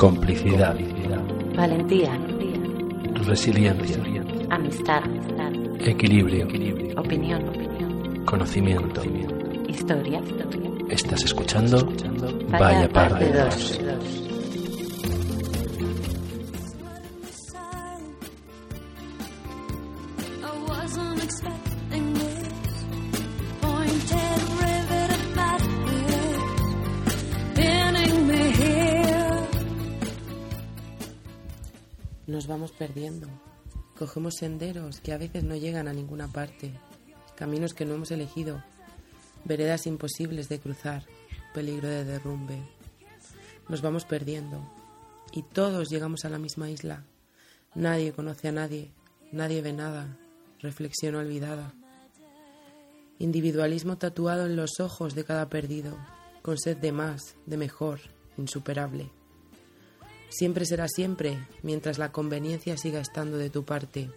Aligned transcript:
complicidad, 0.00 0.74
valentía, 1.54 2.18
resiliencia, 3.26 4.02
amistad, 4.48 5.02
equilibrio, 5.78 6.46
opinión, 6.96 8.24
conocimiento, 8.24 9.02
historia. 9.68 10.22
Estás 10.88 11.22
escuchando 11.24 11.86
Vaya 12.48 12.88
Parte 12.88 13.30
2. 13.30 14.19
Perdiendo. 32.80 33.28
Cogemos 33.98 34.36
senderos 34.38 35.00
que 35.00 35.12
a 35.12 35.18
veces 35.18 35.44
no 35.44 35.54
llegan 35.54 35.86
a 35.86 35.92
ninguna 35.92 36.28
parte, 36.28 36.72
caminos 37.36 37.74
que 37.74 37.84
no 37.84 37.92
hemos 37.92 38.10
elegido, 38.10 38.64
veredas 39.44 39.86
imposibles 39.86 40.48
de 40.48 40.60
cruzar, 40.60 41.04
peligro 41.52 41.88
de 41.88 42.06
derrumbe. 42.06 42.56
Nos 43.68 43.82
vamos 43.82 44.06
perdiendo 44.06 44.66
y 45.30 45.42
todos 45.42 45.90
llegamos 45.90 46.24
a 46.24 46.30
la 46.30 46.38
misma 46.38 46.70
isla. 46.70 47.04
Nadie 47.74 48.14
conoce 48.14 48.48
a 48.48 48.52
nadie, 48.52 48.92
nadie 49.30 49.60
ve 49.60 49.74
nada, 49.74 50.16
reflexión 50.60 51.16
olvidada. 51.16 51.74
Individualismo 53.18 53.98
tatuado 53.98 54.46
en 54.46 54.56
los 54.56 54.80
ojos 54.80 55.14
de 55.14 55.24
cada 55.24 55.50
perdido, 55.50 55.98
con 56.40 56.56
sed 56.56 56.78
de 56.78 56.92
más, 56.92 57.36
de 57.44 57.58
mejor, 57.58 58.00
insuperable. 58.38 59.10
Siempre 60.30 60.64
será 60.64 60.88
siempre 60.88 61.46
mientras 61.62 61.98
la 61.98 62.12
conveniencia 62.12 62.76
siga 62.76 63.00
estando 63.00 63.36
de 63.36 63.50
tu 63.50 63.64
parte 63.64 64.10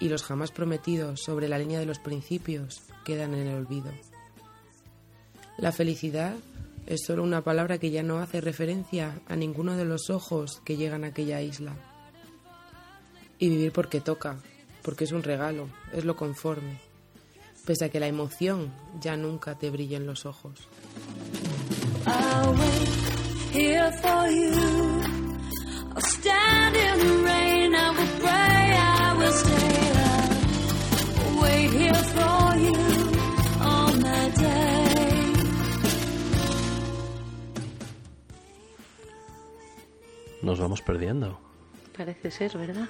y 0.00 0.08
los 0.08 0.24
jamás 0.24 0.50
prometidos 0.50 1.22
sobre 1.22 1.48
la 1.48 1.58
línea 1.58 1.78
de 1.78 1.86
los 1.86 2.00
principios 2.00 2.82
quedan 3.04 3.34
en 3.34 3.46
el 3.46 3.54
olvido. 3.54 3.92
La 5.56 5.72
felicidad 5.72 6.34
es 6.86 7.02
solo 7.06 7.22
una 7.22 7.42
palabra 7.42 7.78
que 7.78 7.90
ya 7.90 8.02
no 8.02 8.18
hace 8.18 8.40
referencia 8.40 9.20
a 9.28 9.36
ninguno 9.36 9.76
de 9.76 9.84
los 9.84 10.10
ojos 10.10 10.60
que 10.64 10.76
llegan 10.76 11.04
a 11.04 11.08
aquella 11.08 11.40
isla. 11.42 11.74
Y 13.38 13.48
vivir 13.48 13.72
porque 13.72 14.00
toca, 14.00 14.38
porque 14.82 15.04
es 15.04 15.12
un 15.12 15.22
regalo, 15.22 15.68
es 15.92 16.04
lo 16.04 16.16
conforme, 16.16 16.80
pese 17.64 17.84
a 17.84 17.88
que 17.90 18.00
la 18.00 18.08
emoción 18.08 18.72
ya 19.00 19.16
nunca 19.16 19.56
te 19.56 19.70
brilla 19.70 19.98
en 19.98 20.06
los 20.06 20.26
ojos. 20.26 20.66
Nos 40.42 40.58
vamos 40.58 40.82
perdiendo. 40.82 41.38
Parece 41.96 42.30
ser, 42.30 42.56
¿verdad? 42.56 42.88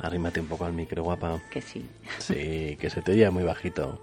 Arrímate 0.00 0.40
un 0.40 0.46
poco 0.46 0.64
al 0.64 0.72
micro, 0.72 1.02
guapa. 1.02 1.42
Que 1.50 1.60
sí. 1.60 1.84
Sí, 2.18 2.76
que 2.80 2.90
se 2.90 3.02
te 3.02 3.12
oye 3.12 3.28
muy 3.30 3.42
bajito. 3.42 4.00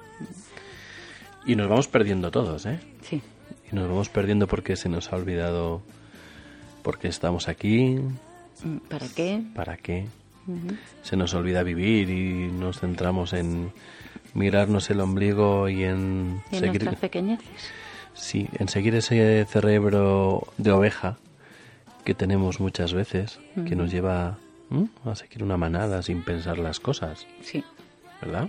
Y 1.46 1.56
nos 1.56 1.70
vamos 1.70 1.88
perdiendo 1.88 2.30
todos, 2.30 2.66
¿eh? 2.66 2.80
Sí. 3.02 3.22
Y 3.72 3.76
nos 3.76 3.88
vamos 3.88 4.10
perdiendo 4.10 4.48
porque 4.48 4.76
se 4.76 4.90
nos 4.90 5.12
ha 5.12 5.16
olvidado 5.16 5.82
por 6.84 7.00
qué 7.00 7.08
estamos 7.08 7.48
aquí, 7.48 8.00
¿Para 8.90 9.08
qué? 9.08 9.42
para 9.56 9.78
qué. 9.78 10.06
Se 11.04 11.16
nos 11.16 11.34
olvida 11.36 11.62
vivir 11.62 12.10
y 12.10 12.52
nos 12.52 12.80
centramos 12.80 13.34
en 13.34 13.72
mirarnos 14.34 14.90
el 14.90 15.00
ombligo 15.02 15.70
y 15.70 15.84
en 15.84 16.42
Y 16.52 16.56
en 16.56 16.60
seguir 16.62 16.84
nuestras 16.84 17.00
pequeñeces. 17.02 17.48
sí, 18.14 18.48
en 18.58 18.68
seguir 18.68 18.96
ese 18.96 19.46
cerebro 19.46 20.48
de 20.58 20.72
oveja 20.72 21.18
que 22.04 22.16
tenemos 22.16 22.60
muchas 22.60 22.94
veces, 22.94 23.40
que 23.68 23.76
nos 23.76 23.92
lleva 23.92 24.38
a 25.06 25.16
seguir 25.16 25.44
una 25.44 25.58
manada 25.58 26.02
sin 26.02 26.24
pensar 26.24 26.58
las 26.58 26.80
cosas, 26.80 27.28
Sí. 27.44 27.64
¿verdad? 28.22 28.48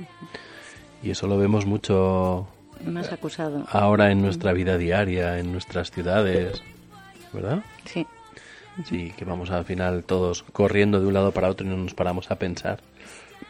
Y 1.03 1.11
eso 1.11 1.27
lo 1.27 1.37
vemos 1.37 1.67
mucho 1.67 2.47
Más 2.87 3.13
acusado. 3.13 3.67
ahora 3.71 4.11
en 4.11 4.23
nuestra 4.23 4.53
vida 4.55 4.79
diaria, 4.79 5.39
en 5.39 5.53
nuestras 5.53 5.91
ciudades, 5.91 6.63
¿verdad? 7.35 7.63
Sí. 7.85 8.07
Sí, 8.85 9.13
que 9.17 9.25
vamos 9.25 9.51
al 9.51 9.65
final 9.65 10.05
todos 10.05 10.43
corriendo 10.43 11.01
de 11.01 11.07
un 11.07 11.15
lado 11.15 11.33
para 11.33 11.49
otro 11.49 11.67
y 11.67 11.71
no 11.71 11.77
nos 11.77 11.95
paramos 11.95 12.31
a 12.31 12.37
pensar. 12.37 12.81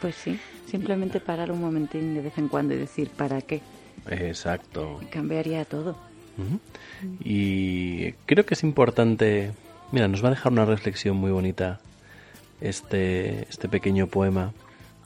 Pues 0.00 0.14
sí. 0.14 0.38
Simplemente 0.66 1.20
parar 1.20 1.50
un 1.50 1.60
momentín 1.60 2.14
de 2.14 2.22
vez 2.22 2.38
en 2.38 2.48
cuando 2.48 2.74
y 2.74 2.78
decir 2.78 3.10
¿para 3.10 3.40
qué? 3.42 3.60
Exacto. 4.08 5.00
Cambiaría 5.10 5.64
todo. 5.64 5.96
Y 7.22 8.12
creo 8.26 8.46
que 8.46 8.54
es 8.54 8.62
importante, 8.62 9.52
mira, 9.92 10.08
nos 10.08 10.22
va 10.24 10.28
a 10.28 10.30
dejar 10.30 10.52
una 10.52 10.64
reflexión 10.64 11.16
muy 11.16 11.30
bonita 11.30 11.80
este, 12.60 13.42
este 13.48 13.68
pequeño 13.68 14.06
poema 14.06 14.52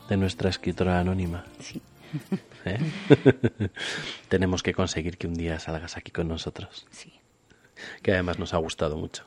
de 0.08 0.16
nuestra 0.16 0.50
escritora 0.50 1.00
anónima. 1.00 1.44
Sí. 1.60 1.80
¿eh? 2.64 2.78
Tenemos 4.28 4.62
que 4.62 4.74
conseguir 4.74 5.16
que 5.18 5.26
un 5.26 5.34
día 5.34 5.58
salgas 5.58 5.96
aquí 5.96 6.12
con 6.12 6.28
nosotros, 6.28 6.86
Sí. 6.90 7.12
que 8.02 8.12
además 8.12 8.38
nos 8.38 8.54
ha 8.54 8.58
gustado 8.58 8.96
mucho. 8.96 9.24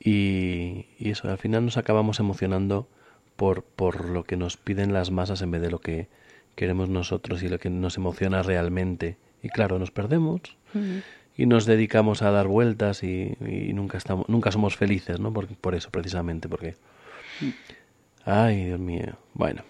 Y, 0.00 0.86
y 0.98 1.10
eso, 1.10 1.30
al 1.30 1.38
final 1.38 1.64
nos 1.64 1.76
acabamos 1.76 2.20
emocionando 2.20 2.88
por, 3.36 3.62
por 3.64 4.08
lo 4.08 4.24
que 4.24 4.36
nos 4.36 4.56
piden 4.56 4.92
las 4.92 5.10
masas 5.10 5.42
en 5.42 5.50
vez 5.50 5.62
de 5.62 5.70
lo 5.70 5.80
que 5.80 6.08
queremos 6.56 6.88
nosotros 6.88 7.42
y 7.42 7.48
lo 7.48 7.58
que 7.58 7.70
nos 7.70 7.96
emociona 7.96 8.42
realmente. 8.42 9.16
Y 9.42 9.48
claro, 9.48 9.78
nos 9.78 9.90
perdemos 9.90 10.40
Ujú. 10.74 11.02
y 11.36 11.46
nos 11.46 11.66
dedicamos 11.66 12.22
a 12.22 12.30
dar 12.30 12.46
vueltas 12.46 13.02
y, 13.02 13.36
y 13.40 13.72
nunca 13.72 13.98
estamos 13.98 14.28
nunca 14.28 14.52
somos 14.52 14.76
felices 14.76 15.20
no 15.20 15.32
por, 15.32 15.48
por 15.56 15.74
eso 15.74 15.90
precisamente 15.90 16.48
porque 16.48 16.76
ay 18.24 18.66
Dios 18.66 18.80
mío. 18.80 19.18
Bueno 19.34 19.62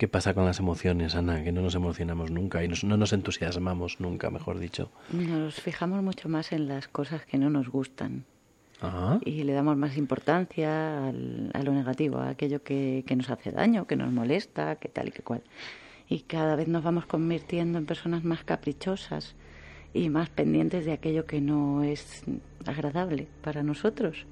qué 0.00 0.08
pasa 0.08 0.32
con 0.32 0.46
las 0.46 0.58
emociones 0.60 1.14
Ana 1.14 1.44
que 1.44 1.52
no 1.52 1.60
nos 1.60 1.74
emocionamos 1.74 2.30
nunca 2.30 2.64
y 2.64 2.68
nos- 2.68 2.84
no 2.84 2.96
nos 2.96 3.12
entusiasmamos 3.12 4.00
nunca 4.00 4.30
mejor 4.30 4.58
dicho 4.58 4.90
Nos 5.12 5.54
fijamos 5.60 6.02
mucho 6.02 6.30
más 6.30 6.52
en 6.52 6.68
las 6.68 6.88
cosas 6.88 7.26
que 7.26 7.36
no 7.36 7.50
nos 7.50 7.68
gustan 7.68 8.24
Ajá. 8.80 9.20
y 9.26 9.42
le 9.44 9.52
damos 9.52 9.76
más 9.76 9.98
importancia 9.98 11.06
al- 11.08 11.50
a 11.52 11.62
lo 11.62 11.72
negativo, 11.74 12.16
a 12.16 12.30
aquello 12.30 12.62
que, 12.62 13.04
que 13.06 13.14
nos 13.14 13.28
hace 13.28 13.52
daño, 13.52 13.86
que 13.86 13.94
nos 13.96 14.10
molesta, 14.10 14.76
que 14.76 14.88
tal 14.88 15.08
y 15.08 15.10
que 15.12 15.22
cual. 15.22 15.42
Y 16.08 16.20
cada 16.20 16.56
vez 16.56 16.66
nos 16.66 16.82
vamos 16.82 17.04
convirtiendo 17.04 17.76
en 17.78 17.84
personas 17.84 18.24
más 18.24 18.42
caprichosas 18.42 19.34
y 19.92 20.08
más 20.08 20.30
pendientes 20.30 20.86
de 20.86 20.92
aquello 20.92 21.26
que 21.26 21.42
no 21.42 21.82
es 21.84 22.24
agradable 22.64 23.28
para 23.42 23.62
nosotros, 23.62 24.24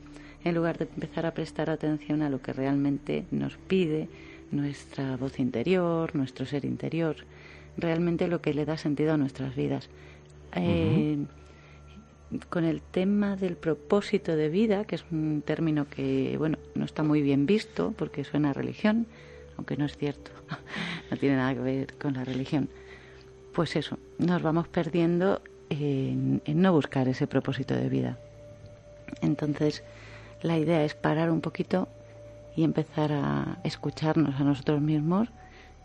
en 0.45 0.55
lugar 0.55 0.79
de 0.79 0.85
empezar 0.95 1.27
a 1.27 1.35
prestar 1.35 1.69
atención 1.69 2.23
a 2.23 2.31
lo 2.31 2.41
que 2.41 2.55
realmente 2.55 3.27
nos 3.31 3.59
pide 3.59 4.09
nuestra 4.51 5.17
voz 5.17 5.39
interior, 5.39 6.15
nuestro 6.15 6.47
ser 6.47 6.65
interior, 6.65 7.17
realmente 7.77 8.29
lo 8.29 8.41
que 8.41 8.55
le 8.55 8.65
da 8.65 8.77
sentido 8.77 9.15
a 9.15 9.17
nuestras 9.17 9.55
vidas. 9.55 9.89
Eh, 10.55 11.19
con 12.51 12.65
el 12.65 12.83
tema 12.83 13.37
del 13.37 13.57
propósito 13.57 14.37
de 14.37 14.49
vida, 14.49 14.85
que 14.85 14.97
es 14.97 15.05
un 15.11 15.43
término 15.45 15.89
que, 15.89 16.37
bueno, 16.37 16.59
no 16.75 16.85
está 16.85 17.03
muy 17.03 17.23
bien 17.23 17.47
visto 17.47 17.95
porque 17.97 18.25
suena 18.25 18.51
a 18.51 18.53
religión, 18.53 19.07
aunque 19.57 19.77
no 19.77 19.87
es 19.87 19.97
cierto, 19.97 20.31
no 21.11 21.17
tiene 21.17 21.37
nada 21.37 21.55
que 21.55 21.61
ver 21.61 21.95
con 21.95 22.15
la 22.15 22.25
religión. 22.25 22.69
Pues 23.55 23.77
eso, 23.77 23.99
nos 24.19 24.43
vamos 24.43 24.69
perdiendo 24.69 25.41
en, 25.71 26.43
en 26.45 26.61
no 26.61 26.73
buscar 26.73 27.09
ese 27.09 27.27
propósito 27.27 27.75
de 27.75 27.89
vida. 27.89 28.19
Entonces, 29.23 29.83
la 30.43 30.59
idea 30.59 30.85
es 30.85 30.95
parar 30.95 31.31
un 31.31 31.41
poquito 31.41 31.89
y 32.59 32.65
empezar 32.65 33.13
a 33.13 33.59
escucharnos 33.63 34.35
a 34.41 34.43
nosotros 34.43 34.81
mismos, 34.81 35.29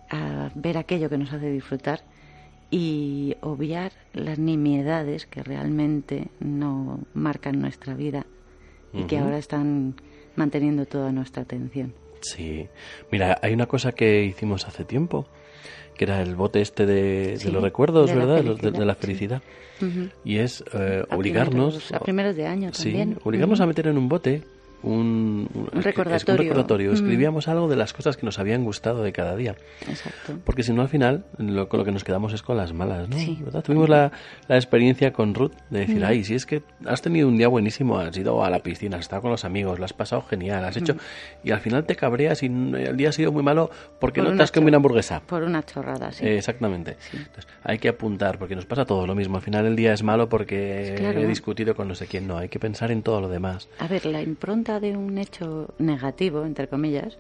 a 0.10 0.50
ver 0.56 0.76
aquello 0.80 1.08
que 1.08 1.20
nos 1.20 1.32
hace 1.32 1.52
disfrutar 1.52 2.02
y 2.72 3.36
obviar 3.42 3.92
las 4.14 4.40
nimiedades 4.40 5.28
que 5.28 5.44
realmente 5.44 6.30
no 6.40 7.00
marcan 7.14 7.62
nuestra 7.62 7.94
vida 7.94 8.26
y 8.92 9.04
que 9.04 9.20
ahora 9.20 9.38
están 9.38 9.94
manteniendo 10.36 10.88
toda 10.88 11.12
nuestra 11.12 11.44
atención. 11.44 11.94
sí 12.22 12.68
mira 13.12 13.38
hay 13.44 13.54
una 13.54 13.68
cosa 13.68 13.92
que 13.92 14.24
hicimos 14.24 14.68
hace 14.68 14.84
tiempo 14.84 15.28
que 15.96 16.06
era 16.06 16.24
el 16.24 16.36
bote 16.36 16.62
este 16.62 16.88
de, 16.88 17.38
Sí, 17.38 17.46
de 17.46 17.52
los 17.52 17.62
recuerdos 17.62 18.10
de 18.10 18.16
la 18.16 18.26
verdad 18.26 18.44
Los 18.44 18.60
de, 18.60 18.72
de 18.72 18.86
la 18.86 18.96
sí. 18.96 19.02
felicidad 19.02 19.44
y 20.26 20.38
es 20.38 20.64
eh, 20.74 21.04
A 21.08 21.16
obligarnos 21.16 21.76
primeros- 21.76 21.94
a 21.94 22.00
primeros 22.00 22.36
de 22.36 22.48
año 22.48 22.74
sí 22.74 22.92
también. 22.94 23.20
obligarnos 23.24 23.60
Ujú. 23.60 23.64
a 23.64 23.68
meter 23.68 23.88
en 23.88 23.98
un 24.00 24.10
bote 24.10 24.42
un, 24.84 25.50
un- 25.54 25.82
recordatorio. 25.82 26.34
un 26.34 26.38
recordatorio. 26.38 26.92
Mm. 26.92 26.94
Escribíamos 26.94 27.48
algo 27.48 27.68
de 27.68 27.76
las 27.76 27.94
cosas 27.94 28.18
que 28.18 28.26
nos 28.26 28.38
habían 28.40 28.64
gustado 28.64 29.02
de 29.04 29.12
cada 29.12 29.36
día. 29.36 29.56
Exacto. 29.88 30.34
Porque 30.44 30.64
si 30.64 30.74
no, 30.74 30.82
al 30.82 30.90
final, 30.90 31.26
lo, 31.38 31.68
con 31.70 31.80
lo 31.80 31.86
que 31.86 31.92
nos 31.92 32.04
quedamos 32.04 32.34
es 32.34 32.42
con 32.44 32.58
las 32.58 32.74
malas, 32.74 33.10
¿no? 33.10 33.18
Sí. 33.18 33.40
¿Verdad? 33.44 33.64
Tuvimos 33.64 33.90
la, 33.90 34.12
la 34.48 34.56
experiencia 34.56 35.12
con 35.14 35.34
Ruth 35.34 35.54
de 35.70 35.80
decir, 35.80 36.00
Mm. 36.02 36.06
ay, 36.06 36.24
si 36.24 36.36
es 36.36 36.46
que 36.46 36.64
has 36.86 37.02
tenido 37.02 37.28
un 37.28 37.38
día 37.38 37.48
buenísimo, 37.48 37.98
has 37.98 38.16
ido 38.18 38.44
a 38.44 38.50
la 38.50 38.60
piscina, 38.60 38.98
has 38.98 39.04
estado 39.04 39.22
con 39.24 39.32
los 39.32 39.46
amigos, 39.46 39.80
lo 39.80 39.86
has 39.86 39.94
pasado 39.94 40.22
genial, 40.24 40.64
has 40.66 40.76
Mm. 40.76 40.80
hecho... 40.80 40.96
Y 41.44 41.52
al 41.52 41.60
final 41.60 41.86
te 41.86 41.96
cabreas 41.96 42.44
y 42.44 42.48
el 42.48 42.96
día 42.98 43.10
ha 43.10 43.12
sido 43.12 43.32
muy 43.32 43.44
malo 43.44 43.70
porque 44.00 44.22
Por 44.22 44.32
no 44.32 44.38
te 44.38 44.44
has 44.44 44.52
comido 44.52 44.70
una 44.70 44.78
hamburguesa. 44.78 45.22
Por 45.22 45.44
una 45.44 45.64
chorrada, 45.64 46.12
sí. 46.12 46.26
Eh, 46.26 46.38
exactamente. 46.38 46.98
Entonces, 47.14 47.48
hay 47.64 47.78
que 47.80 47.90
apuntar, 47.90 48.38
porque 48.38 48.56
nos 48.56 48.66
pasa 48.66 48.86
todo 48.86 49.06
lo 49.08 49.16
mismo. 49.16 49.38
Al 49.38 49.42
final 49.44 49.66
el 49.66 49.76
día 49.76 49.94
es 49.94 50.04
malo 50.04 50.30
porque 50.30 50.96
Claro. 50.98 51.20
he 51.22 51.28
discutido 51.28 51.76
con 51.76 51.88
no 51.88 51.96
sé 51.96 52.08
quién. 52.08 52.28
No, 52.28 52.38
hay 52.38 52.50
que 52.50 52.60
pensar 52.60 52.92
en 52.92 53.02
todo 53.04 53.22
lo 53.22 53.30
demás. 53.30 53.68
A 53.80 53.88
ver, 53.88 54.06
la 54.06 54.22
impronta 54.22 54.73
de 54.80 54.96
un 54.98 55.18
hecho 55.18 55.74
negativo, 55.80 56.46
entre 56.46 56.68
comillas, 56.68 57.18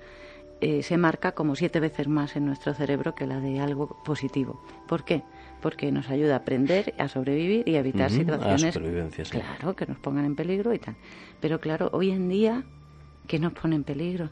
eh, 0.61 0.81
se 0.83 0.97
marca 0.97 1.33
como 1.33 1.55
siete 1.55 1.79
veces 1.79 2.07
más 2.07 2.35
en 2.35 2.45
nuestro 2.45 2.73
cerebro 2.73 3.15
que 3.15 3.27
la 3.27 3.39
de 3.39 3.59
algo 3.59 3.87
positivo. 4.03 4.59
¿Por 4.87 5.03
qué? 5.03 5.23
Porque 5.61 5.91
nos 5.91 6.09
ayuda 6.09 6.35
a 6.35 6.37
aprender, 6.37 6.93
a 6.97 7.07
sobrevivir 7.09 7.67
y 7.67 7.75
a 7.75 7.79
evitar 7.79 8.09
Ujú, 8.09 8.15
a 8.15 8.57
situaciones 8.57 8.79
claro, 9.29 9.75
que 9.75 9.85
nos 9.85 9.99
pongan 9.99 10.25
en 10.25 10.35
peligro 10.35 10.73
y 10.73 10.79
tal. 10.79 10.95
Pero 11.41 11.59
claro, 11.59 11.89
hoy 11.93 12.11
en 12.11 12.29
día, 12.29 12.63
¿qué 13.27 13.39
nos 13.39 13.53
pone 13.53 13.75
en 13.75 13.83
peligro? 13.83 14.29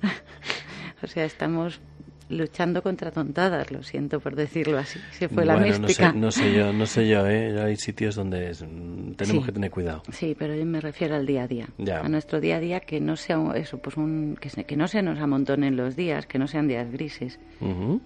o 1.02 1.06
sea, 1.06 1.24
estamos 1.24 1.80
luchando 2.28 2.82
contra 2.82 3.10
tontadas, 3.10 3.70
lo 3.70 3.82
siento 3.82 4.18
por 4.20 4.34
decirlo 4.34 4.78
así. 4.78 4.98
Se 5.12 5.28
fue 5.28 5.44
la 5.44 5.56
no 5.56 5.66
mística. 5.66 6.12
sé, 6.12 6.18
no 6.18 6.30
sé 6.30 6.52
yo, 6.54 6.72
no 6.72 6.86
sé 6.86 7.06
yo, 7.08 7.26
¿eh? 7.26 7.60
Hay 7.62 7.76
sitios 7.76 8.14
donde 8.14 8.50
es- 8.50 8.58
tenemos 8.60 9.42
Sí. 9.42 9.42
que 9.46 9.52
tener 9.52 9.70
cuidado. 9.70 10.02
Sí, 10.10 10.34
pero 10.38 10.54
yo 10.54 10.64
me 10.64 10.80
refiero 10.80 11.14
al 11.16 11.26
día 11.26 11.42
a 11.44 11.48
día. 11.48 11.68
Ya. 11.78 12.00
A 12.00 12.08
nuestro 12.08 12.40
día 12.40 12.56
a 12.56 12.60
día 12.60 12.80
que 12.80 13.00
no 13.00 13.16
sea 13.16 13.38
eso, 13.54 13.78
pues 13.78 13.96
un, 13.96 14.36
que, 14.40 14.48
se- 14.48 14.64
que 14.64 14.76
no 14.76 14.88
se 14.88 15.02
nos 15.02 15.18
amontonen 15.18 15.76
los 15.76 15.96
días, 15.96 16.26
que 16.26 16.38
no 16.38 16.46
sean 16.48 16.66
días 16.68 16.90
grises. 16.90 17.38
Mm, 17.60 17.96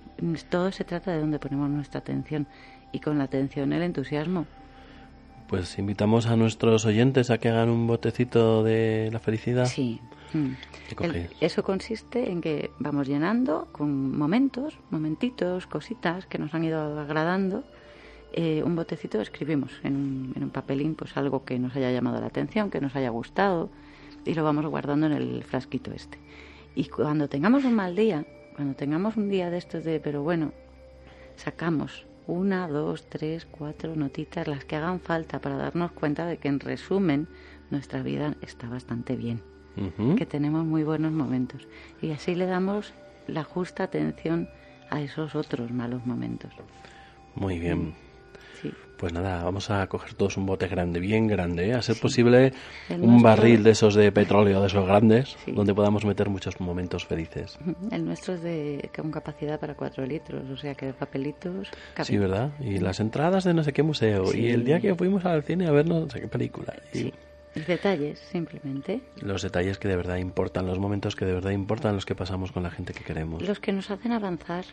Todo 0.51 0.73
se 0.73 0.85
trata 0.85 1.13
de 1.13 1.21
dónde 1.21 1.39
ponemos 1.39 1.71
nuestra 1.71 2.01
atención 2.01 2.47
y 2.93 2.99
con 3.01 3.19
la 3.19 3.25
atención 3.25 3.73
el 3.73 3.83
entusiasmo. 3.83 4.47
Pues 5.47 5.79
invitamos 5.79 6.27
a 6.27 6.37
nuestros 6.37 6.85
oyentes 6.85 7.31
a 7.31 7.39
que 7.39 7.49
hagan 7.49 7.71
un 7.71 7.87
botecito 7.87 8.63
de 8.65 9.09
la 9.13 9.19
felicidad. 9.19 9.65
Sí. 9.67 10.01
Mm. 10.33 10.53
Eso 11.41 11.63
consiste 11.63 12.31
en 12.31 12.41
que 12.41 12.71
vamos 12.79 13.09
llenando 13.09 13.69
con 13.73 14.17
momentos, 14.17 14.79
momentitos, 14.91 15.67
cositas 15.67 16.27
que 16.27 16.39
nos 16.39 16.55
han 16.55 16.65
ido 16.65 17.01
agradando. 17.01 17.65
eh, 18.33 18.63
un 18.63 18.77
botecito 18.77 19.21
escribimos 19.23 19.73
en 19.83 19.97
un, 19.97 20.33
en 20.37 20.45
un 20.45 20.51
papelín 20.51 20.95
pues 20.95 21.17
algo 21.17 21.45
que 21.45 21.59
nos 21.59 21.75
haya 21.77 21.91
llamado 21.91 22.21
la 22.21 22.27
atención, 22.27 22.71
que 22.71 22.81
nos 22.81 22.95
haya 22.95 23.09
gustado 23.09 23.71
y 24.27 24.35
lo 24.35 24.45
vamos 24.45 24.67
guardando 24.67 25.07
en 25.07 25.13
el 25.13 25.45
frasquito 25.45 25.93
este. 25.93 26.19
Y 26.75 26.89
cuando 26.89 27.29
tengamos 27.29 27.65
un 27.65 27.75
mal 27.75 27.97
día, 27.97 28.27
cuando 28.55 28.75
tengamos 28.75 29.17
un 29.17 29.31
día 29.31 29.51
de 29.51 29.59
estos 29.59 29.83
de, 29.85 29.99
pero 29.99 30.23
bueno, 30.23 30.53
sacamos 31.37 32.07
una, 32.27 32.69
dos, 32.69 33.09
tres, 33.09 33.47
cuatro 33.47 33.97
notitas, 33.97 34.47
las 34.47 34.67
que 34.67 34.77
hagan 34.77 35.01
falta 35.01 35.41
para 35.41 35.57
darnos 35.57 35.93
cuenta 35.93 36.27
de 36.27 36.37
que 36.37 36.49
en 36.49 36.61
resumen 36.61 37.29
nuestra 37.71 38.03
vida 38.03 38.37
está 38.43 38.69
bastante 38.69 39.17
bien 39.17 39.43
Ujú. 39.77 40.17
que 40.17 40.27
tenemos 40.27 40.65
muy 40.65 40.83
buenos 40.83 41.13
momentos 41.13 41.67
y 42.03 42.11
así 42.11 42.35
le 42.35 42.47
damos 42.47 42.93
la 43.27 43.45
justa 43.45 43.85
atención 43.85 44.49
a 44.91 45.01
esos 45.03 45.35
otros 45.35 45.71
malos 45.71 46.05
momentos. 46.07 46.51
Muy 47.35 47.59
bien. 47.59 47.95
Sí. 48.61 48.73
Pues 48.97 49.13
nada, 49.13 49.45
vamos 49.45 49.71
a 49.71 49.87
coger 49.87 50.15
todos 50.15 50.37
un 50.37 50.47
bote 50.47 50.67
grande, 50.67 50.99
bien 50.99 51.29
grande, 51.29 51.69
¿eh? 51.69 51.75
a 51.75 51.83
ser 51.83 52.01
posible 52.01 52.53
El 52.89 53.03
un 53.03 53.23
barril 53.23 53.63
de 53.63 53.71
esos 53.71 53.95
de 53.95 54.11
petróleo, 54.11 54.61
de 54.61 54.67
esos 54.67 54.85
grandes, 54.85 55.37
Sí. 55.45 55.53
donde 55.53 55.73
podamos 55.73 56.05
meter 56.05 56.29
muchos 56.29 56.59
momentos 56.61 57.07
felices. 57.07 57.57
El 57.93 58.05
nuestro 58.05 58.35
es 58.35 58.43
de 58.43 58.91
con 58.97 59.13
capacidad 59.13 59.61
para 59.61 59.75
cuatro 59.75 60.05
litros, 60.05 60.51
o 60.51 60.57
sea 60.57 60.75
que 60.75 60.87
de 60.87 60.93
papelitos. 60.95 61.69
cabe. 61.95 62.05
Sí, 62.07 62.17
¿verdad? 62.19 62.51
Y 62.59 62.79
las 62.79 62.99
entradas 62.99 63.45
de 63.45 63.55
no 63.55 63.63
sé 63.63 63.73
qué 63.73 63.85
museo, 63.85 64.27
Sí. 64.27 64.41
y 64.41 64.49
el 64.49 64.65
día 64.65 64.81
que 64.81 64.93
fuimos 64.97 65.25
al 65.25 65.45
cine 65.45 65.69
a 65.69 65.71
ver 65.71 65.87
no 65.87 66.11
sé 66.11 66.21
qué 66.23 66.27
película. 66.27 66.75
Sí. 66.93 67.07
Y 67.07 67.15
detalles, 67.67 68.19
simplemente. 68.19 69.01
los 69.21 69.43
detalles 69.43 69.79
que 69.79 69.89
de 69.89 69.97
verdad 69.97 70.17
importan, 70.17 70.67
los 70.67 70.79
momentos 70.79 71.17
que 71.17 71.25
de 71.25 71.33
verdad 71.35 71.51
importan, 71.51 71.95
los 71.95 72.07
que 72.07 72.15
pasamos 72.15 72.53
con 72.53 72.63
la 72.63 72.71
gente 72.71 72.93
que 72.93 73.05
queremos. 73.05 73.43
Los 73.47 73.61
que 73.61 73.73
nos 73.73 73.91
hacen 73.91 74.13
avanzar, 74.13 74.65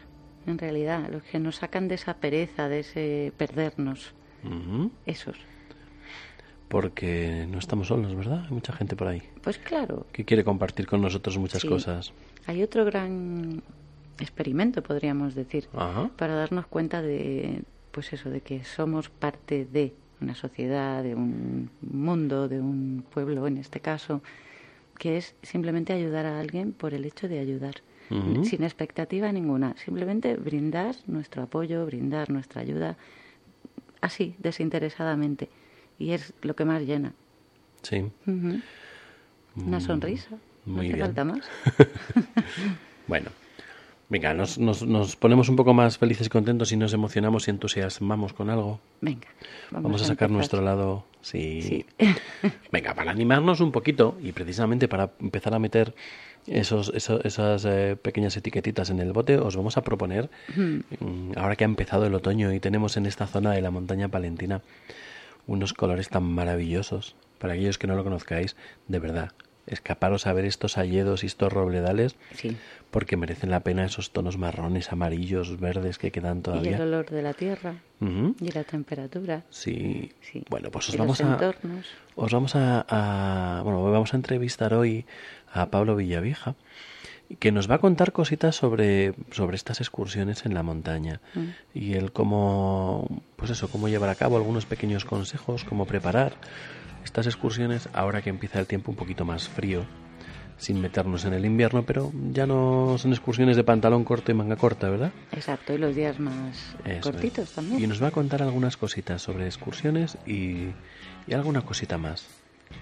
en 0.45 0.57
realidad, 0.57 1.09
los 1.11 1.23
que 1.23 1.39
nos 1.39 1.57
sacan 1.57 1.87
de 1.87 1.95
esa 1.95 2.15
pereza, 2.15 2.67
de 2.69 2.79
ese 2.79 3.33
perdernos, 3.37 4.13
Ujú. 4.43 4.91
esos. 5.05 5.37
Porque 6.67 7.45
no 7.49 7.59
estamos 7.59 7.87
solos, 7.87 8.15
¿verdad? 8.15 8.43
Hay 8.45 8.51
mucha 8.51 8.73
gente 8.73 8.95
por 8.95 9.07
ahí 9.07 9.21
Pues 9.41 9.57
claro, 9.59 10.07
que 10.11 10.25
quiere 10.25 10.43
compartir 10.43 10.87
con 10.87 11.01
nosotros 11.01 11.37
muchas 11.37 11.61
Sí. 11.61 11.67
cosas. 11.67 12.11
hay 12.47 12.63
otro 12.63 12.85
gran 12.85 13.61
experimento, 14.19 14.81
podríamos 14.81 15.35
decir, 15.35 15.67
Ajá. 15.73 16.09
para 16.17 16.35
darnos 16.35 16.65
cuenta 16.67 17.01
de, 17.01 17.63
pues 17.91 18.13
eso, 18.13 18.29
de 18.29 18.41
que 18.41 18.63
somos 18.63 19.09
parte 19.09 19.65
de 19.65 19.93
una 20.21 20.35
sociedad, 20.35 21.03
de 21.03 21.15
un 21.15 21.69
mundo, 21.81 22.47
de 22.47 22.59
un 22.59 23.03
pueblo, 23.09 23.47
en 23.47 23.57
este 23.57 23.79
caso, 23.79 24.21
que 24.97 25.17
es 25.17 25.35
simplemente 25.43 25.93
ayudar 25.93 26.25
a 26.25 26.39
alguien 26.39 26.71
por 26.71 26.93
el 26.93 27.05
hecho 27.05 27.27
de 27.27 27.39
ayudar, 27.39 27.75
sin 28.43 28.63
expectativa 28.63 29.31
ninguna, 29.31 29.75
simplemente 29.77 30.35
brindar 30.35 30.95
nuestro 31.07 31.43
apoyo, 31.43 31.85
brindar 31.85 32.29
nuestra 32.29 32.61
ayuda, 32.61 32.95
así, 34.01 34.35
desinteresadamente, 34.39 35.49
y 35.99 36.11
es 36.11 36.33
lo 36.41 36.55
que 36.55 36.65
más 36.65 36.83
llena. 36.83 37.13
Sí. 37.81 38.05
Una 38.27 38.61
Mm, 39.55 39.81
sonrisa, 39.81 40.37
no 40.65 40.73
muy 40.73 40.85
hace 40.85 40.95
bien. 40.95 41.07
falta 41.07 41.23
más. 41.25 41.41
Bueno, 43.07 43.31
venga, 44.09 44.33
nos, 44.33 44.57
nos, 44.57 44.83
nos 44.83 45.15
ponemos 45.15 45.49
un 45.49 45.55
poco 45.55 45.73
más 45.73 45.97
felices 45.97 46.27
y 46.27 46.29
contentos 46.29 46.71
y 46.71 46.77
nos 46.77 46.93
emocionamos 46.93 47.47
y 47.47 47.51
entusiasmamos 47.51 48.33
con 48.33 48.49
algo. 48.49 48.79
Venga, 49.01 49.27
Vamos, 49.71 50.01
a 50.01 50.05
sacar 50.05 50.29
nuestro 50.29 50.61
lado. 50.61 51.05
Sí. 51.21 51.61
Sí. 51.61 51.85
Venga, 52.71 52.93
para 52.93 53.11
animarnos 53.11 53.59
un 53.61 53.71
poquito 53.71 54.17
y 54.21 54.31
precisamente 54.31 54.87
para 54.87 55.11
empezar 55.19 55.53
a 55.55 55.59
meter 55.59 55.95
esos, 56.47 56.91
eso- 56.93 57.23
esas 57.23 57.65
eh, 57.65 57.97
pequeñas 57.99 58.37
etiquetitas 58.37 58.91
en 58.91 58.99
el 58.99 59.11
bote, 59.13 59.37
os 59.37 59.55
vamos 59.55 59.77
a 59.77 59.83
proponer, 59.83 60.29
mm, 60.55 61.31
ahora 61.37 61.55
que 61.55 61.63
ha 61.63 61.65
empezado 61.65 62.05
el 62.05 62.13
otoño 62.13 62.53
y 62.53 62.59
tenemos 62.59 62.97
en 62.97 63.07
esta 63.07 63.25
zona 63.25 63.51
de 63.53 63.61
la 63.61 63.71
montaña 63.71 64.07
palentina 64.09 64.61
unos 65.47 65.73
colores 65.73 66.09
tan 66.09 66.23
maravillosos. 66.23 67.15
Para 67.39 67.53
aquellos 67.53 67.77
que 67.77 67.87
no 67.87 67.95
lo 67.95 68.03
conozcáis, 68.03 68.55
de 68.87 68.99
verdad, 68.99 69.31
escaparos 69.67 70.27
a 70.27 70.33
ver 70.33 70.45
estos 70.45 70.77
alledos 70.77 71.23
y 71.23 71.27
estos 71.27 71.51
robledales 71.51 72.15
Sí. 72.35 72.55
porque 72.91 73.17
merecen 73.17 73.49
la 73.51 73.59
pena 73.61 73.85
esos 73.85 74.11
tonos 74.11 74.37
marrones, 74.37 74.91
amarillos, 74.91 75.59
verdes 75.59 75.97
que 75.97 76.11
quedan 76.11 76.35
Y 76.35 76.39
el 76.39 76.43
todavía. 76.43 76.81
olor 76.81 77.09
de 77.09 77.21
la 77.21 77.33
tierra 77.33 77.75
y 77.99 78.51
la 78.51 78.63
temperatura. 78.63 79.43
Sí. 79.49 80.11
Sí. 80.21 80.43
Bueno, 80.49 80.69
pues 80.71 80.89
os 80.89 80.95
Y 80.95 80.97
vamos 80.97 81.19
los 81.19 81.27
a 81.29 81.33
entornos. 81.33 81.85
os 82.15 82.31
vamos 82.31 82.55
a, 82.55 82.85
a- 82.87 83.61
bueno, 83.63 83.83
vamos 83.91 84.13
a 84.13 84.17
entrevistar 84.17 84.73
hoy 84.73 85.05
a 85.51 85.67
Pablo 85.67 85.95
Villavieja 85.95 86.55
que 87.39 87.51
nos 87.51 87.69
va 87.69 87.75
a 87.75 87.79
contar 87.79 88.11
cositas 88.11 88.55
sobre 88.55 89.13
sobre 89.31 89.55
estas 89.55 89.81
excursiones 89.81 90.45
en 90.45 90.53
la 90.53 90.63
montaña 90.63 91.21
Mm. 91.33 91.45
y 91.73 91.93
el 91.93 92.11
cómo 92.11 93.21
pues 93.35 93.51
eso, 93.51 93.67
cómo 93.67 93.87
llevar 93.87 94.09
a 94.09 94.15
cabo 94.15 94.37
algunos 94.37 94.65
pequeños 94.65 95.05
consejos, 95.05 95.63
cómo 95.63 95.85
preparar 95.85 96.33
estas 97.03 97.25
excursiones 97.27 97.89
ahora 97.93 98.21
que 98.21 98.29
empieza 98.29 98.59
el 98.59 98.67
tiempo 98.67 98.91
un 98.91 98.97
poquito 98.97 99.25
más 99.25 99.47
frío 99.47 99.85
sin 100.57 100.79
meternos 100.79 101.25
en 101.25 101.33
el 101.33 101.45
invierno, 101.45 101.83
pero 101.83 102.13
ya 102.31 102.45
no 102.47 102.95
son 102.97 103.11
excursiones 103.11 103.57
de 103.57 103.65
pantalón 103.65 104.05
corto 104.05 104.31
y 104.31 104.35
manga 104.35 104.55
corta, 104.55 104.89
¿verdad? 104.89 105.11
Exacto, 105.33 105.73
y 105.73 105.77
los 105.77 105.93
días 105.95 106.17
más 106.17 106.75
Eso 106.85 106.91
es. 106.93 107.01
cortitos 107.01 107.51
también. 107.51 107.83
Y 107.83 107.87
nos 107.87 108.01
va 108.01 108.07
a 108.07 108.11
contar 108.11 108.41
algunas 108.41 108.77
cositas 108.77 109.21
sobre 109.21 109.47
excursiones 109.47 110.17
y, 110.25 110.67
y 111.27 111.33
alguna 111.33 111.61
cosita 111.63 111.97
más. 111.97 112.25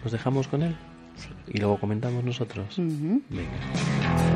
¿Nos 0.03 0.11
dejamos 0.11 0.47
con 0.47 0.61
él? 0.61 0.75
Sí. 1.15 1.29
Y 1.47 1.57
luego 1.57 1.79
comentamos 1.79 2.23
nosotros. 2.23 2.75
Venga. 2.77 4.32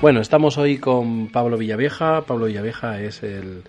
Bueno, 0.00 0.20
estamos 0.20 0.56
hoy 0.56 0.78
con 0.78 1.28
Pablo 1.28 1.58
Villavieja. 1.58 2.22
Pablo 2.22 2.46
Villavieja 2.46 3.00
es 3.00 3.22
el, 3.22 3.62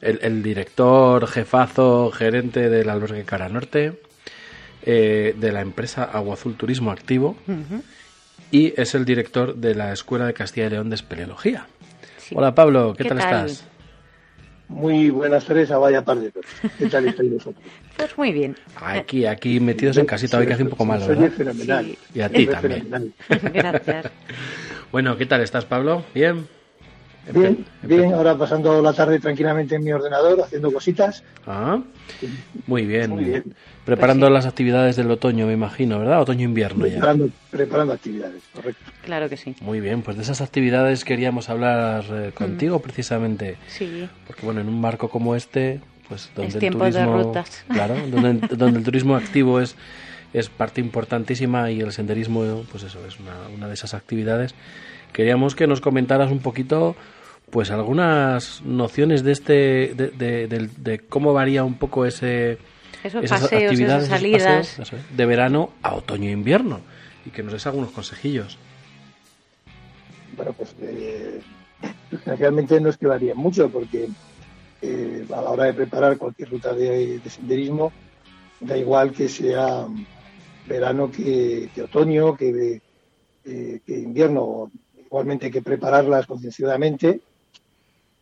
el- 0.00 0.18
el 0.22 0.42
director, 0.42 1.26
jefazo, 1.26 2.10
gerente 2.10 2.70
del 2.70 2.88
albergue 2.88 3.24
Cara 3.24 3.48
Norte, 3.48 4.00
eh, 4.82 5.34
de 5.38 5.52
la 5.52 5.60
empresa 5.60 6.04
Agua 6.04 6.34
Azul 6.34 6.56
Turismo 6.56 6.90
Activo 6.90 7.36
y 8.50 8.72
es 8.80 8.94
el 8.94 9.04
director 9.04 9.56
de 9.56 9.74
la 9.74 9.92
Escuela 9.92 10.24
de 10.26 10.32
Castilla 10.34 10.68
y 10.68 10.70
León 10.70 10.88
de 10.88 10.94
Espeleología. 10.96 11.66
Sí. 12.16 12.34
Hola 12.36 12.54
Pablo, 12.54 12.94
¿qué, 12.96 13.02
¿Qué 13.02 13.08
tal, 13.10 13.18
tal? 13.18 13.46
estás? 13.46 13.68
Muy 14.68 15.08
buenas 15.10 15.44
tardes 15.46 15.70
a 15.70 15.78
vaya 15.78 16.02
tarde. 16.02 16.30
¿Qué 16.78 16.86
tal 16.86 17.06
estáis 17.06 17.32
vosotros? 17.32 17.64
Pues 17.98 18.16
muy 18.16 18.30
bien. 18.30 18.54
Aquí, 18.76 19.26
aquí 19.26 19.58
metidos 19.58 19.96
en 19.96 20.06
casita 20.06 20.38
hoy 20.38 20.46
que 20.46 20.52
hace 20.52 20.62
un 20.62 20.68
poco 20.68 20.84
malo, 20.84 21.04
Soy 21.04 21.16
¿verdad? 21.16 21.32
fenomenal. 21.36 21.84
Sí. 21.84 21.98
Y 22.14 22.20
a 22.20 22.28
ti 22.28 22.46
también. 22.46 22.82
fenomenal. 22.84 23.12
Gracias. 23.52 24.06
Bueno, 24.92 25.16
¿qué 25.16 25.26
tal 25.26 25.40
estás 25.42 25.64
Pablo? 25.64 26.04
¿Bien? 26.14 26.46
Bien, 27.30 27.66
bien, 27.82 28.14
ahora 28.14 28.38
pasando 28.38 28.80
la 28.80 28.94
tarde 28.94 29.18
tranquilamente 29.18 29.74
en 29.74 29.84
mi 29.84 29.92
ordenador, 29.92 30.40
haciendo 30.40 30.72
cositas. 30.72 31.22
Ah, 31.46 31.82
muy 32.66 32.86
bien. 32.86 33.10
Muy 33.10 33.24
bien. 33.24 33.54
Preparando 33.84 34.30
las 34.30 34.46
actividades 34.46 34.96
del 34.96 35.10
otoño, 35.10 35.46
me 35.46 35.52
imagino, 35.52 35.98
¿verdad? 35.98 36.22
Otoño-invierno 36.22 36.86
ya. 36.86 36.92
Preparando, 36.94 37.28
preparando 37.50 37.92
actividades, 37.92 38.42
correcto. 38.54 38.82
Claro 39.04 39.28
que 39.28 39.36
sí. 39.36 39.54
Muy 39.60 39.80
bien, 39.80 40.00
pues 40.00 40.16
de 40.16 40.22
esas 40.22 40.40
actividades 40.40 41.04
queríamos 41.04 41.50
hablar 41.50 42.04
eh, 42.10 42.32
contigo 42.34 42.80
precisamente. 42.80 43.58
Sí. 43.66 44.08
Porque 44.26 44.46
bueno, 44.46 44.62
en 44.62 44.68
un 44.68 44.80
marco 44.80 45.10
como 45.10 45.34
este, 45.36 45.80
pues 46.08 46.30
donde 46.34 46.48
Es 46.48 46.54
el 46.54 46.60
tiempo 46.60 46.84
de 46.84 46.92
turismo, 46.92 47.22
rutas. 47.24 47.64
claro, 47.70 47.94
donde, 48.10 48.46
donde 48.56 48.78
el 48.78 48.84
turismo 48.84 49.16
activo 49.16 49.60
es 49.60 49.76
es 50.32 50.48
parte 50.48 50.80
importantísima 50.80 51.70
y 51.70 51.80
el 51.80 51.92
senderismo, 51.92 52.64
pues 52.70 52.84
eso 52.84 53.04
es 53.06 53.18
una, 53.20 53.34
una 53.54 53.68
de 53.68 53.74
esas 53.74 53.94
actividades. 53.94 54.54
Queríamos 55.12 55.54
que 55.54 55.66
nos 55.66 55.80
comentaras 55.80 56.30
un 56.30 56.40
poquito, 56.40 56.96
pues 57.50 57.70
algunas 57.70 58.60
nociones 58.62 59.24
de 59.24 59.32
este, 59.32 59.52
de, 59.94 60.08
de, 60.10 60.46
del- 60.48 60.70
de 60.84 60.98
cómo 60.98 61.32
varía 61.32 61.64
un 61.64 61.74
poco 61.74 62.04
ese 62.04 62.58
Esos 63.02 63.24
esas 63.24 63.40
paseos, 63.42 63.62
actividades, 63.62 64.04
esas 64.04 64.20
esos 64.22 64.30
salidas. 64.32 64.66
paseos, 64.68 64.78
eso 64.88 64.96
es, 64.96 65.16
de 65.16 65.26
verano 65.26 65.70
a 65.82 65.94
otoño 65.94 66.28
e 66.28 66.32
invierno 66.32 66.80
y 67.24 67.30
que 67.30 67.42
nos 67.42 67.52
des 67.54 67.66
algunos 67.66 67.90
consejillos. 67.90 68.58
Bueno, 70.36 70.52
pues 70.52 70.74
eh, 70.82 71.40
realmente 72.38 72.80
no 72.80 72.90
es 72.90 72.96
que 72.96 73.06
varíe 73.06 73.34
mucho, 73.34 73.70
porque 73.70 74.08
eh, 74.82 75.24
a 75.34 75.40
la 75.40 75.50
hora 75.50 75.64
de 75.64 75.72
preparar 75.74 76.16
cualquier 76.18 76.50
ruta 76.50 76.72
de, 76.74 77.18
de 77.18 77.30
senderismo, 77.30 77.92
da 78.60 78.76
igual 78.76 79.12
que 79.12 79.28
sea 79.28 79.86
verano 80.68 81.10
que, 81.10 81.70
que 81.74 81.82
otoño, 81.82 82.36
que, 82.36 82.80
eh, 83.44 83.80
invierno. 83.86 84.70
Igualmente 84.96 85.46
hay 85.46 85.52
que 85.52 85.62
prepararlas 85.62 86.26
concienciadamente, 86.26 87.22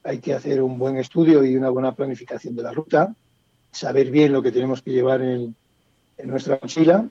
hay 0.04 0.18
que 0.18 0.34
hacer 0.34 0.62
un 0.62 0.78
buen 0.78 0.96
estudio 0.98 1.44
y 1.44 1.56
una 1.56 1.68
buena 1.68 1.92
planificación 1.92 2.54
de 2.54 2.62
la 2.62 2.70
ruta, 2.70 3.12
saber 3.72 4.12
bien 4.12 4.32
lo 4.32 4.40
que 4.40 4.52
tenemos 4.52 4.82
que 4.82 4.92
llevar 4.92 5.20
en, 5.20 5.56
en 6.16 6.30
nuestra 6.30 6.60
mochila 6.62 7.08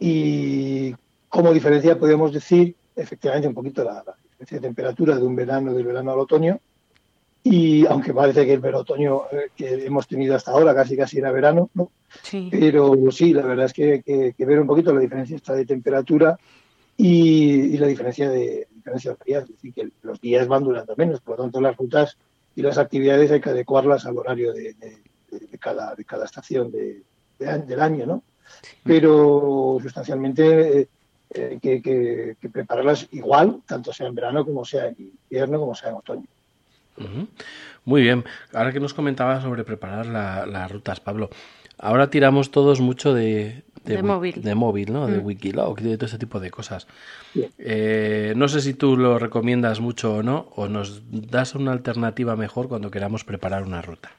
y 0.00 0.92
como 1.28 1.54
diferencia 1.54 1.98
podemos 1.98 2.32
decir 2.32 2.74
efectivamente 2.96 3.46
un 3.46 3.54
poquito 3.54 3.84
la, 3.84 4.02
la 4.04 4.16
diferencia 4.22 4.58
de 4.58 4.66
temperatura 4.66 5.16
de 5.16 5.22
un 5.22 5.36
verano 5.36 5.72
del 5.72 5.86
verano 5.86 6.12
al 6.12 6.18
otoño 6.18 6.60
y 7.48 7.86
aunque 7.86 8.12
parece 8.12 8.44
que 8.44 8.54
el 8.54 8.74
otoño 8.74 9.22
eh, 9.30 9.50
que 9.56 9.86
hemos 9.86 10.06
tenido 10.08 10.34
hasta 10.34 10.50
ahora 10.50 10.74
casi 10.74 10.96
casi 10.96 11.18
era 11.18 11.30
verano 11.30 11.70
¿no? 11.74 11.90
Sí. 12.22 12.48
pero 12.50 12.94
sí 13.12 13.32
la 13.32 13.42
verdad 13.42 13.66
es 13.66 13.72
que 13.72 14.02
que, 14.02 14.34
que 14.36 14.44
ver 14.46 14.58
un 14.60 14.66
poquito 14.66 14.92
la 14.92 15.00
diferencia 15.00 15.36
esta 15.36 15.54
de 15.54 15.64
temperatura 15.64 16.38
y, 16.96 17.74
y 17.74 17.78
la 17.78 17.86
diferencia 17.86 18.28
de 18.30 18.66
diferencia 18.74 19.12
de 19.12 19.18
días 19.24 19.42
es 19.44 19.48
decir 19.50 19.72
que 19.74 19.88
los 20.02 20.20
días 20.20 20.48
van 20.48 20.64
durando 20.64 20.94
menos 20.96 21.20
por 21.20 21.36
lo 21.38 21.44
tanto 21.44 21.60
las 21.60 21.76
rutas 21.76 22.16
y 22.56 22.62
las 22.62 22.78
actividades 22.78 23.30
hay 23.30 23.40
que 23.40 23.50
adecuarlas 23.50 24.06
al 24.06 24.18
horario 24.18 24.52
de, 24.52 24.74
de- 24.74 24.96
de- 25.30 25.46
de 25.46 25.58
cada 25.58 25.94
de 25.94 26.04
cada 26.04 26.24
estación 26.24 26.70
de- 26.72 27.02
del 27.38 27.80
año 27.80 28.06
no 28.06 28.22
pero 28.84 29.78
sustancialmente 29.82 30.80
eh, 30.80 30.88
eh, 31.30 31.58
que- 31.60 31.82
que 32.40 32.48
prepararlas 32.48 33.08
igual, 33.12 33.60
tanto 33.66 33.92
sea 33.92 34.06
en 34.06 34.14
verano 34.14 34.44
como 34.44 34.64
sea 34.64 34.86
en 34.88 34.96
invierno, 34.98 35.58
como 35.58 35.74
sea 35.74 35.90
en 35.90 35.96
otoño. 35.96 36.26
Muy 37.84 38.02
bien. 38.02 38.24
Ahora 38.52 38.72
que 38.72 38.80
nos 38.80 38.94
comentabas 38.94 39.42
sobre 39.42 39.64
preparar 39.64 40.06
la- 40.06 40.46
las 40.46 40.70
rutas, 40.70 41.00
Pablo, 41.00 41.30
ahora 41.78 42.10
tiramos 42.10 42.50
todos 42.50 42.80
mucho 42.80 43.14
de, 43.14 43.62
De 43.84 44.02
móvil. 44.02 44.42
de 44.42 44.54
móvil, 44.54 44.92
¿no? 44.92 45.06
De 45.06 45.18
Mm. 45.18 45.24
Wikiloc, 45.26 45.80
de 45.80 45.96
todo 45.96 46.06
ese 46.06 46.18
tipo 46.18 46.40
de 46.40 46.50
cosas. 46.50 46.86
Eh, 47.58 48.32
no 48.36 48.48
sé 48.48 48.60
si 48.60 48.74
tú 48.74 48.96
lo 48.96 49.18
recomiendas 49.18 49.80
mucho 49.80 50.14
o 50.16 50.22
no, 50.22 50.48
o 50.56 50.66
nos 50.68 51.02
das 51.10 51.54
una 51.54 51.72
alternativa 51.72 52.34
mejor 52.34 52.68
cuando 52.68 52.90
queramos 52.90 53.24
preparar 53.24 53.62
una 53.62 53.82
ruta. 53.82 54.10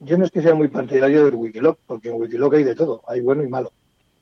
Yo 0.00 0.16
no 0.16 0.24
es 0.24 0.30
que 0.30 0.42
sea 0.42 0.54
muy 0.54 0.68
partidario 0.68 1.24
del 1.24 1.34
Wikiloc, 1.34 1.78
porque 1.86 2.10
en 2.10 2.14
Wikiloc 2.20 2.54
hay 2.54 2.62
de 2.62 2.76
todo, 2.76 3.02
hay 3.08 3.20
bueno 3.20 3.42
y 3.42 3.48
malo. 3.48 3.72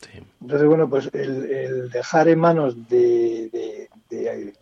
Sí. 0.01 0.21
Entonces, 0.41 0.67
bueno, 0.67 0.89
pues 0.89 1.11
el, 1.13 1.45
el 1.51 1.91
dejar 1.91 2.29
en 2.29 2.39
manos 2.39 2.89
de, 2.89 3.51
de, 3.53 3.89
de- 4.09 4.55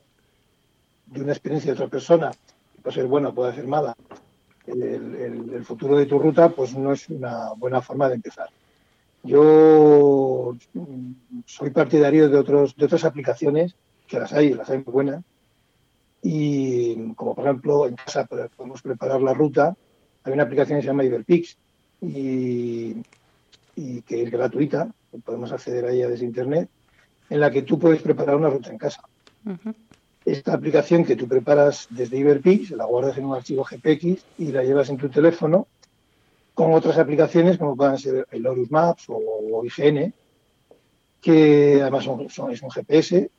de 1.07 1.21
una 1.23 1.33
experiencia 1.33 1.71
de 1.73 1.75
otra 1.79 1.87
persona, 1.89 2.33
puede 2.85 2.95
ser 2.97 3.07
buena, 3.07 3.33
puede 3.33 3.55
ser 3.55 3.67
mala, 3.67 3.97
el, 4.67 5.65
futuro 5.65 5.97
de 5.97 6.05
tu 6.05 6.19
ruta, 6.19 6.51
pues 6.51 6.77
no 6.77 6.93
es 6.93 7.09
una 7.09 7.55
buena 7.57 7.81
forma 7.81 8.09
de 8.09 8.17
empezar. 8.17 8.51
Yo 9.23 10.55
soy 11.47 11.71
partidario 11.71 12.29
de, 12.29 12.37
otros, 12.37 12.77
de 12.77 12.85
otras 12.85 13.05
aplicaciones, 13.05 13.75
que 14.07 14.21
las 14.21 14.35
hay, 14.35 14.53
las 14.53 14.69
hay 14.69 14.79
muy 14.79 14.93
buenas, 14.93 15.25
y 16.23 17.15
como 17.15 17.35
por 17.35 17.45
ejemplo 17.45 17.87
en 17.87 17.97
casa 17.97 18.27
podemos 18.27 18.83
preparar 18.83 19.23
la 19.23 19.33
ruta, 19.33 19.75
hay 20.23 20.33
una 20.35 20.43
aplicación 20.43 20.79
que 20.79 20.83
se 20.83 20.89
llama 20.89 21.05
Iberpix, 21.05 21.57
y, 22.03 23.03
que 24.03 24.23
es 24.23 24.31
gratuita, 24.31 24.93
podemos 25.25 25.53
acceder 25.53 25.87
a 25.87 25.93
ella 25.93 26.09
desde 26.09 26.27
internet, 26.27 26.69
en 27.31 27.41
la 27.41 27.51
que 27.51 27.63
tú 27.63 27.79
puedes 27.79 28.03
preparar 28.03 28.37
una 28.37 28.51
ruta 28.51 28.71
en 28.71 28.77
casa. 28.77 29.01
Esta 30.25 30.55
aplicación 30.55 31.05
que 31.05 31.17
tú 31.17 31.29
preparas 31.29 31.87
desde 31.91 32.17
Iberpix, 32.19 32.71
la 32.71 32.87
guardas 32.87 33.19
en 33.19 33.27
un 33.27 33.35
archivo 33.35 33.65
GPX 33.65 34.25
y 34.39 34.53
la 34.53 34.63
llevas 34.65 34.89
en 34.89 34.97
tu 34.97 35.09
teléfono 35.11 35.67
con 36.55 36.73
otras 36.73 36.97
aplicaciones 36.99 37.59
como 37.59 37.77
puedan 37.77 37.99
ser 37.99 38.27
el 38.31 38.47
Horus 38.47 38.71
Maps 38.71 39.05
o, 39.09 39.17
o 39.17 39.65
IGN, 39.65 40.13
que 41.21 41.81
además 41.83 42.05
son, 42.05 42.29
son- 42.31 42.51
es 42.53 42.63
un 42.63 42.71
GPS. 42.71 43.31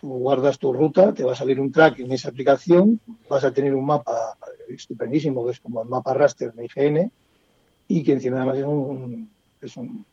Tú 0.00 0.08
guardas 0.08 0.58
tu 0.58 0.72
ruta, 0.72 1.12
te 1.12 1.24
va 1.24 1.32
a 1.32 1.36
salir 1.36 1.60
un 1.60 1.70
track 1.70 1.98
en 2.00 2.12
esa 2.12 2.30
aplicación, 2.30 3.00
vas 3.28 3.44
a 3.44 3.52
tener 3.52 3.74
un 3.74 3.84
mapa 3.84 4.38
estupendísimo, 4.68 5.44
que 5.44 5.52
es 5.52 5.60
como 5.60 5.82
el 5.82 5.88
mapa 5.88 6.14
raster 6.14 6.52
de 6.54 6.64
IGN, 6.64 7.10
y 7.88 8.02
que 8.02 8.12
encima 8.12 8.38
además 8.38 8.58
es 8.58 8.64
un, 8.64 9.30
es 9.60 9.76
un 9.76 10.06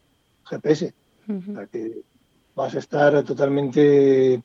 GPS. 0.43 0.93
O 1.29 1.33
Ujú. 1.33 1.53
sea 1.53 1.67
que 1.67 2.01
vas 2.55 2.75
a 2.75 2.79
estar 2.79 3.23
totalmente 3.23 4.41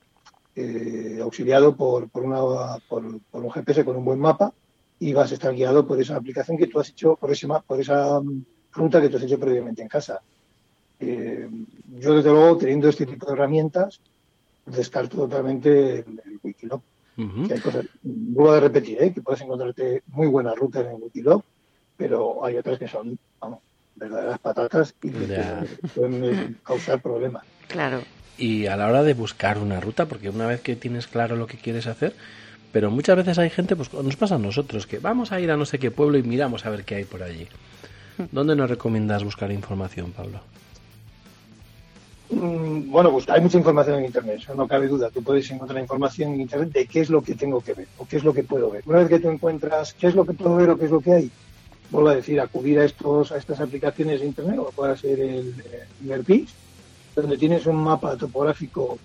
eh, 0.55 1.19
auxiliado 1.23 1.77
por, 1.77 2.09
por, 2.11 2.25
una, 2.25 2.79
por, 2.89 3.21
por 3.31 3.43
un 3.43 3.51
GPS 3.51 3.85
con 3.85 3.97
un 3.97 4.05
buen 4.05 4.19
mapa 4.19 4.53
y 4.99 5.13
vas 5.13 5.31
a 5.33 5.35
estar 5.35 5.55
guiado 5.55 5.87
por 5.87 6.01
esa 6.01 6.17
aplicación 6.17 6.57
que 6.57 6.67
tú 6.67 6.79
has 6.79 6.91
hecho, 6.91 7.17
por, 7.17 7.31
ese, 7.33 7.49
por 7.67 7.81
esa 7.81 8.21
mm, 8.21 8.45
ruta 8.73 9.01
que 9.01 9.09
tú 9.09 9.17
has 9.17 9.23
hecho 9.23 9.41
previamente 9.41 9.83
en 9.83 9.89
casa. 9.89 10.21
Eh, 11.01 11.49
yo, 11.99 12.15
desde 12.15 12.31
luego, 12.31 12.57
teniendo 12.57 12.89
este 12.89 13.07
tipo 13.07 13.27
de 13.27 13.33
herramientas, 13.33 14.01
descarto 14.67 15.17
totalmente 15.17 16.01
el, 16.01 16.23
el 16.25 16.39
Wikiloc. 16.43 16.83
Ujú. 17.17 17.47
Que 17.47 17.55
hay 17.55 17.61
cosas, 17.61 17.87
vuelvo 18.03 18.53
a 18.53 18.61
repetir, 18.61 19.03
¿eh? 19.03 19.13
que 19.13 19.21
puedes 19.21 19.41
encontrarte 19.43 20.03
muy 20.09 20.29
buenas 20.29 20.57
rutas 20.57 20.87
en 20.87 21.03
Wikiloc, 21.03 21.45
pero 21.97 22.45
hay 22.45 22.57
otras 22.57 22.79
que 22.79 22.89
son 22.89 23.19
vamos, 23.41 23.59
verdaderas 23.97 24.39
patatas 24.39 24.95
y 25.03 25.11
que 25.11 25.45
pueden 25.95 26.25
eh, 26.25 26.55
causar 26.65 27.03
problemas. 27.03 27.45
Claro. 27.69 28.01
Y 28.43 28.67
a 28.67 28.77
la 28.77 28.89
hora 28.89 29.05
de 29.05 29.15
buscar 29.15 29.59
una 29.59 29.79
ruta, 29.79 30.07
porque 30.07 30.29
una 30.29 30.49
vez 30.49 30.61
que 30.63 30.75
tienes 30.75 31.07
claro 31.07 31.37
lo 31.37 31.47
que 31.47 31.59
quieres 31.59 31.87
hacer, 31.87 32.13
pero 32.73 32.91
muchas 32.91 33.17
veces 33.17 33.39
hay 33.39 33.51
gente, 33.51 33.77
pues 33.77 33.93
nos 33.93 34.17
pasa 34.17 34.35
a 34.35 34.39
nosotros, 34.39 34.85
que 34.85 34.99
vamos 34.99 35.31
a 35.31 35.39
ir 35.41 35.53
a 35.53 35.57
no 35.57 35.65
sé 35.65 35.79
qué 35.79 35.93
pueblo 35.93 36.19
y 36.19 36.25
miramos 36.25 36.67
a 36.67 36.71
ver 36.71 36.85
qué 36.85 36.97
hay 36.97 37.05
por 37.05 37.23
allí. 37.23 37.47
¿Dónde 38.33 38.57
nos 38.57 38.69
recomiendas 38.69 39.23
buscar 39.23 39.53
información, 39.53 40.11
Pablo? 40.11 40.41
Mm, 42.31 42.91
Bueno, 42.91 43.13
pues 43.13 43.29
hay 43.29 43.41
mucha 43.41 43.59
información 43.59 44.01
en 44.01 44.07
Internet, 44.07 44.41
eso 44.43 44.57
no 44.57 44.67
cabe 44.67 44.89
duda. 44.89 45.09
Tú 45.11 45.23
puedes 45.23 45.49
encontrar 45.53 45.81
información 45.81 46.33
en 46.35 46.41
Internet 46.41 46.73
de 46.73 46.87
qué 46.87 47.01
es 47.03 47.11
lo 47.11 47.23
que 47.23 47.37
tengo 47.37 47.61
que 47.61 47.75
ver 47.75 47.87
o 47.99 48.09
qué 48.09 48.17
es 48.17 48.25
lo 48.25 48.35
que 48.35 48.43
puedo 48.43 48.73
ver. 48.73 48.83
Una 48.87 48.99
vez 48.99 49.09
que 49.09 49.21
tú 49.21 49.31
encuentras 49.31 49.93
qué 49.95 50.09
es 50.09 50.17
lo 50.17 50.27
que 50.27 50.33
puedo 50.33 50.57
ver 50.57 50.71
o 50.71 50.77
qué 50.77 50.87
es 50.87 50.91
lo 50.91 51.01
que 51.01 51.13
hay, 51.13 51.31
vuelvo 51.93 52.09
a 52.09 52.17
decir, 52.17 52.41
acudir 52.41 52.81
a 52.81 52.85
estos 52.87 53.31
a 53.31 53.37
estas 53.37 53.61
aplicaciones 53.61 54.19
de 54.19 54.27
Internet, 54.27 54.59
o 54.59 54.73
puede 54.73 54.97
ser 54.97 55.21
el 55.21 55.55
Iberpix, 56.05 56.53
donde 57.15 57.37
tienes 57.39 57.67
un 57.67 57.77
mapa 57.77 58.17
topográfico 58.17 58.99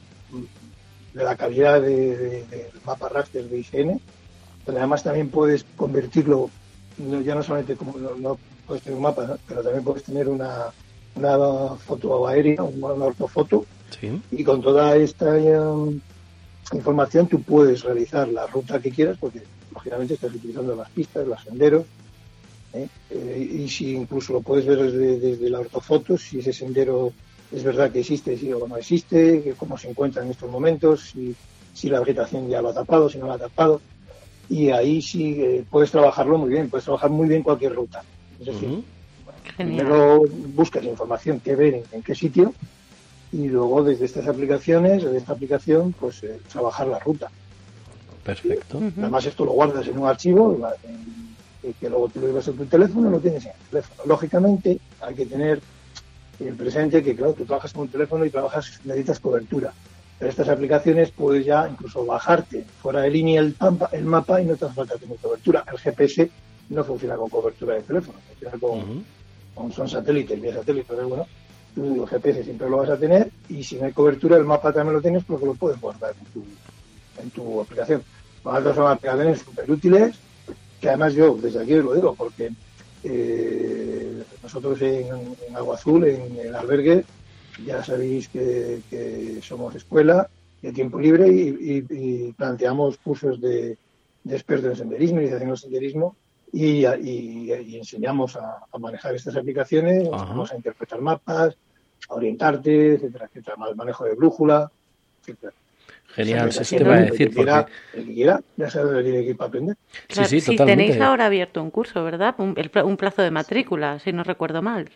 de 1.14 1.24
la 1.24 1.36
calidad 1.36 1.82
de- 1.82 2.18
de- 2.18 2.44
del 2.46 2.68
mapa 2.86 3.10
raster 3.10 3.48
de 3.50 3.60
IGN, 3.60 4.00
donde 4.66 4.80
además 4.82 5.04
también 5.04 5.30
puedes 5.30 5.66
convertirlo, 5.76 6.50
ya 7.24 7.36
no 7.36 7.44
solamente 7.44 7.76
como 7.76 7.98
no, 7.98 8.16
no 8.16 8.38
puedes 8.66 8.84
tener 8.84 8.98
un 8.98 9.04
mapa, 9.04 9.26
¿no? 9.26 9.38
pero 9.48 9.64
también 9.64 9.84
puedes 9.84 10.04
tener 10.04 10.28
una, 10.30 10.66
una 11.16 11.76
foto 11.78 12.28
aérea, 12.28 12.64
una, 12.64 12.88
ortofoto, 13.06 13.66
Sí. 14.00 14.22
y 14.32 14.44
con 14.44 14.62
toda 14.62 14.98
esta 14.98 15.28
um, 15.32 16.00
información 16.74 17.28
tú 17.28 17.42
puedes 17.42 17.84
realizar 17.84 18.28
la 18.28 18.46
ruta 18.46 18.82
que 18.82 18.92
quieras, 18.92 19.18
porque 19.18 19.42
lógicamente 19.74 20.16
estás 20.16 20.34
utilizando 20.36 20.76
las 20.76 20.90
pistas, 20.90 21.26
los 21.26 21.42
senderos, 21.42 21.86
¿eh? 22.74 22.88
Eh, 23.10 23.50
y 23.64 23.70
si 23.70 23.96
incluso 23.96 24.34
lo 24.34 24.42
puedes 24.42 24.66
ver 24.66 24.78
desde, 24.92 25.20
desde 25.20 25.50
la 25.50 25.62
ortofoto, 25.62 26.18
si 26.18 26.40
ese 26.40 26.52
sendero 26.52 27.14
es 27.52 27.64
verdad 27.64 27.92
que 27.92 28.00
existe 28.00 28.38
sí 28.38 28.52
o 28.54 28.68
no 28.68 28.78
existe, 28.78 29.56
cómo 29.56 29.78
se 29.78 29.90
encuentra 29.90 30.24
en 30.24 30.32
estos 30.32 30.50
momentos, 30.50 31.10
si, 31.12 31.36
si 31.72 31.90
la 31.90 32.00
vegetación 32.00 32.50
ya 32.50 32.62
lo 32.62 32.70
ha 32.70 32.74
tapado, 32.74 33.10
si 33.10 33.18
no 33.20 33.28
lo 33.28 33.34
ha 33.34 33.40
tapado, 33.40 33.84
y 34.48 34.70
ahí 34.70 35.02
sí 35.02 35.42
eh, 35.42 35.66
puedes 35.70 35.92
trabajarlo 35.92 36.38
muy 36.38 36.50
bien, 36.50 36.70
puedes 36.70 36.86
trabajar 36.86 37.10
muy 37.12 37.28
bien 37.28 37.44
cualquier 37.44 37.74
ruta. 37.76 38.04
Es 38.40 38.48
decir, 38.48 38.70
Ujú. 38.70 38.86
Genial. 39.58 39.88
Primero 39.88 40.22
buscas 40.30 40.84
información 40.86 41.40
que 41.42 41.56
ver 41.56 41.74
en, 41.76 41.86
en 41.92 42.04
qué 42.04 42.16
sitio 42.16 42.56
y 43.32 43.48
luego 43.48 43.84
desde 43.84 44.06
estas 44.06 44.28
aplicaciones, 44.28 45.04
desde 45.04 45.18
esta 45.18 45.34
aplicación, 45.34 45.94
pues 45.94 46.24
eh, 46.24 46.40
trabajar 46.52 46.88
la 46.88 47.00
ruta. 47.00 47.32
Perfecto. 48.24 48.78
Además, 48.98 49.26
esto 49.26 49.46
lo 49.46 49.52
guardas 49.54 49.88
en 49.88 49.98
un 49.98 50.08
archivo 50.08 50.58
va- 50.60 50.76
en- 50.84 51.38
y 51.62 51.74
que 51.74 51.90
luego 51.90 52.10
tú 52.10 52.20
lo 52.22 52.28
llevas 52.28 52.48
en 52.48 52.56
tu 52.56 52.68
teléfono 52.68 53.10
lo 53.10 53.20
tienes 53.20 53.44
en 53.46 53.52
el 53.52 53.70
teléfono. 53.70 54.04
Lógicamente, 54.06 54.80
hay 55.00 55.16
que 55.16 55.26
tener 55.26 55.62
en 56.40 56.56
presente 56.58 57.04
que, 57.04 57.16
claro, 57.16 57.34
tú 57.34 57.46
trabajas 57.46 57.74
con 57.74 57.84
un 57.84 57.88
teléfono 57.90 58.26
y 58.26 58.30
trabajas, 58.30 58.80
necesitas 58.84 59.20
cobertura. 59.20 59.74
Pero 60.20 60.30
estas 60.32 60.50
aplicaciones 60.50 61.12
puedes 61.12 61.46
ya 61.46 61.68
incluso 61.70 62.06
bajarte 62.06 62.64
fuera 62.82 63.02
de 63.02 63.10
línea 63.12 63.40
el, 63.40 63.54
pampa- 63.54 63.90
el 63.92 64.06
mapa 64.06 64.42
y 64.42 64.46
no 64.46 64.56
te 64.56 64.66
hace 64.66 64.74
falta 64.74 64.96
tener 64.98 65.18
cobertura. 65.18 65.64
El 65.72 65.78
GPS 65.78 66.30
no 66.70 66.84
funciona 66.84 67.16
con 67.16 67.30
cobertura 67.30 67.76
de 67.76 67.82
teléfono, 67.82 68.18
funciona 68.28 68.58
con, 68.60 69.72
son 69.72 69.88
satélites, 69.90 70.42
vía 70.42 70.54
satélite, 70.54 70.86
pero 70.90 71.08
bueno, 71.08 71.28
tú 71.76 72.04
el 72.04 72.10
GPS 72.10 72.44
siempre 72.44 72.70
lo 72.70 72.78
vas 72.78 72.90
a 72.90 72.98
tener 72.98 73.30
y 73.50 73.64
si 73.64 73.76
no 73.78 73.86
hay 73.86 73.92
cobertura 73.94 74.38
el 74.38 74.46
mapa 74.46 74.74
también 74.74 74.96
lo 74.96 75.02
tienes 75.02 75.24
porque 75.24 75.46
lo 75.46 75.54
puedes 75.54 75.80
guardar 75.80 76.14
en 76.20 76.26
tu, 76.34 76.44
en 77.22 77.30
tu 77.32 77.62
aplicación. 77.62 78.04
Lo 78.44 78.52
tanto, 78.54 78.74
son 78.74 78.88
aplicaciones 78.88 79.40
súper 79.40 79.70
útiles 79.70 80.16
que 80.82 80.90
además 80.90 81.14
yo 81.14 81.36
desde 81.42 81.62
aquí 81.62 81.74
os 81.76 81.86
lo 81.86 81.94
digo 81.94 82.16
porque 82.16 82.52
eh, 83.10 84.24
nosotros 84.42 84.82
en, 84.82 85.08
en 85.48 85.56
Agua 85.56 85.76
Azul, 85.76 86.06
en 86.08 86.38
el 86.40 86.56
albergue, 86.56 87.04
ya 87.66 87.84
sabéis 87.84 88.30
que, 88.30 88.82
que 88.90 89.40
somos 89.42 89.76
escuela 89.76 90.30
de 90.62 90.72
tiempo 90.74 91.00
libre 91.00 91.28
y, 91.28 91.50
y- 91.80 91.86
y 91.90 92.34
planteamos 92.34 92.98
cursos 92.98 93.40
de, 93.42 93.78
de 94.24 94.36
expertos 94.36 94.72
en 94.72 94.76
senderismo, 94.78 95.20
iniciación 95.22 95.50
en 95.50 95.58
senderismo 95.58 96.18
y, 96.52 96.86
y- 96.86 97.54
y 97.54 97.78
enseñamos 97.78 98.36
a, 98.36 98.58
a 98.72 98.78
manejar 98.80 99.16
estas 99.16 99.36
aplicaciones, 99.36 100.04
enseñamos 100.04 100.52
a 100.52 100.56
interpretar 100.56 101.02
mapas, 101.02 101.56
a 102.10 102.14
orientarte, 102.16 102.94
etcétera, 102.94 103.26
etcétera, 103.26 103.58
manejo 103.76 104.06
de 104.06 104.16
brújula, 104.16 104.72
etcétera. 105.22 105.54
Genial, 106.14 106.52
sí, 106.52 106.76
te 106.78 106.84
iba 106.84 106.96
a 106.96 107.00
decir, 107.02 107.22
el 107.22 107.28
que 107.30 107.36
quiera, 107.36 107.62
porque 107.66 108.00
el 108.00 108.06
que 108.08 108.14
quiera, 108.14 108.42
ya 108.56 108.70
sabe 108.70 108.92
lo 108.92 108.98
que 108.98 109.04
tiene 109.04 109.24
que 109.24 109.30
ir 109.32 109.38
para 109.38 109.48
aprender. 109.50 109.78
Claro, 110.08 110.30
sí, 110.30 110.40
totalmente. 110.42 110.84
tenéis 110.84 111.02
ahora 111.02 111.26
abierto 111.28 111.62
un 111.62 111.70
curso, 111.72 112.04
¿verdad? 112.04 112.34
Un, 112.40 112.54
el 112.58 112.70
pla- 112.72 112.84
un 112.86 112.98
plazo 112.98 113.22
de 113.22 113.30
matrícula, 113.32 114.00
si 114.00 114.12
no 114.14 114.24
recuerdo 114.24 114.62
mal. 114.62 114.90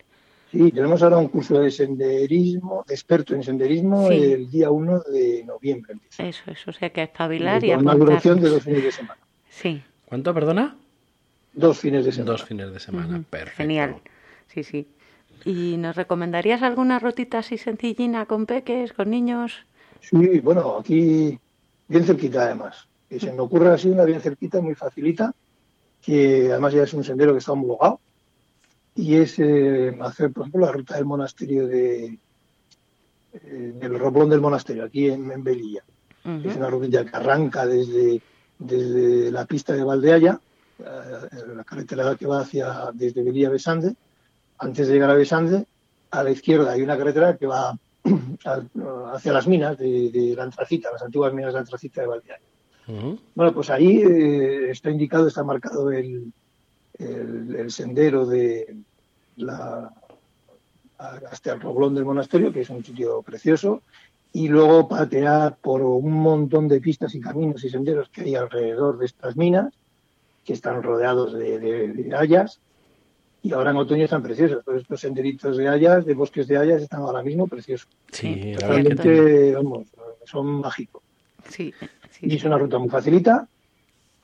Sí, 0.52 0.72
tenemos 0.72 1.02
ahora 1.04 1.18
un 1.18 1.28
curso 1.30 1.60
de 1.60 1.70
senderismo, 1.72 2.84
de 2.88 2.94
experto 2.94 3.36
en 3.36 3.44
senderismo, 3.44 4.08
Sí. 4.10 4.16
el 4.34 4.50
día 4.50 4.70
1 4.72 5.00
de 5.02 5.44
noviembre. 5.46 5.94
empieza. 5.94 6.26
Eso, 6.28 6.44
eso, 6.52 6.72
o 6.72 6.74
sea 6.74 6.90
que 6.90 7.04
espabilar 7.04 7.64
y 7.64 7.70
con 7.70 7.80
una 7.82 7.92
apuntar. 7.92 8.08
duración 8.10 8.42
de 8.42 8.50
dos 8.50 8.64
fines 8.64 8.84
de 8.84 8.92
semana. 8.92 9.20
Sí, 9.50 9.82
¿cuánto, 10.06 10.34
perdona? 10.34 10.76
Dos 11.54 11.80
fines 11.80 12.04
de 12.06 12.12
semana. 12.12 12.32
Dos 12.32 12.44
fines 12.46 12.74
de 12.74 12.80
semana. 12.80 13.24
Perfecto. 13.30 13.58
genial. 13.58 13.96
Sí, 14.48 14.64
sí. 14.64 14.88
¿Y 15.46 15.78
nos 15.78 15.96
recomendarías 15.96 16.62
alguna 16.64 17.00
rotita 17.00 17.40
así 17.40 17.58
sencillina 17.58 18.26
con 18.26 18.46
peques, 18.46 18.94
con 18.94 19.10
niños? 19.10 19.66
Sí, 20.02 20.40
bueno, 20.40 20.78
aquí 20.78 21.40
bien 21.88 22.04
cerquita 22.04 22.44
además. 22.44 22.88
Que 23.08 23.20
se 23.20 23.32
me 23.32 23.42
ocurre 23.42 23.70
así 23.70 23.90
una 23.90 24.04
bien 24.04 24.22
cerquita, 24.22 24.62
muy 24.62 24.76
facilita, 24.76 25.34
que 26.02 26.52
además 26.52 26.74
ya 26.74 26.84
es 26.84 26.94
un 26.94 27.04
sendero 27.04 27.34
que 27.34 27.40
está 27.40 27.54
homologado. 27.54 28.00
Y 28.96 29.16
es 29.16 29.40
eh, 29.40 29.98
hacer, 30.02 30.32
por 30.32 30.44
ejemplo, 30.44 30.66
la 30.66 30.72
ruta 30.72 30.96
del 30.96 31.06
monasterio 31.06 31.68
de 31.68 32.18
eh, 33.34 33.74
del 33.80 33.98
Roblón 33.98 34.30
del 34.30 34.42
Monasterio, 34.42 34.84
aquí 34.84 35.10
en, 35.10 35.32
en 35.32 35.44
Belilla. 35.44 35.84
Es 36.44 36.56
una 36.56 36.70
rutilla 36.70 37.06
que 37.06 37.16
arranca 37.16 37.66
desde, 37.66 38.22
desde 38.60 39.32
la 39.32 39.46
pista 39.46 39.74
de 39.74 39.84
Valdeaya, 39.84 40.40
eh, 40.80 40.84
la 41.56 41.64
carretera 41.64 42.16
que 42.16 42.28
va 42.28 42.42
hacia 42.42 42.90
desde 42.94 43.24
Belilla 43.24 43.48
a 43.48 43.52
Besande. 43.52 43.96
Antes 44.60 44.88
de 44.88 44.94
llegar 44.94 45.10
a 45.10 45.16
Besande, 45.16 45.66
a 46.12 46.24
la 46.24 46.30
izquierda 46.30 46.74
hay 46.74 46.82
una 46.82 46.98
carretera 46.98 47.38
que 47.38 47.48
va 47.48 47.76
hacia 49.14 49.34
las 49.34 49.48
minas 49.48 49.78
de, 49.78 50.10
de 50.12 50.34
la 50.36 50.44
Antracita, 50.44 50.92
las 50.92 51.02
antiguas 51.04 51.34
minas 51.34 51.54
de 51.54 51.60
Antracita 51.60 52.02
de 52.02 52.08
Valdeaya. 52.08 52.40
Ujú. 52.88 53.20
Bueno, 53.36 53.54
pues 53.54 53.70
ahí 53.70 54.02
eh, 54.02 54.72
está 54.72 54.90
indicado, 54.90 55.28
está 55.28 55.44
marcado 55.44 55.92
el, 55.92 56.32
el, 56.98 57.56
el 57.56 57.72
sendero 57.72 58.26
de 58.26 58.76
la 59.38 59.92
hasta 61.32 61.54
el 61.54 61.62
Roblón 61.62 61.96
del 61.96 62.06
Monasterio, 62.06 62.54
que 62.54 62.62
es 62.62 62.70
un 62.70 62.84
sitio 62.86 63.24
precioso, 63.24 63.82
y 64.34 64.48
luego 64.48 64.88
patear 64.88 65.58
por 65.60 65.82
un 65.82 66.12
montón 66.12 66.68
de 66.68 66.80
pistas 66.80 67.16
y 67.16 67.20
caminos 67.20 67.64
y 67.64 67.70
senderos 67.72 68.08
que 68.10 68.22
hay 68.22 68.36
alrededor 68.36 69.00
de 69.00 69.08
estas 69.08 69.36
minas, 69.36 69.74
que 70.46 70.54
están 70.54 70.84
rodeados 70.84 71.34
de, 71.34 71.58
de- 71.60 71.88
de 71.88 72.16
hayas, 72.16 72.60
y 73.44 73.54
ahora 73.54 73.72
en 73.72 73.78
otoño 73.78 74.04
están 74.06 74.22
preciosos. 74.24 74.64
Todos 74.64 74.82
estos 74.82 75.00
senderitos 75.02 75.58
de 75.58 75.68
hayas, 75.68 76.06
de 76.06 76.14
bosques 76.14 76.48
de 76.48 76.58
hayas, 76.58 76.82
están 76.82 77.02
ahora 77.02 77.24
mismo 77.24 77.48
preciosos. 77.48 77.88
Sí. 78.12 78.54
Realmente, 78.56 79.54
vamos, 79.56 79.88
son 80.26 80.48
mágicos. 80.62 81.02
Sí, 81.50 81.74
sí, 82.12 82.28
Y 82.28 82.36
es 82.36 82.44
una 82.44 82.58
ruta 82.58 82.78
muy 82.78 82.90
facilita, 82.90 83.48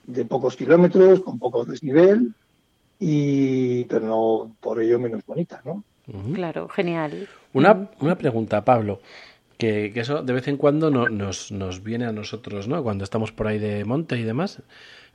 de 0.06 0.24
pocos 0.26 0.56
kilómetros, 0.56 1.22
con 1.22 1.40
poco 1.40 1.66
desnivel, 1.66 2.34
y 3.00 3.84
pero 3.86 4.06
no 4.08 4.56
por 4.60 4.82
ello 4.82 5.00
menos 5.00 5.26
bonita, 5.26 5.62
¿no? 5.66 5.84
Claro, 6.34 6.70
genial. 6.70 7.28
Una, 7.54 7.90
una 8.00 8.18
pregunta, 8.18 8.64
Pablo, 8.64 9.02
que, 9.58 9.92
que 9.94 10.00
eso 10.02 10.22
de 10.24 10.34
vez 10.34 10.48
en 10.48 10.56
cuando 10.58 10.90
no- 10.90 11.10
nos, 11.10 11.52
nos 11.52 11.84
viene 11.84 12.06
a 12.06 12.12
nosotros, 12.14 12.68
¿no? 12.68 12.82
Cuando 12.84 13.04
estamos 13.04 13.32
por 13.32 13.48
ahí 13.48 13.60
de 13.60 13.84
monte 13.84 14.18
y 14.18 14.24
demás. 14.24 14.62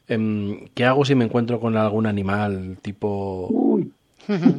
Em, 0.09 0.67
¿Qué 0.75 0.85
hago 0.85 1.05
si 1.05 1.15
me 1.15 1.25
encuentro 1.25 1.61
con 1.61 1.77
algún 1.77 2.07
animal 2.07 2.79
tipo... 2.83 3.49
Uy, 3.51 3.93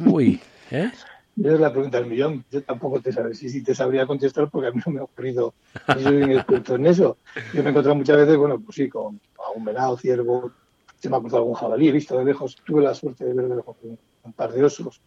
Uy, 0.06 0.40
¿eh? 0.70 0.90
esa 1.36 1.54
es 1.54 1.60
la 1.60 1.72
pregunta 1.72 1.98
del 1.98 2.08
millón. 2.08 2.44
Yo 2.50 2.62
tampoco 2.62 3.00
te 3.00 3.12
sabría, 3.12 3.34
sí, 3.34 3.48
sí 3.48 3.62
te 3.62 3.74
sabría 3.74 4.06
contestar 4.06 4.48
porque 4.50 4.68
a 4.68 4.70
mí 4.72 4.80
no 4.86 4.92
me 4.92 5.00
ha 5.00 5.04
ocurrido, 5.04 5.54
no 5.88 5.94
soy 6.00 6.22
un 6.22 6.30
experto 6.32 6.74
en 6.76 6.86
eso. 6.86 7.18
Yo 7.52 7.62
me 7.62 7.68
he 7.68 7.70
encontrado 7.70 7.94
muchas 7.96 8.16
veces, 8.16 8.36
bueno, 8.36 8.60
pues 8.60 8.74
sí, 8.76 8.88
con 8.88 9.20
un 9.54 9.64
venado, 9.64 9.96
ciervo, 9.96 10.52
se 10.96 11.08
me 11.10 11.16
ha 11.16 11.20
cruzado 11.20 11.42
algún 11.42 11.54
jabalí, 11.54 11.88
he 11.88 11.92
visto 11.92 12.18
de 12.18 12.24
lejos, 12.24 12.56
tuve 12.64 12.82
la 12.82 12.94
suerte 12.94 13.24
de 13.24 13.34
ver 13.34 13.48
de 13.48 13.56
lejos 13.56 13.76
un, 13.82 13.98
un 14.22 14.32
par 14.32 14.52
de 14.52 14.64
osos, 14.64 15.00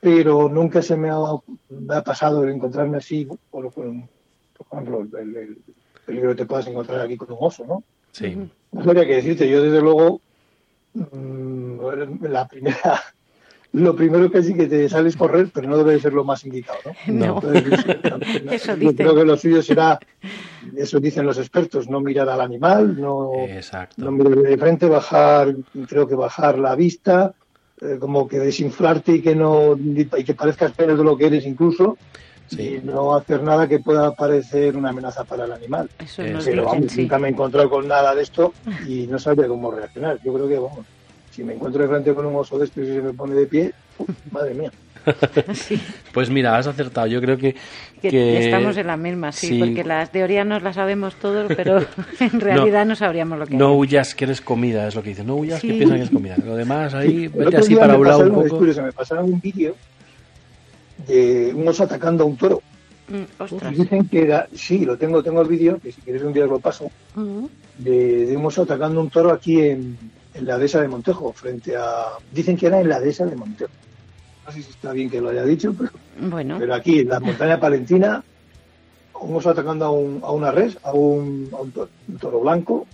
pero 0.00 0.48
nunca 0.48 0.82
se 0.82 0.96
me 0.96 1.10
ha, 1.10 1.16
me 1.68 1.94
ha 1.96 2.02
pasado 2.02 2.44
el 2.44 2.50
encontrarme 2.50 2.98
así, 2.98 3.24
por, 3.50 3.72
por- 3.72 3.72
por 3.72 4.78
ejemplo, 4.78 5.18
el, 5.18 5.36
el 5.36 5.64
peligro 6.04 6.30
que 6.30 6.36
te 6.36 6.46
puedas 6.46 6.66
encontrar 6.66 7.00
aquí 7.00 7.16
con 7.16 7.30
un 7.32 7.38
oso, 7.40 7.64
¿no? 7.64 7.82
Sí. 8.12 8.36
No 8.72 8.84
sabría 8.84 9.06
qué 9.06 9.16
decirte. 9.16 9.48
Yo, 9.48 9.62
desde 9.62 9.80
luego, 9.80 10.20
mm, 10.94 12.22
la 12.22 12.46
primera, 12.46 13.02
lo 13.72 13.96
primero 13.96 14.30
que 14.30 14.42
sí 14.42 14.54
que 14.54 14.66
te 14.66 14.88
sale 14.88 15.08
es 15.08 15.16
correr, 15.16 15.50
pero 15.52 15.68
no 15.68 15.78
debe 15.78 15.98
ser 15.98 16.12
lo 16.12 16.24
más 16.24 16.44
indicado, 16.44 16.78
¿no? 16.84 16.92
No. 17.12 17.40
Entonces, 17.42 17.84
Eso 18.50 18.76
yo 18.76 18.94
creo 18.94 19.14
que 19.14 19.24
lo 19.24 19.36
suyo 19.36 19.62
será, 19.62 19.98
eso 20.76 21.00
dicen 21.00 21.26
los 21.26 21.38
expertos, 21.38 21.88
no 21.88 22.00
mirar 22.00 22.28
al 22.28 22.40
animal, 22.40 23.00
no, 23.00 23.32
Exacto. 23.48 24.04
no 24.04 24.12
mirar 24.12 24.36
de 24.36 24.58
frente, 24.58 24.86
bajar, 24.86 25.54
creo 25.88 26.06
que 26.06 26.14
bajar 26.14 26.58
la 26.58 26.74
vista, 26.74 27.34
eh, 27.80 27.96
como 27.98 28.28
que 28.28 28.38
desinflarte 28.38 29.16
y 29.16 29.22
que 29.22 29.34
no 29.34 29.76
y 29.76 30.06
que 30.06 30.34
parezcas 30.34 30.78
menos 30.78 30.98
de 30.98 31.04
lo 31.04 31.16
que 31.16 31.26
eres 31.26 31.46
incluso, 31.46 31.98
Sí. 32.56 32.80
y 32.82 32.86
no 32.86 33.14
hacer 33.14 33.42
nada 33.42 33.66
que 33.68 33.78
pueda 33.78 34.12
parecer 34.14 34.76
una 34.76 34.90
amenaza 34.90 35.24
para 35.24 35.44
el 35.44 35.52
animal. 35.52 35.88
Eso 35.98 36.22
Eh, 36.22 36.36
Pero 36.44 36.64
vamos, 36.64 36.92
sí. 36.92 37.02
nunca 37.02 37.18
me 37.18 37.28
he 37.28 37.30
encontrado 37.30 37.68
con 37.70 37.86
nada 37.88 38.14
de 38.14 38.22
esto 38.22 38.52
y 38.86 39.06
no 39.06 39.18
sabría 39.18 39.48
cómo 39.48 39.70
reaccionar. 39.70 40.18
Yo 40.24 40.32
creo 40.34 40.48
que, 40.48 40.56
vamos, 40.58 40.84
si 41.30 41.42
me 41.44 41.54
encuentro 41.54 41.82
de 41.82 41.88
frente 41.88 42.14
con 42.14 42.26
un 42.26 42.36
oso 42.36 42.58
de 42.58 42.66
estos 42.66 42.82
y 42.84 42.86
se 42.88 43.00
me 43.02 43.12
pone 43.12 43.34
de 43.34 43.46
pie, 43.46 43.72
uf, 43.98 44.08
madre 44.30 44.54
mía. 44.54 44.70
Sí, 45.54 45.80
Pues 46.12 46.30
mira, 46.30 46.56
has 46.56 46.66
acertado. 46.68 47.08
Yo 47.08 47.20
creo 47.20 47.36
que... 47.36 47.56
que 48.00 48.08
que- 48.10 48.44
estamos 48.44 48.76
en 48.76 48.86
la 48.86 48.96
misma, 48.96 49.32
sí, 49.32 49.48
sí. 49.48 49.58
porque 49.58 49.82
las 49.82 50.12
teorías 50.12 50.46
nos 50.46 50.62
las 50.62 50.76
sabemos 50.76 51.16
todos, 51.16 51.50
pero 51.56 51.78
en 52.20 52.40
realidad 52.40 52.86
no, 52.86 52.94
sabríamos 52.94 53.36
lo 53.38 53.46
que 53.48 53.56
No 53.56 53.70
hay. 53.70 53.76
huyas 53.78 54.14
que 54.14 54.24
eres 54.26 54.40
comida, 54.40 54.86
es 54.86 54.94
lo 54.94 55.02
que 55.02 55.08
dicen. 55.08 55.26
No 55.26 55.34
huyas 55.36 55.60
que 55.60 55.68
piensan 55.72 55.96
que 55.98 56.04
es 56.04 56.10
comida. 56.10 56.36
Lo 56.44 56.54
demás 56.54 56.94
ahí, 56.94 57.26
vete 57.26 57.56
así 57.56 57.74
para 57.74 57.96
un 57.96 58.06
lado 58.06 58.24
un 58.26 58.34
poco. 58.44 58.58
curioso, 58.58 58.82
me 58.82 58.92
pasaron 58.92 59.24
un 59.24 59.40
vídeo 59.40 59.74
de 61.06 61.52
un 61.54 61.66
oso 61.68 61.84
atacando 61.84 62.24
a 62.24 62.26
un 62.26 62.36
toro. 62.36 62.62
Mm, 63.08 63.74
dicen 63.76 64.08
que 64.08 64.22
era, 64.22 64.48
sí, 64.54 64.84
lo 64.84 64.96
tengo, 64.96 65.22
tengo 65.22 65.42
el 65.42 65.48
vídeo, 65.48 65.78
que 65.80 65.92
si 65.92 66.00
quieres 66.00 66.22
un 66.22 66.32
día 66.32 66.44
os 66.44 66.50
lo 66.50 66.58
paso, 66.60 66.90
Mm, 67.14 67.44
de, 67.78 68.26
de 68.26 68.36
un 68.36 68.46
oso 68.46 68.62
atacando 68.62 69.00
a 69.00 69.02
un 69.02 69.10
toro 69.10 69.32
aquí 69.32 69.60
en, 69.60 69.98
en 70.34 70.46
la 70.46 70.56
dehesa 70.58 70.80
de 70.80 70.88
Montejo, 70.88 71.32
frente 71.32 71.76
a... 71.76 72.04
Dicen 72.32 72.56
que 72.56 72.66
era 72.66 72.80
en 72.80 72.88
la 72.88 73.00
dehesa 73.00 73.26
de 73.26 73.36
Montejo. 73.36 73.72
No 74.46 74.52
sé 74.52 74.62
si 74.62 74.70
está 74.70 74.92
bien 74.92 75.10
que 75.10 75.20
lo 75.20 75.28
haya 75.30 75.44
dicho, 75.44 75.74
pero 75.76 75.90
Bueno, 76.28 76.56
Pero 76.58 76.74
aquí, 76.74 77.00
en 77.00 77.08
la 77.08 77.20
montaña 77.20 77.60
palentina, 77.60 78.22
un 79.20 79.36
oso 79.36 79.50
atacando 79.50 79.84
a, 79.84 79.90
un, 79.90 80.20
a 80.22 80.32
una 80.32 80.50
res, 80.50 80.78
a 80.82 80.92
un, 80.92 81.48
a 81.52 81.60
un 81.60 81.70
toro, 81.70 81.90
un 82.08 82.18
toro 82.18 82.40
blanco, 82.40 82.86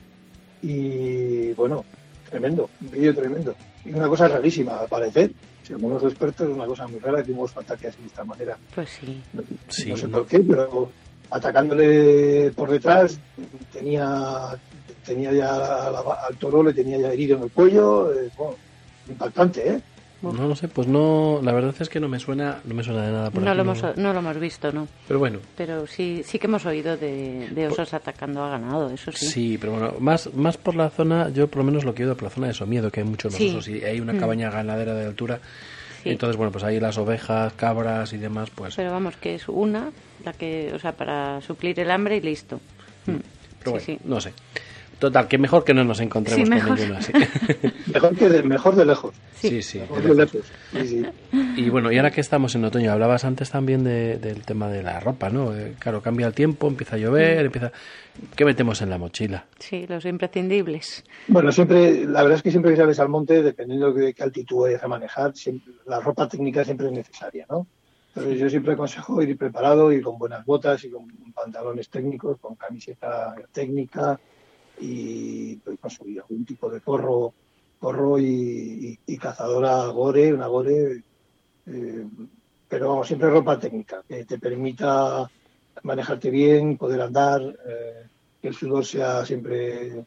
y 0.62 1.53
bueno, 1.53 1.85
tremendo, 2.31 2.68
un 2.81 2.90
vídeo 2.90 3.14
tremendo. 3.14 3.55
Y 3.88 3.94
una 3.94 4.09
cosa 4.09 4.29
rarísima, 4.29 4.79
al 4.81 4.88
parecer, 4.88 5.33
según 5.62 5.94
los 5.94 6.03
expertos, 6.05 6.46
es 6.48 6.55
una 6.55 6.66
cosa 6.66 6.87
muy 6.87 7.01
rara 7.01 7.24
que 7.24 7.33
un 7.33 7.40
oso 7.44 7.61
ataque 7.61 7.88
así 7.88 8.01
de 8.03 8.07
esta 8.09 8.24
manera. 8.24 8.59
pues 8.74 8.90
sí. 8.90 9.22
No, 9.33 9.42
Sí, 9.70 9.90
no 9.90 9.96
sé 9.96 10.09
por 10.09 10.27
qué, 10.27 10.40
pero 10.40 10.90
atacándole 11.31 12.53
por 12.53 12.70
detrás, 12.70 13.18
tenía, 13.72 14.61
tenía 15.05 15.33
ya 15.33 15.57
la- 15.59 15.90
la- 15.90 16.18
al 16.29 16.37
toro, 16.37 16.62
le 16.62 16.74
tenía 16.74 16.98
ya 16.98 17.12
herido 17.12 17.37
en 17.38 17.44
el 17.44 17.51
cuello, 17.51 18.12
eh, 18.12 18.31
bueno, 18.37 18.59
impactante, 19.09 19.68
¿eh? 19.68 19.81
No 20.20 20.48
lo 20.48 20.57
sé, 20.57 20.66
pues 20.66 20.88
no, 20.88 21.40
la 21.44 21.52
verdad 21.52 21.74
es 21.78 21.88
que 21.88 22.00
no 22.00 22.09
me 22.09 22.18
suena, 22.18 22.59
no 22.64 22.74
me 22.74 22.83
suena 22.83 23.07
de 23.07 23.12
nada 23.12 23.31
por 23.31 23.40
No 23.42 23.50
aquí, 23.50 23.57
lo, 23.57 23.62
hemos, 23.62 23.96
no 23.96 24.12
lo 24.12 24.18
hemos 24.18 24.38
visto, 24.40 24.72
¿no? 24.72 24.88
Pero 25.07 25.20
bueno, 25.20 25.38
Pero 25.57 25.87
sí, 25.87 26.22
sí 26.24 26.38
que 26.40 26.46
hemos 26.48 26.66
oído 26.66 26.96
de, 26.96 27.48
de 27.50 27.68
osos 27.68 27.94
atacando 27.94 28.42
a 28.42 28.50
ganado, 28.50 28.90
eso 28.90 29.12
sí. 29.12 29.26
sí, 29.26 29.59
pero 29.59 29.72
bueno, 29.74 29.94
más, 30.00 30.35
más 30.35 30.57
por 30.57 30.74
la 30.74 30.90
zona, 30.90 31.28
yo 31.28 31.46
por 31.46 31.59
lo 31.59 31.64
menos 31.64 31.85
lo 31.85 31.94
que 31.94 32.02
he 32.02 32.04
oído 32.07 32.16
por 32.16 32.24
la 32.24 32.31
zona 32.31 32.46
de 32.48 32.54
Somiedo, 32.54 32.90
que 32.90 33.00
hay 33.00 33.07
muchos 33.07 33.33
Sí. 33.35 33.50
osos 33.50 33.68
y 33.68 33.85
hay 33.85 34.00
una 34.00 34.18
cabaña 34.18 34.50
ganadera 34.50 34.94
de 34.94 35.07
altura. 35.07 35.38
Sí. 36.02 36.11
Entonces, 36.11 36.37
bueno, 36.37 36.50
pues 36.52 36.64
ahí 36.64 36.81
las 36.81 36.98
ovejas, 36.98 37.52
cabras 37.54 38.12
y 38.12 38.18
demás, 38.18 38.50
pues... 38.54 38.74
Pero 38.76 38.90
vamos, 38.90 39.16
que 39.16 39.37
es 39.37 39.48
una, 39.48 39.90
la 40.24 40.33
que, 40.33 40.72
o 40.74 40.78
sea, 40.81 40.92
para 40.92 41.40
suplir 41.42 41.78
el 41.78 41.90
hambre 41.92 42.16
y 42.16 42.20
listo. 42.20 42.57
Mm. 43.07 43.12
Pero 43.12 43.22
Sí, 43.64 43.70
bueno, 43.70 43.81
sí. 43.85 43.98
no 44.04 44.20
sé. 44.20 44.33
Total, 44.98 45.28
que 45.28 45.38
mejor 45.38 45.64
que 45.64 45.74
no 45.74 45.84
nos 45.84 46.00
encontremos 46.00 46.48
Sí, 46.48 46.50
con 46.50 46.58
mejor. 46.58 46.78
ninguno 46.78 46.98
así. 46.98 47.12
Mejor, 47.94 48.16
que 48.16 48.28
de, 48.28 48.42
mejor 48.42 48.74
de 48.74 48.84
lejos. 48.84 49.14
sí, 49.37 49.62
sí. 49.62 49.78
Mejor 49.78 50.02
de 50.02 50.14
lejos. 50.14 50.40
Sí, 50.72 50.87
sí. 50.88 51.06
Y 51.56 51.70
bueno, 51.70 51.92
y 51.92 51.96
ahora 51.96 52.11
que 52.11 52.20
estamos 52.20 52.54
en 52.56 52.64
otoño, 52.64 52.90
hablabas 52.92 53.24
antes 53.24 53.50
también 53.50 53.84
de- 53.84 54.18
del 54.18 54.42
tema 54.44 54.68
de 54.68 54.82
la 54.82 54.98
ropa, 55.00 55.30
¿no? 55.30 55.56
Eh, 55.56 55.74
claro, 55.78 56.02
cambia 56.02 56.26
el 56.26 56.34
tiempo, 56.34 56.66
empieza 56.68 56.96
a 56.96 56.98
llover, 56.98 57.46
empieza... 57.46 57.70
¿Qué 58.34 58.44
metemos 58.44 58.82
en 58.82 58.90
la 58.90 58.98
mochila? 58.98 59.46
Sí, 59.61 59.87
los 59.88 60.04
imprescindibles. 60.04 61.04
Bueno, 61.28 61.52
siempre, 61.52 62.04
la 62.04 62.22
verdad 62.22 62.38
es 62.38 62.42
que 62.42 62.50
siempre 62.50 62.72
que 62.72 62.78
sales 62.78 62.98
al 62.98 63.08
monte, 63.08 63.42
dependiendo 63.42 63.92
de 63.92 64.12
qué 64.12 64.22
altitud 64.24 64.62
vayas 64.62 64.82
a 64.82 64.88
manejar, 64.88 65.37
siempre- 65.37 65.74
la 65.87 66.00
ropa 66.00 66.28
técnica 66.28 66.64
siempre 66.64 66.87
es 66.88 66.92
necesaria, 66.92 67.46
¿no? 67.48 67.66
Entonces 68.16 68.40
yo 68.40 68.50
siempre 68.50 68.72
aconsejo 68.72 69.22
ir 69.22 69.38
preparado, 69.38 69.92
ir 69.92 70.02
con 70.02 70.18
buenas 70.18 70.44
botas 70.44 70.82
y 70.84 70.90
con 70.90 71.06
pantalones 71.32 71.88
técnicos, 71.88 72.38
con 72.40 72.56
camiseta 72.56 73.34
técnica 73.52 74.18
y 74.81 75.57
pues, 75.57 75.79
algún 76.01 76.45
tipo 76.45 76.71
de 76.71 76.81
corro, 76.81 77.35
corro 77.79 78.19
y, 78.19 78.99
y- 79.07 79.19
cazadora 79.19 79.87
gore, 79.88 80.33
una 80.33 80.47
gore, 80.47 81.05
eh, 81.67 82.07
pero 82.69 82.88
vamos, 82.91 83.07
siempre 83.07 83.31
ropa 83.31 83.59
técnica, 83.59 84.03
que 84.07 84.25
te 84.25 84.38
permita 84.38 85.29
manejarte 85.83 86.31
bien, 86.31 86.77
poder 86.77 87.01
andar, 87.01 87.41
eh, 87.43 88.09
que 88.41 88.49
el 88.49 88.55
sudor 88.55 88.85
sea 88.85 89.25
siempre 89.25 90.05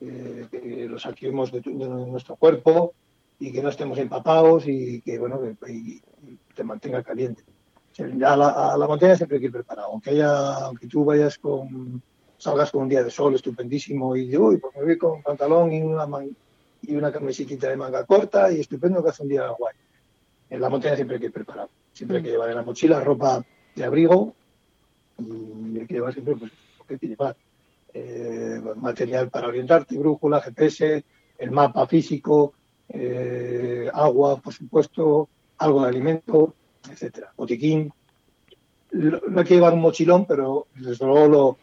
eh, 0.00 0.48
que 0.50 0.86
lo 0.88 0.98
saquemos 0.98 1.52
de, 1.52 1.62
nuestro 1.64 2.36
cuerpo 2.36 2.94
y 3.38 3.52
que 3.52 3.62
no 3.62 3.68
estemos 3.68 3.98
empapados 3.98 4.66
y 4.66 5.00
que 5.02 5.18
bueno 5.18 5.40
que 5.40 6.00
te 6.54 6.64
mantenga 6.64 7.02
caliente. 7.02 7.44
A 7.98 8.76
la 8.76 8.86
montaña 8.86 9.16
siempre 9.16 9.36
hay 9.36 9.40
que 9.40 9.46
ir 9.46 9.52
preparado, 9.52 9.88
aunque 9.88 10.10
haya, 10.10 10.64
aunque 10.64 10.86
tú 10.86 11.04
vayas 11.04 11.38
con 11.38 12.02
salgas 12.42 12.72
con 12.72 12.82
un 12.82 12.88
día 12.88 13.04
de 13.04 13.10
sol 13.10 13.36
estupendísimo 13.36 14.16
y 14.16 14.26
yo, 14.26 14.46
uy, 14.46 14.56
pues 14.56 14.74
me 14.74 14.82
voy 14.82 14.98
con 14.98 15.22
pantalón 15.22 15.72
y 15.72 15.80
una 15.80 16.06
man- 16.08 16.36
y 16.82 16.96
una 16.96 17.12
camiseta 17.12 17.68
de 17.68 17.76
manga 17.76 18.04
corta 18.04 18.50
y 18.50 18.58
estupendo 18.58 19.00
que 19.00 19.10
hace 19.10 19.22
un 19.22 19.28
día 19.28 19.46
guay. 19.56 19.76
En 20.50 20.60
la 20.60 20.68
montaña 20.68 20.96
siempre 20.96 21.14
hay 21.16 21.20
que 21.20 21.26
ir 21.26 21.32
preparado, 21.32 21.70
siempre 21.92 22.16
hay 22.16 22.24
que 22.24 22.30
llevar 22.30 22.50
en 22.50 22.56
la 22.56 22.62
mochila 22.64 22.98
ropa 22.98 23.44
de 23.76 23.84
abrigo 23.84 24.34
y 25.20 25.78
hay 25.78 25.86
que 25.86 25.94
llevar 25.94 26.12
siempre 26.12 26.34
pues, 26.34 26.50
lo 26.78 26.84
que 26.84 26.94
hay 26.94 26.98
que 26.98 27.06
llevar 27.06 27.36
eh, 27.94 28.60
material 28.74 29.30
para 29.30 29.46
orientarte, 29.46 29.96
brújula, 29.96 30.40
GPS, 30.40 31.04
el 31.38 31.50
mapa 31.52 31.86
físico, 31.86 32.54
eh, 32.88 33.88
agua, 33.92 34.40
por 34.40 34.52
supuesto, 34.52 35.28
algo 35.58 35.82
de 35.82 35.88
alimento, 35.90 36.54
etcétera, 36.90 37.32
botiquín. 37.36 37.92
No 38.90 39.38
hay 39.38 39.44
que 39.44 39.54
llevar 39.54 39.74
un 39.74 39.80
mochilón, 39.80 40.26
pero 40.26 40.66
desde 40.74 41.06
luego 41.06 41.28
lo, 41.28 41.56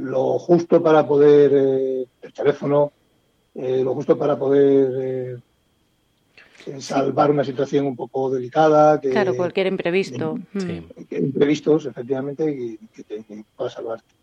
lo 0.00 0.38
justo 0.38 0.82
para 0.82 1.06
poder, 1.06 1.52
eh, 1.54 2.06
el 2.22 2.32
teléfono, 2.32 2.92
eh, 3.54 3.82
lo 3.82 3.94
justo 3.94 4.16
para 4.18 4.38
poder 4.38 5.40
eh, 6.66 6.80
salvar 6.80 7.30
una 7.30 7.44
situación 7.44 7.86
un 7.86 7.96
poco 7.96 8.30
delicada, 8.30 9.00
que, 9.00 9.10
Claro, 9.10 9.36
cualquier 9.36 9.66
imprevisto. 9.66 10.36
Mm. 10.52 10.60
Sí. 10.60 10.86
que 11.08 11.18
imprevistos, 11.18 11.86
efectivamente, 11.86 12.50
y 12.50 12.76
que 12.94 13.02
te 13.04 13.22
que 13.24 13.44
pueda 13.56 13.70
salvarte 13.70 14.20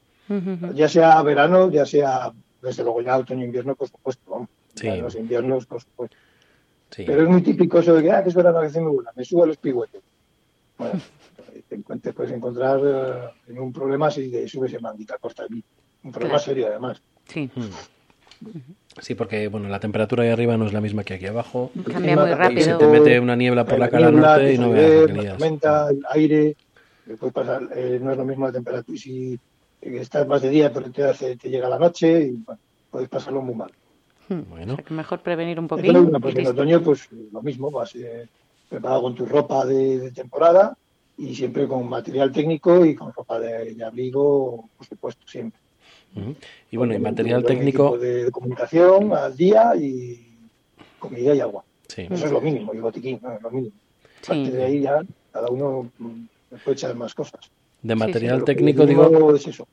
ya 0.74 0.90
sea 0.90 1.22
verano, 1.24 1.70
ya 1.72 1.86
sea 1.86 2.32
desde 2.62 2.84
luego 2.84 3.02
ya 3.02 3.18
otoño 3.18 3.46
invierno, 3.46 3.76
por 3.76 3.88
supuesto. 3.88 4.48
Sí. 4.76 4.88
En 4.88 5.02
los 5.02 5.16
inviernos, 5.16 5.66
por 5.66 5.82
supuesto. 5.82 6.16
Sí. 6.92 7.04
Pero 7.06 7.24
es 7.24 7.30
muy 7.30 7.42
típico 7.42 7.80
eso 7.80 7.96
de 7.96 8.04
que, 8.04 8.12
ah, 8.12 8.24
que 8.24 8.30
es 8.30 8.36
verano, 8.36 8.60
que 8.60 8.68
hace 8.68 8.82
muy 8.82 8.94
buena, 8.94 9.12
me 9.16 9.26
subo 9.26 9.44
a 9.44 9.48
los 9.48 9.58
pigüetes. 9.58 10.02
Bueno, 10.78 11.00
te, 11.68 11.78
te 12.00 12.14
puedes 12.14 12.32
encontrar 12.32 12.80
eh, 12.84 13.52
en 13.52 13.60
un 13.60 13.72
problema 13.74 14.10
si 14.12 14.30
te 14.32 14.48
subes 14.48 14.74
en 14.74 14.82
manguita 14.82 15.18
corta 15.18 15.44
allí. 15.44 15.64
Un 16.04 16.12
problema 16.12 16.36
Claro. 16.36 16.46
serio, 16.46 16.68
además. 16.68 17.02
Sí, 17.28 17.50
Sí, 19.02 19.14
porque 19.16 19.48
bueno, 19.48 19.68
la 19.70 19.80
temperatura 19.80 20.24
ahí 20.24 20.30
arriba 20.30 20.58
no 20.58 20.66
es 20.66 20.74
la 20.74 20.82
misma 20.82 21.04
que 21.04 21.16
aquí 21.16 21.26
abajo. 21.28 21.72
cambia 21.92 22.16
muy 22.16 22.30
también 22.30 22.58
Y 22.58 22.62
se 22.62 22.72
rápido. 22.74 22.78
te 22.80 22.88
mete 22.88 23.20
una 23.20 23.36
niebla 23.36 23.66
por 23.66 23.78
la 23.80 23.90
cara 23.90 24.10
niebla, 24.10 24.28
norte 24.38 24.54
y 24.54 24.58
no 24.58 24.72
veas 24.72 25.10
la 25.16 25.30
tormenta, 25.32 25.90
el 25.90 26.02
aire, 26.10 26.56
que 27.06 27.16
puede 27.18 27.32
pasar, 27.32 27.70
eh, 27.76 28.00
no 28.02 28.12
es 28.12 28.18
lo 28.18 28.26
mismo 28.26 28.46
la 28.48 28.52
temperatura. 28.54 28.96
Y 28.96 29.00
si 29.00 29.34
eh, 29.34 29.98
estás 30.00 30.28
más 30.28 30.42
de 30.42 30.50
día, 30.50 30.72
pero 30.74 30.92
te, 30.92 31.04
hace- 31.04 31.36
te 31.38 31.50
llega 31.50 31.70
la 31.70 31.78
noche 31.80 32.24
y 32.24 32.32
bueno, 32.44 32.60
puedes 32.90 33.10
pasarlo 33.10 33.42
muy 33.42 33.56
mal. 33.56 33.72
Mm. 34.30 34.42
Bueno. 34.50 34.74
O 34.74 34.76
sea, 34.78 34.86
que 34.86 34.94
mejor 34.94 35.20
prevenir 35.22 35.60
un 35.60 35.68
poquito. 35.68 36.02
bueno, 36.04 36.20
pues 36.20 36.36
en 36.36 36.48
otoño, 36.48 36.82
pues 36.82 37.08
lo 37.32 37.42
mismo, 37.44 37.70
vas 37.72 37.96
eh, 37.96 38.28
preparado 38.68 39.02
con 39.04 39.16
tu 39.16 39.26
ropa 39.26 39.64
de, 39.66 40.00
de 40.00 40.12
temporada 40.12 40.76
y 41.18 41.36
siempre 41.36 41.68
con 41.68 41.90
material 41.90 42.32
técnico 42.32 42.86
y 42.86 42.96
con 42.96 43.12
ropa 43.12 43.40
de, 43.40 43.74
de 43.74 43.84
abrigo, 43.84 44.70
por 44.78 44.86
supuesto, 44.86 45.28
siempre. 45.28 45.60
Ujú. 46.16 46.36
Y 46.72 46.78
bueno, 46.78 46.94
y 46.94 47.00
material 47.00 47.44
técnico. 47.44 47.98
De, 47.98 48.26
de 48.26 48.32
comunicación 48.32 49.14
al 49.14 49.36
día 49.36 49.76
y 49.76 50.28
comida 51.00 51.34
y 51.34 51.40
agua. 51.40 51.64
Sí. 51.88 52.08
Eso 52.10 52.26
es 52.26 52.32
lo 52.32 52.42
mínimo, 52.42 52.74
y 52.74 52.80
botiquín, 52.80 53.20
¿no? 53.22 53.34
es 53.34 53.42
lo 53.42 53.50
mínimo. 53.50 53.76
Sí. 54.22 54.32
Aparte 54.32 54.52
de 54.52 54.64
ahí 54.64 54.82
ya 54.82 55.02
cada 55.32 55.50
uno 55.50 55.90
mm, 55.98 56.24
puede 56.64 56.76
echar 56.76 56.96
más 56.96 57.14
cosas. 57.14 57.40
De 57.82 57.94
sí. 57.94 58.00
material 58.00 58.40
que 58.40 58.46
técnico, 58.46 58.86
digo. 58.86 59.36
es 59.36 59.48
eso. 59.48 59.68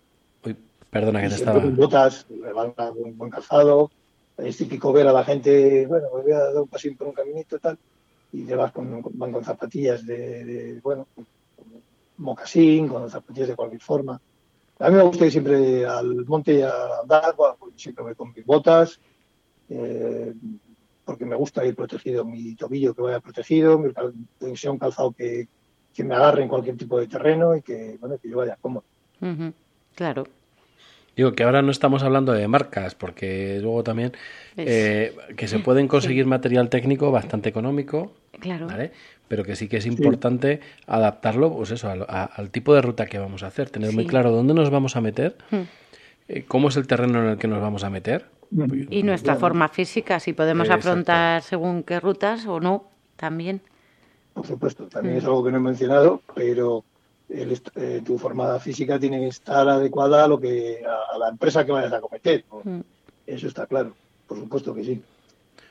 Uy, 0.44 0.56
perdona 0.90 1.20
que 1.22 1.28
te 1.28 1.34
estaba. 1.34 1.60
con 1.60 1.76
botas, 1.76 2.26
van 2.54 2.72
a 2.76 2.90
un 2.90 3.16
buen 3.16 3.30
calzado. 3.30 3.90
Es 4.36 4.56
típico 4.56 4.92
ver 4.92 5.06
a 5.06 5.12
la 5.12 5.24
gente, 5.24 5.86
bueno, 5.86 6.08
me 6.14 6.22
voy 6.22 6.32
a 6.32 6.38
dar 6.38 6.56
un 6.56 6.68
pasín 6.68 6.96
por 6.96 7.06
un 7.06 7.12
caminito 7.12 7.56
y 7.56 7.60
tal, 7.60 7.78
y 8.34 8.42
te 8.44 8.56
vas 8.56 8.72
con, 8.72 9.00
van 9.14 9.32
con 9.32 9.44
zapatillas 9.44 10.04
de, 10.04 10.44
de, 10.44 10.80
bueno, 10.80 11.06
mocasín, 12.18 12.88
con 12.88 13.08
zapatillas 13.08 13.48
de 13.48 13.56
cualquier 13.56 13.80
forma. 13.80 14.20
A 14.80 14.90
mí 14.90 14.96
me 14.96 15.02
gusta 15.02 15.24
ir 15.26 15.30
siempre 15.32 15.86
al 15.86 16.24
monte 16.26 16.54
y 16.54 16.62
a 16.62 16.72
andar, 17.02 17.34
pues 17.36 17.74
siempre 17.76 18.02
voy 18.04 18.14
con 18.14 18.32
mis 18.34 18.44
botas, 18.44 18.98
eh, 19.68 20.34
porque 21.04 21.24
me 21.24 21.36
gusta 21.36 21.64
ir 21.64 21.76
protegido, 21.76 22.24
mi 22.24 22.54
tobillo 22.56 22.94
que 22.94 23.02
vaya 23.02 23.20
protegido, 23.20 23.78
mi 23.78 23.92
cal- 23.92 24.14
sea 24.56 24.72
un 24.72 24.78
calzado 24.78 25.12
que, 25.12 25.48
que 25.94 26.02
me 26.04 26.14
agarre 26.14 26.42
en 26.42 26.48
cualquier 26.48 26.76
tipo 26.76 26.98
de 26.98 27.06
terreno 27.06 27.54
y 27.54 27.62
que, 27.62 27.96
bueno, 28.00 28.18
que 28.18 28.28
yo 28.28 28.38
vaya 28.38 28.58
cómodo. 28.60 28.84
Claro. 29.94 30.24
Digo 31.16 31.32
que 31.32 31.44
ahora 31.44 31.62
no 31.62 31.70
estamos 31.70 32.02
hablando 32.02 32.32
de 32.32 32.48
marcas, 32.48 32.94
porque 32.94 33.58
luego 33.62 33.84
también 33.84 34.12
eh, 34.56 35.14
que 35.36 35.46
se 35.48 35.58
pueden 35.60 35.86
conseguir 35.88 36.26
material 36.26 36.68
técnico 36.68 37.10
bastante 37.12 37.48
económico, 37.48 38.12
Claro. 38.40 38.66
¿vale? 38.66 38.90
Pero 39.28 39.44
que 39.44 39.54
sí 39.56 39.68
que 39.68 39.76
es 39.76 39.86
importante 39.86 40.60
adaptarlo, 40.86 41.52
pues 41.54 41.70
eso, 41.70 41.88
al, 41.88 42.02
a- 42.08 42.24
al 42.24 42.50
tipo 42.50 42.74
de 42.74 42.82
ruta 42.82 43.06
que 43.06 43.18
vamos 43.18 43.42
a 43.42 43.46
hacer, 43.46 43.70
tener 43.70 43.92
muy 43.92 44.06
claro 44.06 44.32
dónde 44.32 44.54
nos 44.54 44.70
vamos 44.70 44.96
a 44.96 45.00
meter, 45.00 45.36
Mm. 45.50 45.56
eh, 46.28 46.44
cómo 46.48 46.68
es 46.68 46.76
el 46.76 46.86
terreno 46.86 47.22
en 47.22 47.30
el 47.30 47.38
que 47.38 47.46
nos 47.48 47.60
vamos 47.60 47.84
a 47.84 47.90
meter. 47.90 48.26
Y 48.90 49.02
nuestra 49.02 49.36
forma 49.36 49.68
física, 49.68 50.20
si 50.20 50.32
podemos 50.32 50.66
Exacto. 50.66 50.88
afrontar 50.90 51.42
según 51.42 51.82
qué 51.84 51.98
rutas 52.00 52.44
o 52.46 52.60
no, 52.60 52.84
también. 53.16 53.60
Por 54.34 54.46
supuesto, 54.46 54.86
también 54.88 55.16
es 55.16 55.24
algo 55.24 55.44
que 55.44 55.50
no 55.52 55.56
he 55.58 55.60
mencionado, 55.60 56.20
pero 56.34 56.84
el 57.28 57.60
eh, 57.76 58.02
tu 58.04 58.18
forma 58.18 58.58
física 58.60 58.98
tiene 58.98 59.20
que 59.20 59.28
estar 59.28 59.68
adecuada 59.68 60.24
a 60.24 60.28
lo 60.28 60.38
que 60.38 60.82
a, 60.86 61.14
a 61.14 61.18
la 61.18 61.28
empresa 61.30 61.64
que 61.64 61.72
vayas 61.72 61.92
a 61.92 62.00
cometer. 62.00 62.44
¿no? 62.50 62.60
Mm. 62.64 62.80
Eso 63.26 63.48
está 63.48 63.66
claro, 63.66 63.94
por 64.26 64.38
supuesto 64.38 64.74
que 64.74 64.84
sí. 64.84 65.02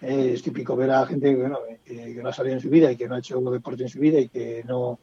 Eh, 0.02 0.32
es 0.34 0.42
típico 0.44 0.76
ver 0.76 0.92
a 0.92 1.06
gente 1.06 1.30
que, 1.30 1.36
bueno, 1.36 1.60
que, 1.86 1.96
que 2.16 2.22
no 2.24 2.30
ha 2.30 2.34
salido 2.34 2.56
en 2.56 2.62
su 2.62 2.70
vida 2.70 2.92
y 2.92 2.98
que 2.98 3.08
no 3.08 3.16
ha 3.16 3.20
hecho 3.20 3.40
deporte 3.40 3.84
en 3.84 3.90
su 3.90 4.00
vida 4.00 4.20
y 4.20 4.28
que 4.28 4.64
no, 4.68 5.00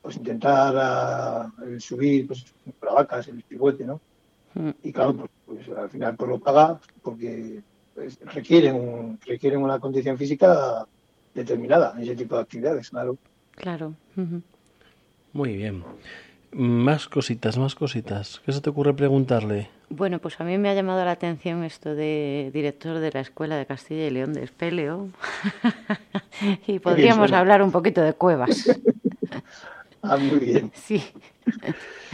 pues 0.00 0.16
intentar 0.16 0.74
ah, 0.76 1.52
subir, 1.78 2.26
pues 2.28 2.46
la 2.82 2.92
vaca, 2.92 3.18
el 3.20 3.42
pivote, 3.42 3.84
¿no? 3.84 4.00
Mm. 4.54 4.70
Y 4.84 4.92
claro, 4.92 5.14
pues, 5.14 5.30
pues, 5.66 5.78
al 5.78 5.90
final 5.90 6.16
pues 6.16 6.30
lo 6.30 6.38
paga 6.38 6.80
porque 7.02 7.60
pues, 7.94 8.18
requieren, 8.32 8.76
un- 8.76 9.18
requieren 9.26 9.60
una 9.62 9.78
condición 9.80 10.16
física 10.16 10.86
determinada 11.34 11.92
en 11.96 12.02
ese 12.04 12.16
tipo 12.16 12.36
de 12.36 12.42
actividades, 12.42 12.88
claro. 12.90 13.18
Claro. 13.56 13.92
Muy 15.32 15.56
bien. 15.56 15.84
Más 16.52 17.08
cositas, 17.08 17.58
más 17.58 17.74
cositas. 17.74 18.40
¿Qué 18.44 18.52
se 18.52 18.60
te 18.60 18.70
ocurre 18.70 18.94
preguntarle? 18.94 19.68
Bueno, 19.90 20.18
pues 20.18 20.40
a 20.40 20.44
mí 20.44 20.58
me 20.58 20.68
ha 20.68 20.74
llamado 20.74 21.04
la 21.04 21.12
atención 21.12 21.64
esto 21.64 21.94
de 21.94 22.50
director 22.52 22.98
de 22.98 23.10
la 23.12 23.20
Escuela 23.20 23.56
de 23.56 23.66
Castilla 23.66 24.06
y 24.06 24.10
León 24.10 24.32
de 24.32 24.44
Espeleo. 24.44 25.08
y 26.66 26.78
podríamos 26.78 27.32
hablar 27.32 27.62
un 27.62 27.72
poquito 27.72 28.02
de 28.02 28.14
cuevas. 28.14 28.70
Ah, 30.00 30.16
muy 30.16 30.38
bien. 30.38 30.70
Sí. 30.74 31.02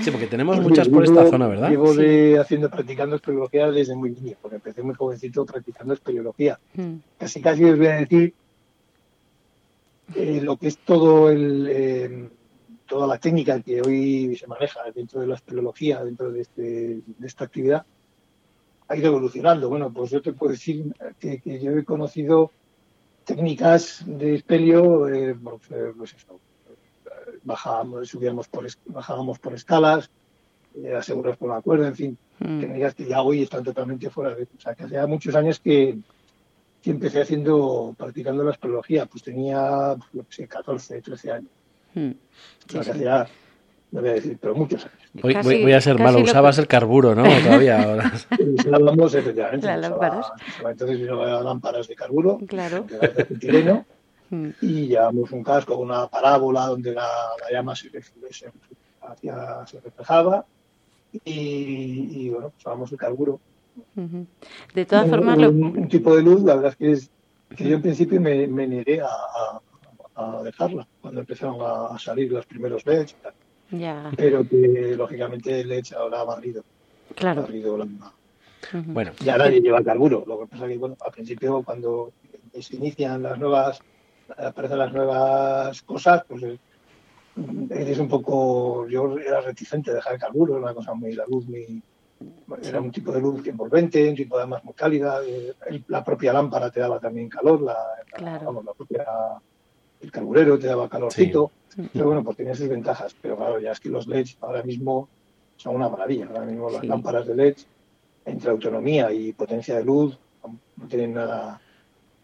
Sí, 0.00 0.10
porque 0.10 0.26
tenemos 0.26 0.58
muchas 0.58 0.88
por 0.88 1.04
esta 1.04 1.26
zona, 1.28 1.46
¿verdad? 1.46 1.68
Llevo 1.68 1.94
de 1.94 2.38
haciendo, 2.38 2.70
practicando 2.70 3.16
espeleología 3.16 3.70
desde 3.70 3.94
muy 3.94 4.10
niño, 4.10 4.36
porque 4.40 4.56
empecé 4.56 4.82
muy 4.82 4.94
jovencito 4.94 5.44
practicando 5.44 5.92
espeleología. 5.92 6.58
Mm. 6.74 6.94
Casi 7.18 7.42
casi 7.42 7.64
os 7.64 7.76
voy 7.76 7.86
a 7.88 7.96
decir 7.96 8.34
eh, 10.14 10.40
lo 10.42 10.56
que 10.56 10.68
es 10.68 10.78
todo 10.78 11.30
el, 11.30 11.68
eh, 11.70 12.28
toda 12.86 13.06
la 13.06 13.18
técnica 13.18 13.60
que 13.60 13.80
hoy 13.80 14.36
se 14.36 14.46
maneja 14.46 14.80
dentro 14.94 15.20
de 15.20 15.26
la 15.26 15.34
espeleología, 15.36 16.04
dentro 16.04 16.30
de, 16.30 16.40
este- 16.42 17.00
de 17.06 17.26
esta 17.26 17.44
actividad, 17.44 17.84
ha 18.88 18.96
ido 18.96 19.06
evolucionando. 19.08 19.68
Bueno, 19.68 19.92
pues 19.92 20.10
yo 20.10 20.20
te 20.20 20.32
puedo 20.32 20.52
decir 20.52 20.92
que, 21.18 21.40
que 21.40 21.60
yo 21.60 21.72
he 21.72 21.84
conocido 21.84 22.50
técnicas 23.24 24.02
de 24.06 24.34
espelio, 24.34 25.08
eh, 25.08 25.34
pues, 25.42 25.62
eh, 25.70 25.92
pues 25.96 26.14
eso, 26.14 26.38
bajábamos, 27.42 28.08
subíamos 28.08 28.48
por, 28.48 28.66
bajábamos 28.86 29.38
por 29.38 29.54
escalas, 29.54 30.10
eh, 30.74 30.94
asegurados 30.94 31.38
por 31.38 31.50
una 31.50 31.62
cuerda, 31.62 31.88
en 31.88 31.94
fin, 31.96 32.18
Mm. 32.40 32.60
técnicas 32.60 32.94
que 32.96 33.06
ya 33.06 33.22
hoy 33.22 33.42
están 33.44 33.62
totalmente 33.62 34.10
fuera 34.10 34.34
de... 34.34 34.42
O 34.42 34.60
sea, 34.60 34.74
que 34.74 34.82
hace 34.82 35.06
muchos 35.06 35.34
años 35.36 35.60
que, 35.60 35.96
que 36.82 36.90
empecé 36.90 37.20
haciendo, 37.22 37.94
practicando 37.96 38.42
la 38.42 38.50
espeleología, 38.50 39.06
pues 39.06 39.22
tenía, 39.22 39.94
pues, 40.12 40.26
qué 40.28 40.34
sé, 40.34 40.48
14, 40.48 41.00
13 41.00 41.30
años. 41.30 41.50
Mm. 41.94 42.10
Sea, 42.68 42.80
que 42.82 42.90
hace 42.90 43.04
ya, 43.04 43.26
no 43.92 44.00
voy 44.00 44.10
a 44.10 44.12
decir, 44.14 44.38
pero 44.40 44.54
muchos 44.54 44.84
años. 44.84 44.98
Voy, 45.14 45.32
Casi- 45.34 45.62
voy- 45.62 45.72
a 45.72 45.80
ser 45.80 45.98
malo, 45.98 46.18
lo 46.18 46.24
usabas 46.24 46.56
que- 46.56 46.62
el 46.62 46.66
carburo, 46.68 47.14
¿no? 47.14 47.22
Todavía 47.68 47.82
ahora. 47.82 48.12
Usábamos, 48.58 49.14
efectivamente, 49.14 49.66
Las 49.66 49.80
lámparas. 49.80 50.26
usaba- 50.56 50.70
entonces 50.72 51.00
usaba 51.02 51.40
lámparas 51.42 51.86
de 51.88 51.94
carburo, 51.94 52.38
Claro. 52.48 52.82
de 52.82 52.98
gas 52.98 53.14
de 53.16 53.22
acetileno, 53.22 53.84
Mm. 54.30 54.48
y 54.62 54.86
llevábamos 54.88 55.30
un 55.32 55.44
casco 55.44 55.76
con 55.76 55.86
una 55.86 56.06
parábola 56.08 56.66
donde 56.66 56.92
la, 56.94 57.06
la 57.42 57.50
llama 57.52 57.76
se, 57.76 57.90
se, 57.90 58.50
hacía- 59.02 59.66
se 59.66 59.80
reflejaba, 59.80 60.44
y, 61.24 62.24
y, 62.26 62.30
bueno, 62.30 62.52
usábamos 62.58 62.90
el 62.90 62.98
carburo. 62.98 63.38
De 64.74 64.84
todas 64.86 65.04
un, 65.04 65.10
formas, 65.10 65.38
lo- 65.38 65.50
un- 65.50 65.78
un 65.78 65.88
tipo 65.88 66.16
de 66.16 66.22
luz, 66.22 66.42
la 66.42 66.54
verdad 66.56 66.70
es 66.72 66.76
que, 66.76 66.92
es, 66.92 67.10
que 67.56 67.68
yo 67.68 67.76
en 67.76 67.82
principio 67.82 68.20
me, 68.20 68.46
me 68.48 68.66
negué 68.66 69.00
a, 69.00 69.06
a- 69.06 69.60
a 70.14 70.42
dejarla 70.42 70.86
cuando 71.00 71.20
empezaron 71.20 71.60
a, 71.60 71.94
a 71.94 71.98
salir 71.98 72.30
los 72.32 72.46
primeros 72.46 72.84
LEDs 72.86 73.12
y 73.12 73.16
tal. 73.16 73.34
ya, 73.70 74.10
Pero 74.16 74.46
que 74.48 74.94
lógicamente 74.96 75.60
el 75.60 75.68
LED 75.68 75.84
ahora 75.96 76.20
ha 76.20 76.24
barrido, 76.24 76.62
ha 77.10 77.14
claro. 77.14 77.42
barrido 77.42 77.78
la, 77.78 77.84
Ujú. 77.84 78.92
Bueno, 78.92 79.12
ya 79.20 79.36
nadie 79.36 79.60
lleva 79.60 79.82
carburo. 79.84 80.24
Lo 80.26 80.40
que 80.40 80.46
pasa 80.46 80.66
que, 80.66 80.78
bueno, 80.78 80.96
al 81.00 81.12
principio 81.12 81.62
cuando 81.62 82.12
se 82.58 82.76
inician 82.76 83.22
las 83.22 83.38
nuevas, 83.38 83.78
aparecen 84.36 84.78
las 84.78 84.92
nuevas 84.92 85.82
cosas, 85.82 86.22
pues 86.26 86.42
eh, 86.44 86.58
eres 87.70 87.98
un 87.98 88.08
poco, 88.08 88.88
yo 88.88 89.18
era 89.18 89.40
reticente 89.40 89.90
a 89.90 89.94
dejar 89.94 90.14
el 90.14 90.20
carburo, 90.20 90.54
era 90.54 90.62
una 90.64 90.74
cosa 90.74 90.94
muy, 90.94 91.12
la 91.12 91.24
luz 91.26 91.46
muy, 91.46 91.82
era 92.62 92.80
un 92.80 92.90
tipo 92.90 93.12
de 93.12 93.20
luz 93.20 93.46
envolvente, 93.46 94.08
un 94.08 94.14
tipo 94.14 94.38
además 94.38 94.64
muy 94.64 94.74
cálida, 94.74 95.20
eh, 95.26 95.52
el- 95.66 95.84
la 95.88 96.02
propia 96.02 96.32
lámpara 96.32 96.70
te 96.70 96.80
daba 96.80 96.98
también 96.98 97.28
calor, 97.28 97.60
la, 97.60 97.76
vamos, 98.44 98.64
la 98.64 98.72
propia, 98.72 99.04
el 100.04 100.10
carburero 100.12 100.58
te 100.58 100.66
daba 100.66 100.88
calorcito, 100.88 101.50
pero 101.92 102.06
bueno, 102.06 102.22
pues 102.22 102.36
tenía 102.36 102.54
sus 102.54 102.68
ventajas, 102.68 103.14
pero 103.20 103.36
claro, 103.36 103.58
ya 103.58 103.72
es 103.72 103.80
que 103.80 103.88
los 103.88 104.06
LEDs 104.06 104.36
ahora 104.40 104.62
mismo 104.62 105.08
son 105.56 105.76
una 105.76 105.88
maravilla, 105.88 106.26
ahora 106.26 106.44
mismo 106.44 106.70
las 106.70 106.82
Sí. 106.82 106.86
lámparas 106.88 107.26
de 107.26 107.34
LED 107.34 107.56
entre 108.26 108.50
autonomía 108.50 109.12
y 109.12 109.32
potencia 109.32 109.76
de 109.76 109.84
luz 109.84 110.18
no 110.76 110.86
tienen 110.88 111.14
nada 111.14 111.60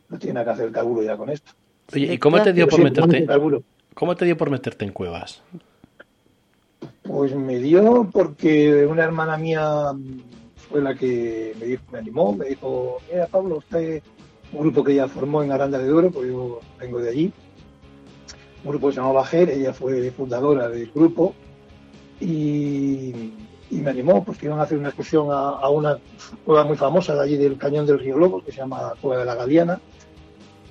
no 0.09 0.19
tienen 0.19 0.35
nada 0.35 0.47
que 0.47 0.51
hacer 0.51 0.67
el 0.67 0.73
carburo 0.73 1.03
ya 1.03 1.17
con 1.17 1.29
esto 1.31 1.53
oye, 1.95 2.15
¿y 2.15 2.19
cómo 2.19 2.43
te 2.43 2.53
dio 2.53 2.67
por 2.67 2.79
sí, 2.79 2.85
meterte? 2.85 3.27
¿Cómo 3.95 4.17
te 4.17 4.25
dio 4.25 4.37
por 4.37 4.51
meterte 4.51 4.85
en 4.85 4.93
cuevas? 4.93 5.43
Pues 7.03 7.35
me 7.35 7.59
dio 7.59 8.09
porque 8.13 8.87
una 8.87 9.05
hermana 9.05 9.37
mía 9.37 9.93
fue 10.69 10.81
la 10.81 10.95
que 10.95 11.55
me, 11.59 11.67
dijo, 11.67 11.83
me 11.93 11.99
animó, 11.99 12.33
me 12.33 12.47
dijo, 12.47 12.99
mira 13.11 13.27
Pablo, 13.27 13.59
usted, 13.59 14.03
un 14.53 14.61
grupo 14.61 14.85
que 14.85 14.93
ella 14.93 15.09
formó 15.09 15.43
en 15.43 15.53
Aranda 15.53 15.79
de 15.79 15.89
Duero, 15.89 16.11
porque 16.11 16.29
yo 16.29 16.61
vengo 16.79 17.01
de 17.01 17.11
allí, 17.11 17.33
un 18.65 18.71
grupo 18.71 18.89
que 18.89 18.95
se 18.95 19.01
llamaba 19.01 19.25
GER, 19.25 19.51
ella 19.51 19.73
fue 19.73 20.11
fundadora 20.11 20.69
del 20.69 20.91
grupo, 20.91 21.35
y, 22.21 23.33
y 23.71 23.77
me 23.77 23.91
animó, 23.91 24.23
pues 24.25 24.39
que 24.39 24.47
iban 24.47 24.59
a 24.61 24.65
hacer 24.65 24.79
una 24.79 24.89
excursión 24.89 25.29
a, 25.31 25.51
a 25.51 25.69
una 25.71 25.99
cueva 26.45 26.65
muy 26.65 26.77
famosa 26.77 27.15
de 27.15 27.23
allí 27.23 27.37
del 27.37 27.57
Cañón 27.57 27.87
del 27.87 27.99
Río 27.99 28.19
Lobo, 28.19 28.43
que 28.45 28.53
se 28.53 28.59
llama 28.59 28.93
Cueva 29.01 29.21
de 29.21 29.25
la 29.27 29.35
Galeana, 29.35 29.81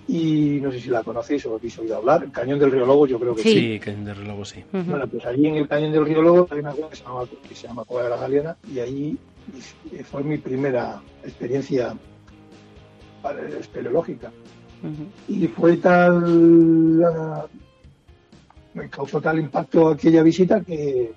y 0.07 0.59
no 0.61 0.71
sé 0.71 0.79
si 0.79 0.89
la 0.89 1.03
conocéis 1.03 1.45
o 1.45 1.55
habéis 1.55 1.77
oído 1.77 1.97
hablar, 1.97 2.23
el 2.23 2.31
Cañón 2.31 2.57
del 2.59 2.71
Río 2.71 2.85
Lobo 2.85 3.05
yo 3.07 3.19
creo 3.19 3.35
que 3.35 3.43
Sí. 3.43 3.51
Sí, 3.53 3.79
que 3.79 3.91
de 3.95 4.13
reloj 4.13 4.45
sí. 4.45 4.63
Ujú. 4.73 4.89
bueno, 4.91 5.07
pues 5.07 5.25
allí 5.25 5.47
en 5.47 5.55
el 5.55 5.67
cañón 5.67 5.91
del 5.91 6.05
río 6.05 6.21
Lobo 6.21 6.47
hay 6.51 6.59
una 6.59 6.71
cueva 6.71 6.89
que 6.89 6.95
se 6.95 7.03
llama, 7.03 7.21
que 7.47 7.55
se 7.55 7.67
llama 7.67 7.83
Cueva 7.85 8.03
de 8.05 8.09
la 8.09 8.17
Galeana 8.17 8.57
y 8.73 8.79
ahí 8.79 9.17
fue 10.09 10.23
mi 10.23 10.37
primera 10.37 10.99
experiencia 11.23 11.95
para- 13.21 13.47
espeleológica. 13.49 14.31
Y 15.27 15.47
fue 15.47 15.75
tal, 15.77 17.03
ah, 17.03 17.45
me 18.79 18.89
causó 18.89 19.21
tal 19.21 19.39
impacto 19.39 19.89
aquella 19.89 20.23
visita 20.23 20.61
que, 20.61 21.11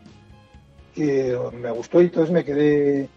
que 0.94 1.38
me 1.60 1.70
gustó 1.70 2.00
y 2.00 2.06
entonces 2.06 2.32
me 2.32 2.44
quedé 2.44 3.08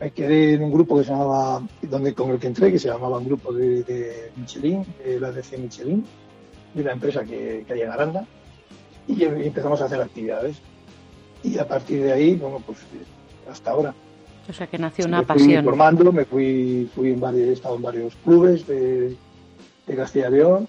me 0.00 0.10
quedé 0.10 0.54
en 0.54 0.64
un 0.64 0.72
grupo 0.72 0.98
que 0.98 1.04
se 1.04 1.10
llamaba, 1.10 1.62
donde 1.82 2.14
con 2.14 2.30
el 2.30 2.38
que 2.38 2.48
entré, 2.48 2.70
que 2.70 2.78
se 2.78 2.88
llamaba 2.88 3.18
un 3.18 3.24
grupo 3.24 3.52
de, 3.52 3.82
de 3.82 4.30
Michelin, 4.36 4.84
de 5.02 5.18
la 5.18 5.32
DC 5.32 5.56
Michelin, 5.56 6.04
de 6.74 6.84
la 6.84 6.92
empresa 6.92 7.24
que, 7.24 7.64
que 7.66 7.72
hay 7.72 7.80
en 7.80 7.90
Aranda, 7.90 8.26
y 9.08 9.24
empezamos 9.24 9.80
a 9.80 9.86
hacer 9.86 10.02
actividades. 10.02 10.58
Y 11.42 11.58
a 11.58 11.66
partir 11.66 12.02
de 12.02 12.12
ahí, 12.12 12.34
bueno, 12.34 12.62
pues 12.66 12.78
hasta 13.50 13.70
ahora. 13.70 13.94
O 14.50 14.52
sea 14.52 14.66
que 14.66 14.76
nació 14.76 15.06
una 15.06 15.20
me 15.20 15.26
fui 15.26 15.34
pasión. 15.36 15.64
formando, 15.64 16.12
me 16.12 16.24
fui, 16.26 16.90
fui 16.94 17.12
en 17.12 17.20
varios, 17.20 17.48
he 17.48 17.52
estado 17.52 17.76
en 17.76 17.82
varios 17.82 18.14
clubes 18.16 18.66
de, 18.66 19.16
de 19.86 19.96
Castilla 19.96 20.28
y 20.28 20.32
León 20.32 20.68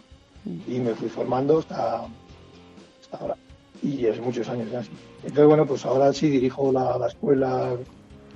y 0.67 0.79
me 0.79 0.93
fui 0.95 1.09
formando 1.09 1.59
hasta, 1.59 2.01
hasta 3.01 3.17
ahora. 3.19 3.35
Y 3.83 4.05
hace 4.07 4.21
muchos 4.21 4.47
años 4.49 4.69
ya. 4.71 4.81
Entonces, 5.23 5.45
bueno, 5.45 5.65
pues 5.65 5.85
ahora 5.85 6.11
sí 6.13 6.29
dirijo 6.29 6.71
la, 6.71 6.97
la 6.97 7.07
escuela 7.07 7.75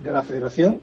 de 0.03 0.11
la 0.11 0.21
federación. 0.21 0.79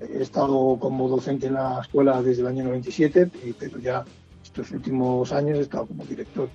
He 0.00 0.22
estado 0.22 0.76
como 0.78 1.08
docente 1.08 1.46
en 1.46 1.54
la 1.54 1.80
escuela 1.80 2.20
desde 2.22 2.42
el 2.42 2.48
año 2.48 2.64
97, 2.64 3.30
y- 3.44 3.52
pero 3.52 3.78
ya 3.78 4.04
estos 4.44 4.70
últimos 4.72 5.32
años 5.32 5.58
he 5.58 5.62
estado 5.62 5.86
como 5.86 6.04
director. 6.04 6.48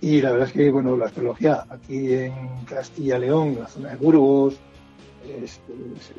Y 0.00 0.20
la 0.20 0.30
verdad 0.32 0.46
es 0.48 0.52
que, 0.54 0.70
bueno, 0.70 0.96
la 0.96 1.06
astrología 1.06 1.64
aquí 1.68 2.12
en 2.14 2.32
Castilla 2.68 3.16
y 3.18 3.20
León, 3.22 3.48
en 3.48 3.60
la 3.60 3.66
zona 3.66 3.88
de 3.90 3.96
Burgos, 3.96 4.54
es, 5.42 5.60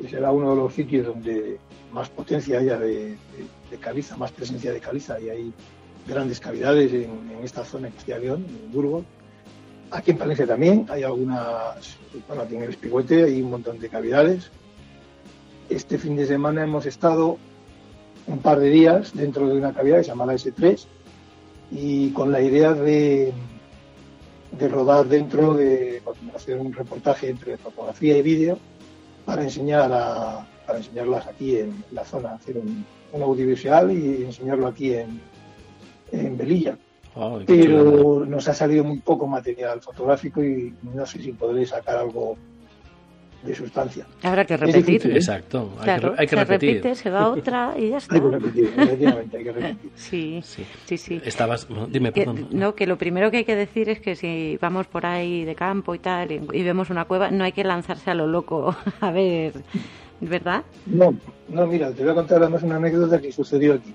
es- 0.04 0.10
será 0.10 0.30
uno 0.30 0.50
de 0.50 0.56
los 0.56 0.74
sitios 0.74 1.06
donde 1.06 1.58
más 1.92 2.08
potencia 2.10 2.58
haya 2.58 2.78
de, 2.78 2.88
de- 2.94 3.16
de 3.70 3.76
caliza, 3.78 4.16
más 4.16 4.30
presencia 4.32 4.72
de 4.72 4.80
caliza, 4.80 5.18
y 5.20 5.30
hay 5.30 5.52
grandes 6.08 6.40
cavidades 6.40 6.92
en, 6.92 7.28
esta 7.44 7.64
zona 7.64 7.86
de 7.86 7.94
Castilla 7.94 8.18
y 8.18 8.22
León, 8.22 8.46
en 8.48 8.72
Burgos. 8.72 9.04
Aquí 9.90 10.10
en 10.10 10.18
Palencia 10.18 10.46
también 10.46 10.86
hay 10.88 11.02
algunas, 11.04 11.96
bueno, 12.26 12.42
aquí 12.42 12.56
el 12.56 12.70
Espigüete 12.70 13.24
hay 13.24 13.40
un 13.40 13.50
montón 13.50 13.78
de 13.78 13.88
cavidades. 13.88 14.50
Este 15.70 15.98
fin 15.98 16.16
de 16.16 16.26
semana 16.26 16.64
hemos 16.64 16.84
estado 16.86 17.38
un 18.26 18.38
par 18.40 18.58
de 18.58 18.70
días 18.70 19.14
dentro 19.14 19.46
de 19.48 19.54
una 19.54 19.72
cavidad 19.72 19.98
que 19.98 20.04
se 20.04 20.10
llama 20.10 20.26
la 20.26 20.34
S3 20.34 20.84
y 21.70 22.10
con 22.10 22.32
la 22.32 22.40
idea 22.40 22.74
de, 22.74 23.32
de 24.58 24.68
rodar 24.68 25.06
dentro 25.06 25.54
de 25.54 26.02
hacer 26.34 26.58
un 26.58 26.72
reportaje 26.72 27.30
entre 27.30 27.56
fotografía 27.56 28.18
y 28.18 28.22
vídeo 28.22 28.58
para 29.24 29.42
enseñar 29.42 29.90
a, 29.92 30.46
para 30.66 30.78
enseñarlas 30.78 31.26
aquí 31.26 31.56
en 31.56 31.84
la 31.92 32.04
zona, 32.04 32.34
hacer 32.34 32.58
un, 32.58 32.84
un 33.12 33.22
audiovisual 33.22 33.90
y 33.92 34.24
enseñarlo 34.24 34.66
aquí 34.66 34.94
en, 34.94 35.20
en 36.12 36.36
qué 36.38 36.46
chulada. 36.46 36.78
Pero 37.46 38.24
nos 38.26 38.48
ha 38.48 38.54
salido 38.54 38.84
muy 38.84 38.98
poco 38.98 39.26
material 39.26 39.80
fotográfico 39.80 40.42
y 40.42 40.72
no 40.94 41.04
sé 41.06 41.20
si 41.20 41.32
podré 41.32 41.66
sacar 41.66 41.96
algo 41.96 42.36
de 43.42 43.54
sustancia. 43.54 44.04
Habrá 44.22 44.44
que 44.44 44.54
Es 44.54 44.60
repetir. 44.60 44.84
difícil, 44.84 45.12
Exacto, 45.16 45.70
hay 45.78 45.84
Claro, 45.84 46.14
que, 46.14 46.20
hay 46.20 46.26
que 46.26 46.30
se 46.36 46.44
repetir. 46.44 46.68
repite, 46.74 46.94
se 46.96 47.10
va 47.10 47.28
otra 47.28 47.74
y 47.78 47.90
ya 47.90 47.98
está. 47.98 48.14
Hay 48.16 48.20
que 48.20 48.28
repetir, 48.30 48.64
efectivamente, 48.76 49.36
hay 49.36 49.44
que 49.44 49.52
repetir. 49.52 49.90
Sí, 49.96 50.40
Sí. 50.44 50.64
sí, 50.86 50.96
sí. 50.98 51.20
Estabas, 51.24 51.68
bueno, 51.68 51.86
dime, 51.86 52.12
Que- 52.12 52.20
perdón. 52.24 52.48
no, 52.50 52.74
que 52.74 52.86
lo 52.86 52.98
primero 52.98 53.30
que 53.30 53.38
hay 53.38 53.44
que 53.44 53.54
decir 53.56 53.88
es 53.88 54.00
que 54.00 54.16
si 54.16 54.56
vamos 54.60 54.86
por 54.88 55.06
ahí 55.06 55.44
de 55.44 55.54
campo 55.54 55.94
y 55.94 55.98
tal 56.00 56.32
y, 56.32 56.40
y 56.52 56.62
vemos 56.62 56.90
una 56.90 57.04
cueva, 57.04 57.30
no 57.30 57.44
hay 57.44 57.52
que 57.52 57.62
lanzarse 57.64 58.10
a 58.10 58.14
lo 58.14 58.26
loco 58.26 58.74
a 59.00 59.10
ver, 59.12 59.52
¿verdad? 60.20 60.64
No, 60.86 61.14
no, 61.48 61.66
mira, 61.66 61.92
te 61.92 62.02
voy 62.02 62.10
a 62.12 62.14
contar 62.14 62.42
además 62.42 62.62
una 62.64 62.76
anécdota 62.76 63.20
que 63.20 63.30
sucedió 63.32 63.74
aquí. 63.74 63.94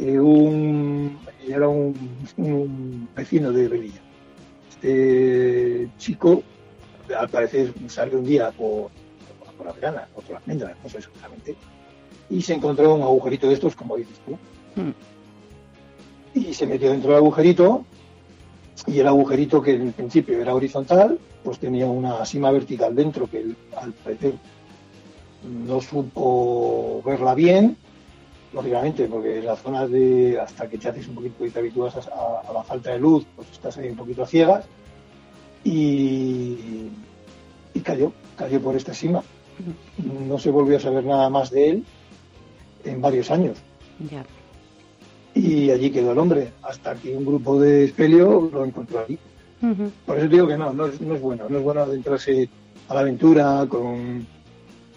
Eh, 0.00 0.18
un, 0.18 1.18
era 1.46 1.68
un, 1.68 1.94
un 2.38 3.08
vecino 3.14 3.52
de 3.52 3.68
Velilla. 3.68 4.00
Este 4.70 5.90
chico, 5.98 6.42
al 7.18 7.28
parecer, 7.28 7.74
salió 7.88 8.18
un 8.18 8.24
día 8.24 8.50
por, 8.50 8.90
por 9.58 9.66
la 9.66 9.72
verana 9.72 10.08
o 10.14 10.22
por 10.22 10.32
las 10.32 10.42
almendras, 10.42 10.74
no 10.82 10.88
sé 10.88 10.98
exactamente, 10.98 11.54
y 12.30 12.40
se 12.40 12.54
encontró 12.54 12.94
un 12.94 13.02
agujerito 13.02 13.46
de 13.48 13.54
estos, 13.54 13.76
como 13.76 13.96
dices 13.96 14.18
tú. 14.24 14.38
Mm. 14.80 14.92
Y 16.32 16.54
se 16.54 16.66
metió 16.66 16.90
dentro 16.90 17.10
del 17.10 17.18
agujerito, 17.18 17.84
y 18.86 19.00
el 19.00 19.06
agujerito 19.06 19.60
que 19.60 19.72
en 19.72 19.92
principio 19.92 20.40
era 20.40 20.54
horizontal, 20.54 21.18
pues 21.44 21.58
tenía 21.58 21.84
una 21.86 22.24
cima 22.24 22.50
vertical 22.50 22.94
dentro 22.94 23.28
que 23.28 23.40
él, 23.40 23.56
al 23.76 23.92
parecer 23.92 24.32
no 25.66 25.80
supo 25.82 27.02
verla 27.04 27.34
bien 27.34 27.76
lógicamente, 28.52 29.06
porque 29.06 29.38
en 29.38 29.46
la 29.46 29.56
zona 29.56 29.86
de, 29.86 30.38
hasta 30.40 30.68
que 30.68 30.78
te 30.78 30.88
haces 30.88 31.08
un 31.08 31.14
poquito 31.16 31.46
y 31.46 31.50
te 31.50 31.58
habitúas 31.58 31.96
a, 31.96 32.40
a 32.48 32.52
la 32.52 32.62
falta 32.62 32.90
de 32.90 32.98
luz, 32.98 33.26
pues 33.36 33.48
estás 33.50 33.78
ahí 33.78 33.88
un 33.88 33.96
poquito 33.96 34.22
a 34.22 34.26
ciegas, 34.26 34.64
y, 35.64 36.88
y 37.74 37.80
cayó, 37.82 38.12
cayó 38.36 38.60
por 38.60 38.76
esta 38.76 38.94
cima. 38.94 39.22
No 40.26 40.38
se 40.38 40.50
volvió 40.50 40.78
a 40.78 40.80
saber 40.80 41.04
nada 41.04 41.28
más 41.28 41.50
de 41.50 41.68
él 41.68 41.84
en 42.84 43.00
varios 43.00 43.30
años. 43.30 43.58
Ya. 44.10 44.24
Y 45.34 45.70
allí 45.70 45.90
quedó 45.90 46.12
el 46.12 46.18
hombre, 46.18 46.52
hasta 46.62 46.94
que 46.94 47.16
un 47.16 47.24
grupo 47.24 47.60
de 47.60 47.84
espelio 47.84 48.48
lo 48.52 48.64
encontró 48.64 49.00
allí. 49.00 49.18
Por 50.06 50.16
eso 50.18 50.26
digo 50.28 50.48
que 50.48 50.56
no, 50.56 50.72
no 50.72 50.86
es, 50.86 50.98
no 51.02 51.14
es 51.14 51.20
bueno, 51.20 51.44
no 51.48 51.58
es 51.58 51.62
bueno 51.62 51.82
adentrarse 51.82 52.48
a 52.88 52.94
la 52.94 53.00
aventura 53.00 53.66
con, 53.68 54.26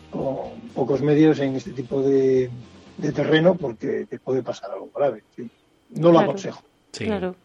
con 0.10 0.36
pocos 0.74 1.02
medios 1.02 1.38
en 1.40 1.58
este 1.58 1.72
tipo 1.72 2.02
de, 2.02 2.50
de 2.98 3.12
terreno 3.12 3.56
porque 3.56 4.06
te 4.10 4.20
puede 4.20 4.44
pasar 4.44 4.72
algo 4.72 4.90
grave. 4.96 5.24
sí. 5.36 5.50
No 5.90 6.08
lo 6.08 6.14
Claro. 6.14 6.24
aconsejo. 6.32 6.62
Sí. 6.92 7.06
Claro. 7.06 7.36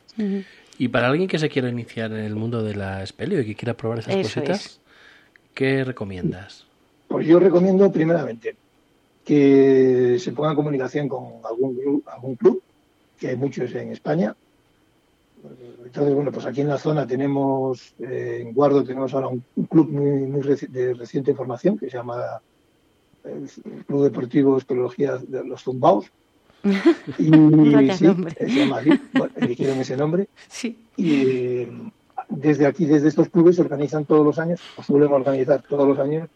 Y 0.78 0.88
para 0.88 1.08
alguien 1.08 1.28
que 1.28 1.38
se 1.38 1.48
quiera 1.48 1.68
iniciar 1.68 2.10
en 2.12 2.24
el 2.24 2.34
mundo 2.34 2.62
de 2.62 2.74
la 2.74 3.02
espelio 3.02 3.40
y 3.40 3.46
que 3.46 3.54
quiera 3.54 3.74
probar 3.74 3.98
esas 3.98 4.14
Eso 4.16 4.40
cositas, 4.40 4.64
es. 4.66 4.80
¿qué 5.54 5.84
recomiendas? 5.84 6.66
Pues 7.08 7.26
yo 7.26 7.38
recomiendo 7.40 7.90
primeramente 7.92 8.56
que 9.24 10.16
se 10.18 10.32
ponga 10.32 10.50
en 10.50 10.56
comunicación 10.56 11.08
con 11.08 11.24
algún, 11.44 11.76
gru- 11.76 12.02
algún 12.06 12.36
club, 12.36 12.62
que 13.18 13.28
hay 13.28 13.36
muchos 13.36 13.74
en 13.74 13.92
España. 13.92 14.34
Entonces, 15.84 16.14
bueno, 16.14 16.32
pues 16.32 16.46
aquí 16.46 16.62
en 16.62 16.68
la 16.68 16.78
zona 16.78 17.06
tenemos, 17.06 17.94
eh, 17.98 18.38
en 18.42 18.52
Guardo 18.54 18.82
tenemos 18.84 19.12
ahora 19.14 19.28
un, 19.28 19.44
un 19.54 19.64
club 19.66 19.90
muy, 19.90 20.26
muy 20.26 20.40
reci- 20.40 20.68
de 20.68 20.94
reciente 20.94 21.34
formación 21.34 21.78
que 21.78 21.88
se 21.90 21.96
llama 21.96 22.40
el 23.24 23.48
Club 23.86 24.04
Deportivo 24.04 24.56
Espeleología 24.58 25.16
de 25.18 25.44
los 25.44 25.62
Zumbaos. 25.62 26.06
Y 27.18 27.24
sí, 27.24 27.30
nombre. 27.30 28.34
se 28.36 28.48
llama 28.48 28.78
así, 28.78 28.90
bueno, 29.12 29.32
eligieron 29.36 29.78
ese 29.78 29.96
nombre. 29.96 30.28
Sí. 30.48 30.76
Y 30.96 31.12
eh, 31.14 31.68
desde 32.28 32.66
aquí, 32.66 32.84
desde 32.84 33.08
estos 33.08 33.28
clubes, 33.28 33.56
se 33.56 33.62
organizan 33.62 34.04
todos 34.04 34.24
los 34.26 34.38
años, 34.38 34.60
o 34.76 34.82
suelen 34.82 35.12
organizar 35.12 35.62
todos 35.62 35.86
los 35.88 35.98
años, 35.98 36.28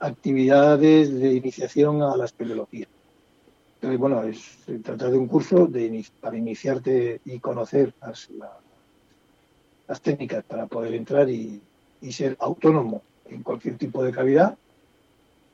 actividades 0.00 1.12
de 1.18 1.32
iniciación 1.34 2.02
a 2.02 2.16
la 2.16 2.24
espeleología. 2.24 2.86
Entonces, 3.76 3.98
bueno, 4.00 4.22
es 4.22 4.38
se 4.64 4.78
trata 4.78 5.10
de 5.10 5.18
un 5.18 5.26
curso 5.26 5.66
de, 5.66 6.04
para 6.20 6.36
iniciarte 6.36 7.20
y 7.24 7.38
conocer 7.38 7.92
las, 8.00 8.30
la- 8.30 8.58
las 9.88 10.00
técnicas 10.00 10.44
para 10.44 10.66
poder 10.66 10.94
entrar 10.94 11.28
y, 11.28 11.60
y 12.00 12.12
ser 12.12 12.36
autónomo 12.40 13.02
en 13.28 13.42
cualquier 13.42 13.76
tipo 13.76 14.02
de 14.04 14.12
cavidad, 14.12 14.56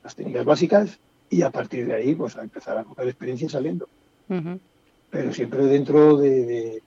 las 0.03 0.15
técnicas 0.15 0.45
básicas, 0.45 0.99
y 1.29 1.41
a 1.43 1.49
partir 1.51 1.85
de 1.87 1.93
ahí, 1.93 2.15
pues 2.15 2.35
a 2.37 2.41
empezar 2.43 2.77
a 2.77 2.83
coger 2.83 3.07
experiencia 3.07 3.49
saliendo 3.49 3.87
pero 5.11 5.33
siempre 5.33 5.65
dentro 5.65 6.17
de, 6.17 6.45
de- 6.45 6.83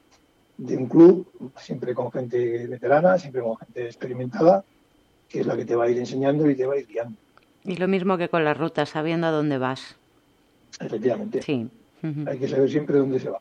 de 0.59 0.77
un 0.77 0.87
club, 0.87 1.27
siempre 1.57 1.93
con 1.93 2.13
gente 2.13 2.67
veterana, 2.69 3.19
siempre 3.19 3.43
con 3.43 3.57
gente 3.57 3.85
experimentada, 3.87 4.63
que 5.29 5.41
es 5.41 5.47
la 5.47 5.57
que 5.57 5.65
te 5.65 5.75
va 5.75 5.85
a 5.87 5.91
ir 5.91 5.99
enseñando 5.99 6.49
y 6.49 6.55
te 6.55 6.65
va 6.67 6.75
a 6.75 6.79
ir 6.79 6.87
guiando. 6.87 7.17
Y 7.65 7.77
lo 7.77 7.89
mismo 7.89 8.17
que 8.17 8.29
con 8.29 8.45
las 8.45 8.57
rutas, 8.57 8.91
sabiendo 8.91 9.27
a 9.27 9.31
dónde 9.33 9.59
vas. 9.59 9.97
Efectivamente, 10.79 11.43
Sí. 11.43 11.69
Hay 12.27 12.39
que 12.39 12.47
saber 12.49 12.71
siempre 12.71 12.99
dónde 12.99 13.19
se 13.19 13.31
va. 13.31 13.39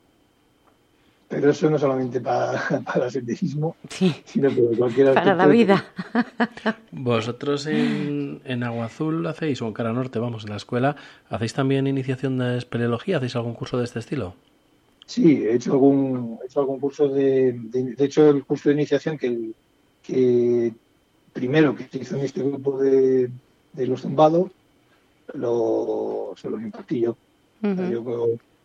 Pero 1.27 1.49
eso 1.51 1.69
no 1.69 1.77
solamente 1.77 2.19
para, 2.21 2.61
para 2.85 3.05
el 3.05 3.11
senderismo, 3.11 3.75
Sí. 3.89 4.15
sino 4.25 4.49
para 4.49 4.77
cualquier 4.77 5.13
Para 5.13 5.35
la 5.35 5.47
vida. 5.47 5.85
Vosotros 6.91 7.67
en, 7.67 8.20
en 8.45 8.63
Agua 8.63 8.85
Azul 8.85 9.25
hacéis, 9.27 9.61
o 9.61 9.67
en 9.67 9.73
Cara 9.73 9.93
Norte, 9.93 10.19
vamos, 10.19 10.43
en 10.43 10.51
la 10.51 10.57
escuela, 10.57 10.95
¿hacéis 11.29 11.53
también 11.53 11.87
iniciación 11.87 12.37
de 12.37 12.57
espeleología? 12.57 13.17
¿Hacéis 13.17 13.35
algún 13.35 13.53
curso 13.53 13.77
de 13.77 13.85
este 13.85 13.99
estilo? 13.99 14.35
Sí, 15.05 15.43
he 15.43 15.55
hecho 15.55 15.73
algún, 15.73 16.37
he 16.41 16.45
hecho 16.45 16.59
algún 16.61 16.79
curso 16.79 17.07
de, 17.09 17.53
de, 17.53 17.95
de 17.95 18.05
hecho 18.05 18.29
el 18.29 18.45
curso 18.45 18.69
de 18.69 18.75
iniciación 18.75 19.17
que, 19.17 19.27
el- 19.27 19.55
que 20.01 20.73
primero 21.33 21.75
que 21.75 21.87
se 21.87 21.97
hizo 21.99 22.15
en 22.17 22.21
este 22.25 22.41
grupo 22.43 22.79
de, 22.81 23.29
de 23.73 23.87
los 23.87 24.01
zumbados, 24.01 24.51
lo, 25.33 26.33
se 26.37 26.49
los 26.49 26.61
impartí 26.61 27.01
yo. 27.01 27.17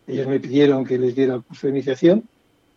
Ellos 0.07 0.27
me 0.27 0.39
pidieron 0.39 0.85
que 0.85 0.97
les 0.97 1.15
diera 1.15 1.35
el 1.35 1.43
curso 1.43 1.67
de 1.67 1.73
iniciación 1.73 2.23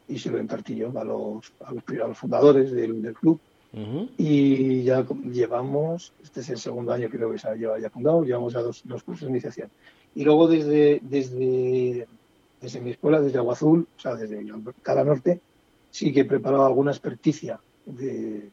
y 0.08 0.18
se 0.18 0.30
lo 0.30 0.38
impartí 0.38 0.74
yo 0.76 0.88
a 0.98 1.04
los, 1.04 1.52
a 1.64 1.72
los, 1.72 1.84
a 2.02 2.08
los 2.08 2.18
fundadores 2.18 2.72
del, 2.72 3.00
del 3.02 3.14
club. 3.14 3.40
Ujú. 3.72 4.08
Y 4.18 4.82
ya 4.82 5.06
llevamos, 5.30 6.12
este 6.22 6.40
es 6.40 6.50
el 6.50 6.58
segundo 6.58 6.92
año 6.92 7.08
creo 7.08 7.30
que 7.30 7.38
se 7.38 7.48
ha 7.48 7.54
lleva 7.54 7.78
ya 7.78 7.88
fundado, 7.90 8.24
llevamos 8.24 8.52
ya 8.52 8.60
dos, 8.60 8.80
dos 8.84 9.02
cursos 9.02 9.26
de 9.26 9.30
iniciación. 9.30 9.70
Y 10.14 10.24
luego 10.24 10.48
desde, 10.48 11.00
desde, 11.02 12.06
desde 12.60 12.80
mi 12.80 12.90
escuela, 12.90 13.20
desde 13.20 13.38
Agua 13.38 13.52
Azul, 13.52 13.86
o 13.96 14.00
sea, 14.00 14.16
desde 14.16 14.44
Cala 14.82 15.04
Norte, 15.04 15.40
sí 15.90 16.12
que 16.12 16.20
he 16.20 16.24
preparado 16.24 16.66
alguna 16.66 16.90
experticia 16.90 17.60
de, 17.86 18.50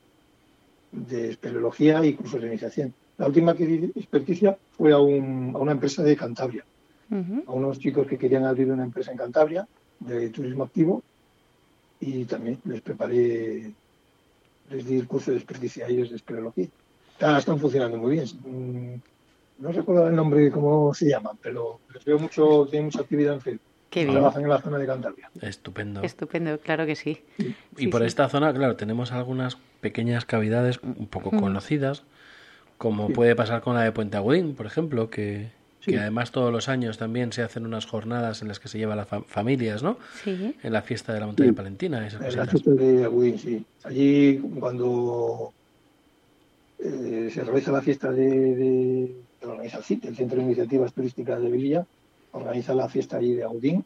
de 0.92 1.30
espeleología 1.32 2.06
y 2.06 2.14
cursos 2.14 2.40
de 2.42 2.48
iniciación. 2.48 2.94
La 3.18 3.26
última 3.26 3.56
que 3.56 3.66
di 3.66 3.92
experticia 3.96 4.56
fue 4.72 4.92
a, 4.94 5.00
un- 5.00 5.52
a 5.56 5.58
una 5.60 5.72
empresa 5.72 6.04
de 6.04 6.16
Cantabria, 6.16 6.64
Ujú. 7.10 7.44
a 7.48 7.54
unos 7.54 7.80
chicos 7.80 8.06
que 8.06 8.20
querían 8.20 8.46
abrir 8.46 8.72
una 8.72 8.84
empresa 8.84 9.12
en 9.12 9.18
Cantabria 9.18 9.68
de 10.00 10.30
turismo 10.30 10.66
activo 10.66 11.02
y 12.00 12.26
también 12.26 12.60
les 12.66 12.82
preparé, 12.82 13.74
les 14.70 14.86
di 14.86 14.98
el 14.98 15.08
curso 15.08 15.32
de 15.32 15.38
experticia 15.38 15.86
a 15.86 15.90
ellos 15.90 16.10
de 16.10 16.16
espeleología. 16.18 16.68
Están 17.20 17.60
funcionando 17.60 17.98
muy 17.98 18.14
bien. 18.14 18.26
Mm, 18.46 19.00
No 19.60 19.72
recuerdo 19.72 20.08
el 20.08 20.16
nombre, 20.16 20.52
cómo 20.52 20.94
se 20.94 21.10
llaman, 21.10 21.36
pero 21.42 21.80
les 21.92 22.06
veo 22.06 22.20
mucho, 22.20 22.68
tienen 22.70 22.86
mucha 22.86 23.02
actividad 23.02 23.34
en 23.34 23.42
Facebook. 23.42 23.62
Qué 23.90 24.02
bien. 24.04 24.14
Trabajan 24.14 24.44
en 24.44 24.50
la 24.50 24.62
zona 24.62 24.78
de 24.78 24.86
Cantabria. 24.86 25.32
Estupendo. 25.42 26.04
Estupendo, 26.04 26.60
claro 26.60 26.86
que 26.86 26.96
sí. 26.96 27.24
Y 27.40 27.56
Sí, 27.76 27.88
por 27.88 28.02
sí. 28.02 28.08
esta 28.08 28.30
zona, 28.30 28.54
claro, 28.54 28.76
tenemos 28.76 29.12
algunas 29.12 29.58
pequeñas 29.82 30.26
cavidades 30.26 30.80
un 30.84 31.08
poco 31.08 31.32
Mm. 31.32 31.40
conocidas, 31.40 32.04
como 32.78 33.08
Sí. 33.08 33.14
puede 33.14 33.36
pasar 33.36 33.62
con 33.62 33.74
la 33.74 33.82
de 33.82 33.92
Puente 33.92 34.16
Agudín, 34.18 34.54
por 34.54 34.68
ejemplo, 34.68 35.10
que, 35.10 35.50
Sí. 35.88 35.94
que 35.94 36.00
además 36.00 36.32
todos 36.32 36.52
los 36.52 36.68
años 36.68 36.98
también 36.98 37.32
se 37.32 37.42
hacen 37.44 37.66
unas 37.66 37.86
jornadas 37.86 38.42
en 38.42 38.50
las 38.50 38.60
que 38.60 38.68
se 38.68 38.78
llevan 38.78 38.98
las 38.98 39.08
fam- 39.10 39.24
familias, 39.26 39.82
¿no? 39.84 39.98
Sí. 40.24 40.54
En 40.62 40.74
la 40.74 40.82
fiesta 40.82 41.14
de 41.14 41.22
la 41.22 41.28
montaña 41.28 41.50
Sí. 41.52 41.56
palentina, 41.56 42.06
esas 42.06 42.22
En 42.22 42.36
la 42.36 42.46
cositas. 42.46 42.62
fiesta 42.64 42.72
de 42.84 43.04
Agudín, 43.06 43.40
sí. 43.40 43.66
Allí, 43.86 44.38
cuando 44.60 45.54
eh, 46.80 47.30
se 47.34 47.44
realiza 47.44 47.72
la 47.72 47.82
fiesta 47.82 48.12
de, 48.12 48.28
de- 48.56 49.16
que 49.40 49.46
organiza 49.48 49.78
el 49.78 49.84
CIT, 49.84 50.06
el 50.06 50.16
Centro 50.16 50.38
de 50.38 50.44
Iniciativas 50.44 50.94
Turísticas 50.94 51.42
de 51.42 51.50
Vililla, 51.50 51.86
organiza 52.34 52.74
la 52.76 52.90
fiesta 52.90 53.18
allí 53.18 53.34
de 53.34 53.44
Agudín, 53.44 53.84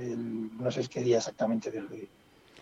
el- 0.00 0.50
no 0.60 0.70
sé 0.70 0.82
es 0.82 0.88
qué 0.88 1.00
día 1.02 1.16
exactamente 1.18 1.70
de, 1.70 1.80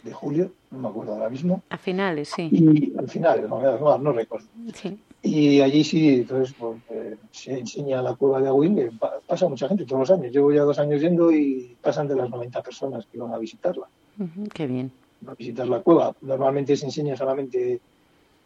de 0.02 0.12
julio, 0.12 0.50
no 0.70 0.78
me 0.78 0.88
acuerdo 0.88 1.12
ahora 1.14 1.28
mismo, 1.30 1.62
A 1.70 1.78
finales, 1.78 2.30
sí. 2.34 2.48
y 2.52 2.92
al 2.98 3.08
final, 3.08 3.48
no, 3.48 3.60
no, 3.78 3.98
no 3.98 4.12
recuerdo. 4.12 4.46
Sí. 4.74 4.98
Y 5.22 5.60
allí 5.60 5.82
sí, 5.82 6.20
entonces 6.20 6.54
pues, 6.58 6.76
eh, 6.90 7.16
se 7.32 7.58
enseña 7.58 8.00
la 8.02 8.14
cueva 8.14 8.40
de 8.40 8.74
que 8.74 8.90
pa- 8.98 9.18
pasa 9.26 9.48
mucha 9.48 9.66
gente 9.68 9.84
todos 9.84 10.08
los 10.08 10.18
años. 10.18 10.32
Llevo 10.32 10.52
ya 10.52 10.62
dos 10.62 10.78
años 10.78 11.00
yendo 11.00 11.32
y 11.32 11.76
pasan 11.82 12.06
de 12.06 12.14
las 12.14 12.30
90 12.30 12.62
personas 12.62 13.06
que 13.10 13.18
van 13.18 13.32
a 13.34 13.38
visitarla. 13.38 13.86
Ujú, 14.18 14.44
Qué 14.54 14.66
bien. 14.66 14.92
a 15.26 15.34
visitar 15.34 15.66
la 15.66 15.80
cueva. 15.80 16.14
Normalmente 16.20 16.76
se 16.76 16.86
enseña 16.86 17.16
solamente 17.16 17.80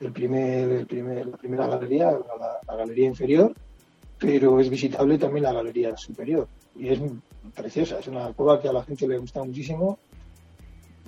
el 0.01 0.13
primer, 0.13 0.71
el 0.71 0.87
primer, 0.87 1.27
la 1.27 1.37
primera 1.37 1.67
galería, 1.67 2.13
la, 2.13 2.59
la 2.67 2.77
galería 2.77 3.07
inferior, 3.07 3.53
pero 4.19 4.59
es 4.61 4.71
visitable 4.71 5.19
también 5.19 5.45
la 5.45 5.53
galería 5.53 5.95
superior. 5.99 6.49
Y 6.79 6.89
es 6.89 7.01
preciosa, 7.55 7.99
es 7.99 8.07
una 8.09 8.33
cueva 8.33 8.61
que 8.61 8.69
a 8.69 8.73
la 8.73 8.85
gente 8.85 9.07
le 9.07 9.19
gusta 9.19 9.43
muchísimo. 9.45 9.99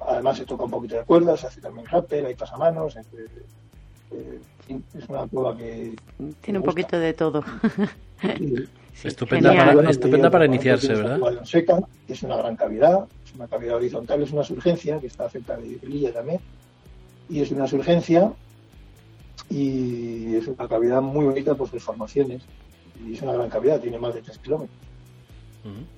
Además 0.09 0.37
se 0.38 0.45
toca 0.47 0.65
un 0.65 0.71
poquito 0.71 0.97
de 0.97 1.05
cuerdas, 1.05 1.41
se 1.41 1.47
hace 1.47 1.61
también 1.61 1.87
rappel, 1.87 2.27
hay 2.27 2.35
pasamanos. 2.35 2.97
eh, 2.97 3.03
eh, 4.12 4.38
en 4.69 4.83
fin, 4.83 4.85
es 4.99 5.09
una 5.09 5.27
cueva 5.27 5.57
que... 5.57 5.95
Tiene 6.41 6.59
un 6.59 6.65
poquito 6.65 6.99
de 6.99 7.12
todo. 7.15 7.43
Sí, 8.21 8.55
Sí, 8.95 9.09
Estupenda 9.09 9.49
genial. 9.49 9.65
para- 9.67 9.75
Bueno, 9.77 9.91
estupenda 9.91 10.31
para 10.31 10.45
iniciarse, 10.45 10.88
¿verdad? 10.95 11.21
Onseca, 11.23 11.81
que 12.07 12.12
es 12.12 12.23
una 12.23 12.37
gran 12.37 12.57
cavidad, 12.57 13.07
es 13.25 13.35
una 13.35 13.49
cavidad 13.49 13.77
horizontal, 13.77 14.23
es 14.23 14.31
una 14.33 14.45
surgencia 14.45 15.01
que 15.01 15.07
está 15.07 15.29
cerca 15.31 15.57
de 15.57 15.77
Velilla 15.81 16.12
también, 16.12 16.38
y 17.31 17.41
es 17.41 17.51
una 17.51 17.67
surgencia 17.67 18.31
y 19.49 20.37
es 20.37 20.47
una 20.47 20.69
cavidad 20.69 21.01
muy 21.01 21.25
bonita 21.25 21.55
por 21.55 21.69
sus 21.71 21.83
formaciones, 21.83 22.43
y 23.05 23.15
es 23.15 23.23
una 23.23 23.33
gran 23.33 23.49
cavidad, 23.49 23.81
tiene 23.81 23.99
más 23.99 24.15
de 24.15 24.23
3 24.23 24.38
kilómetros. 24.38 24.79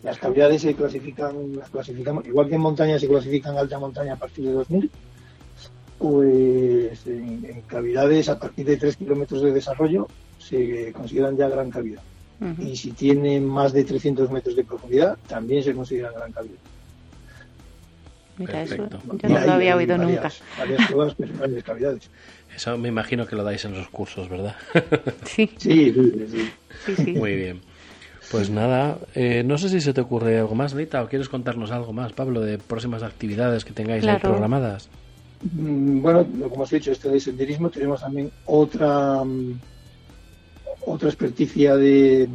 Las 0.02 0.18
cavidades 0.18 0.62
se 0.62 0.74
clasifican, 0.74 1.56
las 1.56 1.70
clasificamos, 1.70 2.26
igual 2.26 2.48
que 2.48 2.56
en 2.56 2.60
montaña 2.60 2.98
se 2.98 3.08
clasifican 3.08 3.56
alta 3.56 3.78
montaña 3.78 4.12
a 4.12 4.16
partir 4.16 4.44
de 4.44 4.52
2000, 4.52 4.90
pues 5.98 7.06
en, 7.06 7.44
en 7.48 7.60
cavidades 7.62 8.28
a 8.28 8.38
partir 8.38 8.66
de 8.66 8.76
3 8.76 8.96
kilómetros 8.96 9.42
de 9.42 9.52
desarrollo 9.52 10.06
se 10.38 10.92
consideran 10.92 11.36
ya 11.36 11.48
gran 11.48 11.70
cavidad 11.70 12.02
y 12.58 12.76
si 12.76 12.90
tienen 12.90 13.46
más 13.46 13.72
de 13.72 13.84
300 13.84 14.30
metros 14.30 14.54
de 14.54 14.64
profundidad, 14.64 15.16
también 15.28 15.62
se 15.62 15.72
considera 15.72 16.10
gran 16.10 16.30
cavidad. 16.30 16.58
Mira, 18.36 18.62
eso 18.62 18.76
Perfecto. 18.76 19.00
yo 19.22 19.28
no 19.28 19.40
lo 19.46 19.52
había 19.52 19.72
hay 19.74 19.78
oído 19.78 19.96
varias- 19.96 20.10
nunca. 20.22 20.32
Varias 20.58 20.90
son 20.90 21.14
grandes 21.38 21.64
cavidades. 21.64 22.10
Eso 22.54 22.76
me 22.76 22.88
imagino 22.88 23.26
que 23.26 23.36
lo 23.36 23.44
dais 23.44 23.64
en 23.64 23.72
los 23.72 23.88
cursos, 23.88 24.28
¿verdad? 24.28 24.56
Sí, 25.24 25.48
Sí, 25.56 25.92
sí, 25.94 26.12
sí. 26.30 26.50
sí, 26.84 26.96
sí. 26.96 27.12
Muy 27.12 27.34
bien. 27.36 27.60
Pues 28.34 28.50
nada, 28.50 28.98
eh, 29.14 29.44
no 29.44 29.58
sé 29.58 29.68
si 29.68 29.80
se 29.80 29.94
te 29.94 30.00
ocurre 30.00 30.38
algo 30.40 30.56
más, 30.56 30.72
Rita, 30.72 31.04
o 31.04 31.08
quieres 31.08 31.28
contarnos 31.28 31.70
algo 31.70 31.92
más, 31.92 32.12
Pablo, 32.12 32.40
de 32.40 32.58
próximas 32.58 33.04
actividades 33.04 33.64
que 33.64 33.72
tengáis 33.72 34.04
ahí 34.04 34.18
programadas. 34.18 34.88
Mm, 35.52 36.02
Bueno, 36.02 36.26
lo- 36.38 36.50
como 36.50 36.64
os 36.64 36.72
he 36.72 36.76
dicho, 36.76 36.90
este 36.90 37.08
de 37.10 37.20
senderismo, 37.20 37.70
tenemos 37.70 38.00
también 38.00 38.32
otra 38.46 39.22
mm, 39.24 39.60
otra 40.86 41.08
experticia 41.08 41.76
de, 41.76 42.28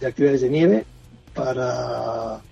de 0.00 0.06
actividades 0.06 0.40
de 0.40 0.48
nieve 0.50 0.84
para 1.32 2.42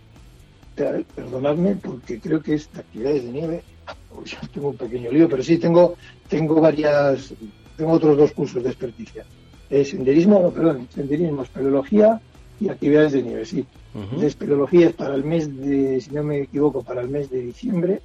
per- 0.76 1.04
perdonadme 1.16 1.74
porque 1.82 2.20
creo 2.20 2.40
que 2.40 2.54
es 2.54 2.70
de 2.70 2.78
actividades 2.80 3.24
de 3.24 3.32
nieve. 3.32 3.64
Uy, 4.10 4.30
tengo 4.52 4.68
un 4.70 4.76
pequeño 4.76 5.10
lío 5.10 5.28
pero 5.28 5.42
sí 5.42 5.58
tengo 5.58 5.96
tengo 6.28 6.60
varias 6.60 7.34
tengo 7.76 7.92
otros 7.92 8.16
dos 8.16 8.32
cursos 8.32 8.62
de 8.62 8.68
experticia. 8.70 9.26
Eh, 9.68 9.84
senderismo 9.84 10.38
no 10.40 10.50
perdón 10.52 10.88
senderismo 10.94 11.42
espeleología 11.42 12.20
y 12.60 12.68
actividades 12.68 13.12
de 13.12 13.22
nieve 13.22 13.44
sí 13.44 13.64
Ujú. 13.94 14.20
de 14.20 14.26
espeleología 14.26 14.88
es 14.88 14.92
para 14.94 15.14
el 15.14 15.24
mes 15.24 15.56
de, 15.56 16.00
si 16.00 16.10
no 16.12 16.22
me 16.22 16.40
equivoco, 16.42 16.82
para 16.82 17.00
el 17.02 17.08
mes 17.08 17.30
de 17.30 17.40
diciembre 17.42 18.00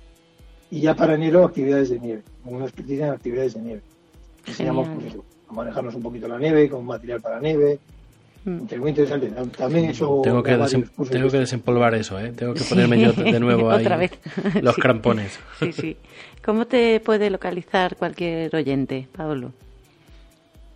y 0.71 0.81
ya 0.81 0.95
para 0.95 1.15
enero 1.15 1.43
actividades 1.45 1.89
de 1.89 1.99
nieve, 1.99 2.21
una 2.45 2.65
experticia 2.65 3.07
en 3.07 3.13
actividades 3.13 3.53
de 3.55 3.61
nieve. 3.61 3.81
Enseñamos 4.47 4.87
pues, 4.89 5.07
eso, 5.07 5.23
a 5.49 5.53
manejarnos 5.53 5.93
un 5.95 6.01
poquito 6.03 6.27
la 6.27 6.39
nieve, 6.39 6.69
con 6.69 6.85
material 6.85 7.21
para 7.21 7.39
nieve, 7.39 7.79
Mm. 8.45 8.65
que 8.65 8.77
muy 8.77 8.89
interesante. 8.89 9.31
También 9.57 9.85
hecho 9.91 10.19
Tengo 10.21 10.43
que, 10.43 10.57
desem- 10.57 10.89
tengo 11.09 11.29
que 11.29 11.37
desempolvar 11.39 11.95
eso, 11.95 12.19
¿eh? 12.19 12.33
Tengo 12.35 12.53
que 12.53 12.65
ponerme 12.65 12.99
yo 12.99 13.13
de 13.13 13.39
nuevo 13.39 13.71
ahí 13.71 13.79
Otra 13.85 13.95
vez. 13.95 14.11
los 14.61 14.75
Sí. 14.75 14.81
crampones. 14.81 15.39
Sí, 15.59 15.71
sí. 15.71 15.97
¿Cómo 16.43 16.67
te 16.67 16.99
puede 16.99 17.29
localizar 17.29 17.95
cualquier 17.95 18.53
oyente, 18.53 19.07
Pablo? 19.15 19.53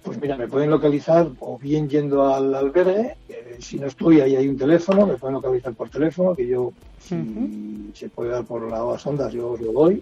Pues 0.04 0.22
mira, 0.22 0.38
me 0.38 0.48
pueden 0.48 0.70
localizar 0.70 1.28
o 1.40 1.58
bien 1.58 1.90
yendo 1.90 2.34
al 2.34 2.54
albergue, 2.56 3.16
eh, 3.28 3.58
si 3.60 3.78
no 3.78 3.88
estoy 3.88 4.22
ahí 4.22 4.36
hay 4.38 4.48
un 4.48 4.58
teléfono, 4.58 5.06
me 5.06 5.16
pueden 5.18 5.34
localizar 5.36 5.74
por 5.74 5.90
teléfono, 5.90 6.34
que 6.34 6.48
yo, 6.48 6.72
si 7.00 7.92
se 7.94 8.08
puede 8.10 8.30
dar 8.32 8.46
por 8.46 8.70
las 8.72 9.06
ondas, 9.06 9.34
yo 9.34 9.50
os 9.52 9.60
lo 9.60 9.74
doy. 9.74 10.02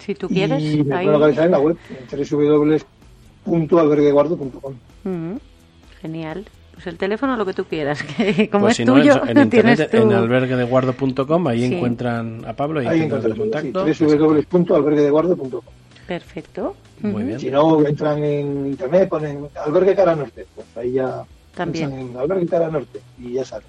Si 0.00 0.14
tú 0.14 0.28
quieres, 0.28 0.62
y 0.62 0.84
me 0.84 0.96
ahí. 0.96 1.04
pueden 1.06 1.12
localizar 1.20 1.46
en 1.46 1.52
la 1.52 1.58
web, 1.60 1.76
en 1.88 2.28
www.albergueguardo.com. 3.46 4.74
Ujú. 5.04 5.40
Genial. 6.02 6.44
Pues 6.74 6.86
el 6.88 6.98
teléfono 6.98 7.36
lo 7.36 7.46
que 7.46 7.52
tú 7.54 7.64
quieras, 7.64 8.02
que 8.16 8.50
como 8.50 8.64
Pues 8.64 8.72
es 8.72 8.76
si 8.78 8.84
no, 8.84 8.94
tuyo, 8.94 9.22
en, 9.26 9.38
en 9.38 9.48
tienes 9.50 9.78
internet, 9.78 9.90
tú. 9.90 9.96
en 10.08 10.12
alberguedeguardo.com, 10.12 11.46
ahí 11.46 11.68
Sí. 11.68 11.74
encuentran 11.76 12.44
a 12.46 12.52
Pablo 12.54 12.82
y 12.82 12.86
Ahí 12.86 13.00
encuentran 13.02 13.32
el 13.32 13.38
contacto. 13.38 13.94
sí, 13.94 14.04
www.alberguedeguardo.com. 14.04 15.60
Perfecto. 16.06 16.76
Muy 17.00 17.22
bien. 17.24 17.40
Si 17.40 17.50
no, 17.50 17.84
entran 17.86 18.22
en 18.22 18.66
internet, 18.66 19.08
ponen 19.08 19.48
albergue 19.64 19.94
cara 19.94 20.14
norte, 20.14 20.46
pues 20.54 20.66
ahí 20.76 20.92
ya 20.92 21.24
También. 21.54 21.92
en 21.92 22.16
albergue 22.16 22.46
cara 22.46 22.68
norte 22.70 23.00
y 23.18 23.32
ya 23.34 23.44
sale. 23.44 23.64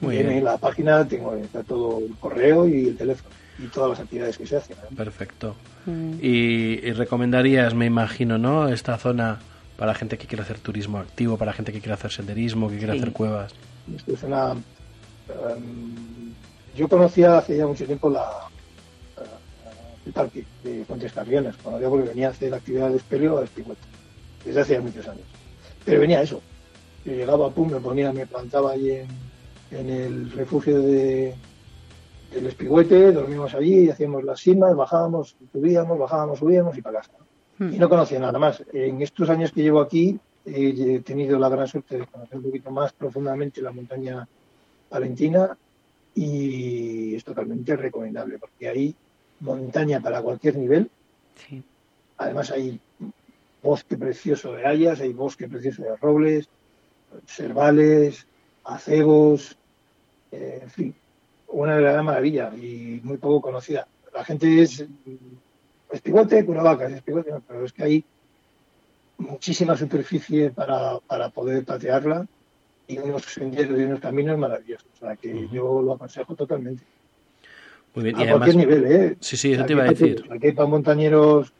Muy 0.00 0.16
en 0.18 0.28
bien. 0.28 0.44
la 0.44 0.58
página 0.58 1.06
tengo 1.08 1.34
está 1.34 1.62
todo 1.64 1.98
el 1.98 2.14
correo 2.20 2.68
y 2.68 2.88
el 2.88 2.96
teléfono 2.96 3.34
y 3.58 3.66
todas 3.66 3.90
las 3.90 4.00
actividades 4.00 4.38
que 4.38 4.46
se 4.46 4.56
hacen. 4.56 4.76
¿eh? 4.76 4.94
Perfecto. 4.96 5.56
Mm. 5.86 6.14
Y, 6.22 6.80
y 6.86 6.92
recomendarías, 6.92 7.74
me 7.74 7.86
imagino, 7.86 8.38
¿no? 8.38 8.68
Esta 8.68 8.96
zona 8.98 9.40
para 9.76 9.94
gente 9.94 10.18
que 10.18 10.26
quiere 10.26 10.42
hacer 10.42 10.58
turismo 10.58 10.98
activo, 10.98 11.36
para 11.36 11.52
gente 11.52 11.72
que 11.72 11.80
quiere 11.80 11.94
hacer 11.94 12.12
senderismo, 12.12 12.68
que 12.68 12.78
quiere 12.78 12.92
Sí. 12.92 12.98
hacer 13.00 13.12
cuevas. 13.12 13.52
Esto 13.96 14.12
es 14.12 14.22
una. 14.22 14.52
em, 14.52 16.32
yo 16.76 16.88
conocía 16.88 17.38
hace 17.38 17.56
ya 17.56 17.66
mucho 17.66 17.84
tiempo 17.84 18.08
la, 18.08 18.24
el 20.06 20.12
parque 20.12 20.44
de 20.64 20.84
Fuentes 20.84 21.12
Carrionas, 21.12 21.56
conocía 21.56 21.88
porque 21.88 22.08
venía 22.08 22.28
a 22.28 22.30
hacer 22.30 22.52
actividad 22.52 22.90
de 22.90 22.96
espeleo 22.96 23.38
a 23.38 23.44
Espigüete, 23.44 23.80
desde 24.44 24.60
hace 24.60 24.72
ya 24.74 24.80
muchos 24.80 25.06
años. 25.06 25.26
Pero 25.84 26.00
venía 26.00 26.22
eso. 26.22 26.40
Yo 27.04 27.12
llegaba, 27.12 27.50
pum, 27.50 27.70
me 27.70 27.80
ponía, 27.80 28.12
me 28.12 28.26
plantaba 28.26 28.72
allí 28.72 28.90
en, 28.90 29.08
en 29.70 29.90
el 29.90 30.30
refugio 30.32 30.80
de, 30.80 31.34
del 32.32 32.46
Espigüete, 32.46 33.12
dormíamos 33.12 33.54
allí, 33.54 33.90
hacíamos 33.90 34.24
las 34.24 34.40
cimas, 34.40 34.74
bajábamos, 34.74 35.36
subíamos, 35.52 35.98
bajábamos, 35.98 36.38
subíamos 36.38 36.76
y 36.76 36.82
para 36.82 37.00
casa. 37.00 37.12
Mm. 37.58 37.74
Y 37.74 37.78
no 37.78 37.88
conocía 37.88 38.18
nada 38.18 38.38
más. 38.38 38.62
En 38.72 39.02
estos 39.02 39.28
años 39.30 39.52
que 39.52 39.62
llevo 39.62 39.80
aquí 39.80 40.18
he 40.44 41.00
tenido 41.00 41.38
la 41.38 41.48
gran 41.48 41.68
suerte 41.68 41.98
de 41.98 42.06
conocer 42.06 42.38
un 42.38 42.44
poquito 42.44 42.70
más 42.70 42.92
profundamente 42.92 43.62
la 43.62 43.70
montaña 43.70 44.26
palentina 44.88 45.56
y 46.14 47.14
es 47.14 47.24
totalmente 47.24 47.76
recomendable 47.76 48.38
porque 48.38 48.68
hay 48.68 48.94
montaña 49.42 50.00
para 50.00 50.22
cualquier 50.22 50.56
nivel. 50.56 50.90
Sí. 51.48 51.62
Además 52.16 52.50
hay 52.50 52.80
bosque 53.62 53.96
precioso 53.96 54.52
de 54.52 54.66
hayas, 54.66 55.00
hay 55.00 55.12
bosque 55.12 55.48
precioso 55.48 55.82
de 55.82 55.96
robles, 55.96 56.48
cervales, 57.26 58.26
acebos, 58.64 59.56
eh, 60.30 60.60
en 60.62 60.70
fin, 60.70 60.94
una 61.48 61.74
verdadera 61.74 62.02
maravilla 62.02 62.52
y 62.54 63.00
muy 63.02 63.18
poco 63.18 63.42
conocida. 63.42 63.86
La 64.14 64.24
gente 64.24 64.62
es 64.62 64.84
espigote, 65.90 66.44
curavacas, 66.44 66.92
espigote, 66.92 67.32
pero 67.46 67.64
es 67.64 67.72
que 67.72 67.84
hay 67.84 68.04
muchísima 69.18 69.76
superficie 69.76 70.50
para, 70.50 70.98
para 71.00 71.28
poder 71.28 71.64
patearla 71.64 72.26
y 72.88 72.98
unos 72.98 73.24
senderos 73.24 73.78
y 73.78 73.82
unos 73.84 74.00
caminos 74.00 74.38
maravillosos. 74.38 74.88
O 74.96 74.98
sea 74.98 75.16
que 75.16 75.48
yo 75.48 75.82
lo 75.82 75.94
aconsejo 75.94 76.34
totalmente. 76.34 76.82
Muy 77.94 78.04
bien. 78.04 78.16
A 78.16 78.20
Y 78.20 78.22
además, 78.22 78.38
cualquier 78.38 78.56
nivel, 78.68 78.92
¿eh? 78.92 79.16
Sí, 79.20 79.36
sí, 79.36 79.52
eso 79.52 79.62
Aquí 79.62 79.66
te 79.68 79.72
iba 79.74 79.82
a 79.84 79.88
decir. 79.88 80.24
Aquí 80.30 80.46
hay 80.46 80.52
para 80.52 80.68
montañeros 80.68 81.52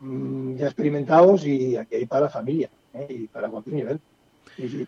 mm, 0.00 0.56
ya 0.56 0.66
experimentados 0.66 1.46
y 1.46 1.76
aquí 1.76 1.96
hay 1.96 2.06
para 2.06 2.28
familia 2.28 2.68
¿eh? 2.94 3.06
y 3.08 3.26
para 3.26 3.48
cualquier 3.48 3.76
nivel. 3.76 4.00
Sí, 4.56 4.68
sí. 4.68 4.86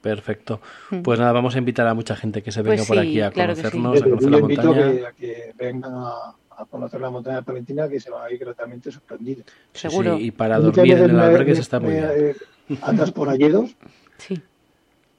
Perfecto. 0.00 0.60
Pues 1.02 1.18
nada, 1.18 1.32
vamos 1.32 1.54
a 1.56 1.58
invitar 1.58 1.86
a 1.88 1.94
mucha 1.94 2.14
gente 2.16 2.42
que 2.42 2.52
se 2.52 2.62
venga 2.62 2.76
Pues 2.76 2.88
por 2.88 2.96
sí, 2.98 3.02
aquí 3.08 3.20
a 3.20 3.30
claro 3.30 3.54
que 3.54 3.64
sí. 3.64 3.70
conocernos, 3.76 4.02
a 4.02 4.04
conocer 4.04 4.24
yo 4.24 4.30
la 4.30 4.38
invito 4.38 4.62
montaña. 4.62 4.92
que- 4.92 5.06
a 5.06 5.12
que 5.12 5.52
vengan 5.56 5.92
a, 5.94 6.12
a 6.58 6.64
conocer 6.66 7.00
la 7.00 7.10
montaña 7.10 7.42
palentina 7.42 7.88
que 7.88 7.98
se 8.00 8.10
van 8.10 8.24
a 8.26 8.30
ir 8.32 8.38
gratamente 8.38 8.90
sorprendidos. 8.92 9.44
Seguro. 9.72 10.16
sí, 10.16 10.26
y 10.26 10.30
para 10.30 10.58
dormir 10.60 10.92
en 10.96 11.10
el 11.10 11.18
albergue 11.20 11.54
me- 11.54 11.58
está 11.58 11.80
muy 11.80 11.92
bien. 11.92 12.06
eh, 12.14 12.36
Andas 12.82 13.10
por 13.10 13.28
alledos 13.28 13.76
Sí. 14.18 14.40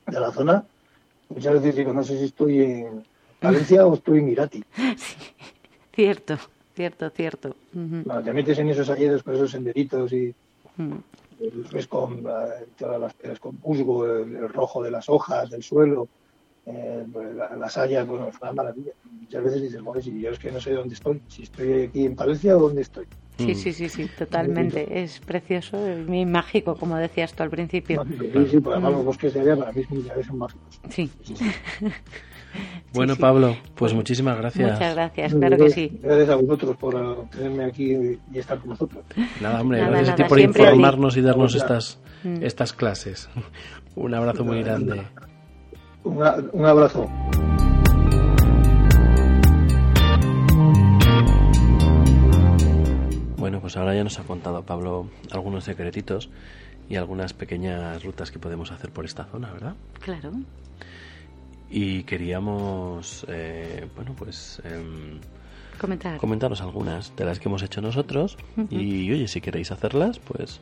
de 0.08 0.20
la 0.20 0.32
zona. 0.32 0.64
Muchas 1.30 1.54
veces 1.56 1.76
digo, 1.76 1.94
no 1.94 2.04
sé 2.04 2.18
si 2.18 2.26
estoy 2.26 2.62
en 2.62 3.04
Valencia 3.42 3.86
o 3.86 3.94
estoy 3.94 4.20
en 4.20 4.30
Irati. 4.30 4.64
Cierto, 5.94 6.38
cierto, 6.76 7.10
cierto. 7.10 7.56
Cuando 8.04 8.24
te 8.24 8.34
metes 8.34 8.58
en 8.60 8.70
esos 8.70 8.90
alledos 8.90 9.24
con 9.24 9.36
esos 9.36 9.52
senderitos 9.52 10.12
y 10.14 10.34
Mm. 10.76 10.94
ves 11.72 11.88
con 11.88 12.24
todas 12.78 13.00
las 13.00 13.14
piedras 13.14 13.40
con 13.40 13.58
musgo, 13.64 14.06
el, 14.06 14.36
el 14.36 14.50
rojo 14.50 14.84
de 14.84 14.92
las 14.92 15.08
hojas, 15.10 15.50
del 15.50 15.64
suelo, 15.64 16.08
eh, 16.66 17.06
pues, 17.12 17.34
la- 17.36 17.56
las 17.56 17.78
hayas, 17.78 18.06
bueno, 18.08 18.28
es 18.28 18.36
una 18.42 18.52
maravilla. 18.54 18.92
Muchas 19.22 19.44
veces 19.44 19.62
dices, 19.64 19.82
joder, 19.82 20.04
si 20.04 20.20
yo 20.20 20.30
es 20.32 20.40
que 20.40 20.52
no 20.52 20.60
sé 20.60 20.72
dónde 20.74 20.94
estoy, 20.96 21.22
si 21.28 21.44
estoy 21.44 21.84
aquí 21.84 22.06
en 22.06 22.16
Palencia 22.16 22.58
o 22.58 22.62
dónde 22.62 22.82
estoy. 22.82 23.06
Sí, 23.38 23.52
Mm. 23.52 23.56
sí, 23.56 23.74
sí, 23.74 23.90
sí, 23.90 24.06
totalmente. 24.18 25.04
Es 25.04 25.20
precioso, 25.20 25.86
es 25.86 26.08
muy 26.08 26.26
mágico, 26.26 26.76
como 26.76 26.96
decías 26.98 27.34
tú 27.34 27.44
al 27.44 27.50
principio. 27.52 28.04
Mágico. 28.04 28.24
Sí, 28.34 28.48
sí, 28.52 28.60
pues 28.60 28.74
además 28.76 28.94
los 28.94 29.06
bosques 29.06 29.34
de 29.34 29.42
allá 29.42 29.56
para 29.58 29.72
mí 29.72 29.84
son 30.26 30.38
mágicos. 30.38 30.80
Sí, 30.90 31.10
Bueno, 32.94 33.14
sí. 33.16 33.22
Pablo, 33.22 33.56
pues 33.76 33.94
muchísimas 33.94 34.38
gracias. 34.38 34.72
muchas 34.74 34.96
gracias, 34.96 35.36
claro 35.36 35.58
que 35.58 35.70
sí. 35.70 36.00
Gracias 36.02 36.30
a 36.30 36.36
vosotros 36.38 36.76
por 36.78 36.96
eh, 36.96 37.28
tenerme 37.32 37.66
aquí 37.66 38.18
y 38.34 38.40
estar 38.40 38.58
con 38.60 38.70
vosotros. 38.72 39.04
Nada, 39.42 39.62
hombre, 39.62 39.80
Nada, 39.80 39.90
gracias 39.92 40.10
a 40.10 40.16
ti 40.16 40.22
nada, 40.24 40.30
por 40.30 40.38
a 40.38 40.42
ti. 40.42 40.46
informarnos 40.46 41.18
y 41.18 41.22
darnos 41.22 41.56
estas, 41.56 42.00
Mm. 42.24 42.42
estas 42.42 42.74
clases. 42.74 43.30
Un 43.96 44.14
abrazo 44.16 44.44
muy 44.44 44.64
grande. 44.64 45.04
Una- 46.04 46.38
un 46.54 46.66
abrazo. 46.66 47.08
Pues 53.68 53.76
ahora 53.76 53.94
ya 53.94 54.06
nos 54.06 54.18
ha 54.18 54.24
contado 54.24 54.64
Pablo 54.64 55.10
algunos 55.30 55.66
secretitos 55.66 56.30
y 56.88 56.96
algunas 56.96 57.34
pequeñas 57.34 58.02
rutas 58.02 58.32
que 58.32 58.40
podemos 58.40 58.72
hacer 58.72 58.92
por 58.92 59.04
esta 59.04 59.26
zona, 59.26 59.52
¿verdad? 59.52 59.74
Claro. 60.00 60.32
Y 61.70 62.04
queríamos, 62.04 63.26
eh, 63.28 63.86
bueno, 63.94 64.14
pues 64.18 64.62
em, 64.64 65.20
Comentar. 65.82 66.18
comentaros 66.18 66.62
algunas 66.62 67.14
de 67.18 67.26
las 67.26 67.40
que 67.42 67.50
hemos 67.50 67.62
hecho 67.62 67.82
nosotros 67.82 68.38
y 68.70 69.12
oye, 69.12 69.28
si 69.28 69.42
queréis 69.42 69.70
hacerlas, 69.74 70.20
pues 70.20 70.62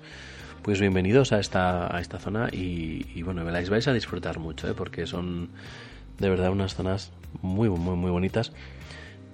pues 0.64 0.80
bienvenidos 0.80 1.32
a 1.32 1.39
esta 1.39 1.95
a 1.95 2.01
esta 2.01 2.18
zona 2.18 2.49
y, 2.51 3.06
y, 3.14 3.22
bueno, 3.22 3.43
las 3.43 3.70
vais 3.70 3.88
a 3.88 3.93
disfrutar 3.93 4.39
mucho, 4.39 4.68
¿eh? 4.68 4.74
porque 4.76 5.06
son 5.06 5.49
de 6.18 6.28
verdad 6.28 6.49
unas 6.49 6.74
zonas 6.74 7.12
muy 7.43 7.70
muy 7.70 7.95
muy 7.97 8.10
bonitas 8.10 8.51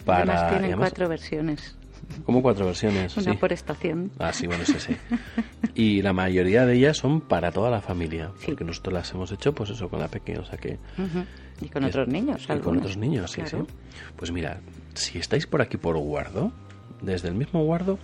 para 0.04 0.24
Además 0.24 0.50
tienen 0.50 0.66
además- 0.66 0.90
cuatro 0.90 1.08
versiones. 1.08 1.78
Como 2.26 2.42
cuatro 2.42 2.66
versiones, 2.66 3.16
Una 3.18 3.32
sí. 3.32 3.38
por 3.38 3.52
estación. 3.54 4.12
Ah, 4.20 4.32
sí, 4.34 4.48
bueno, 4.48 4.64
sí, 4.66 4.76
sí. 4.80 4.96
Y 5.76 6.02
la 6.02 6.14
mayoría 6.14 6.66
de 6.66 6.76
ellas 6.76 6.98
son 6.98 7.22
para 7.22 7.52
toda 7.52 7.70
la 7.70 7.82
familia, 7.82 8.32
Sí. 8.40 8.48
porque 8.48 8.64
nosotros 8.64 8.94
las 8.94 9.12
hemos 9.14 9.32
hecho, 9.32 9.54
pues 9.54 9.70
eso, 9.70 9.90
con 9.90 10.00
la 10.00 10.08
pequeña, 10.08 10.40
o 10.42 10.46
sea 10.46 10.58
que... 10.58 10.78
Y 11.62 11.70
con 11.70 11.84
es- 11.84 11.90
otros 11.90 12.08
niños. 12.08 12.44
y 12.44 12.48
con 12.48 12.56
algunos. 12.58 12.82
otros 12.82 12.98
niños, 12.98 13.32
sí, 13.32 13.42
Claro. 13.42 13.66
sí. 13.68 13.74
Pues 14.16 14.32
mira, 14.32 14.60
si 14.94 15.18
estáis 15.20 15.46
por 15.48 15.62
aquí 15.62 15.78
por 15.78 15.98
Guardo, 15.98 16.52
desde 17.02 17.28
el 17.30 17.36
mismo 17.36 17.64
Guardo, 17.64 18.00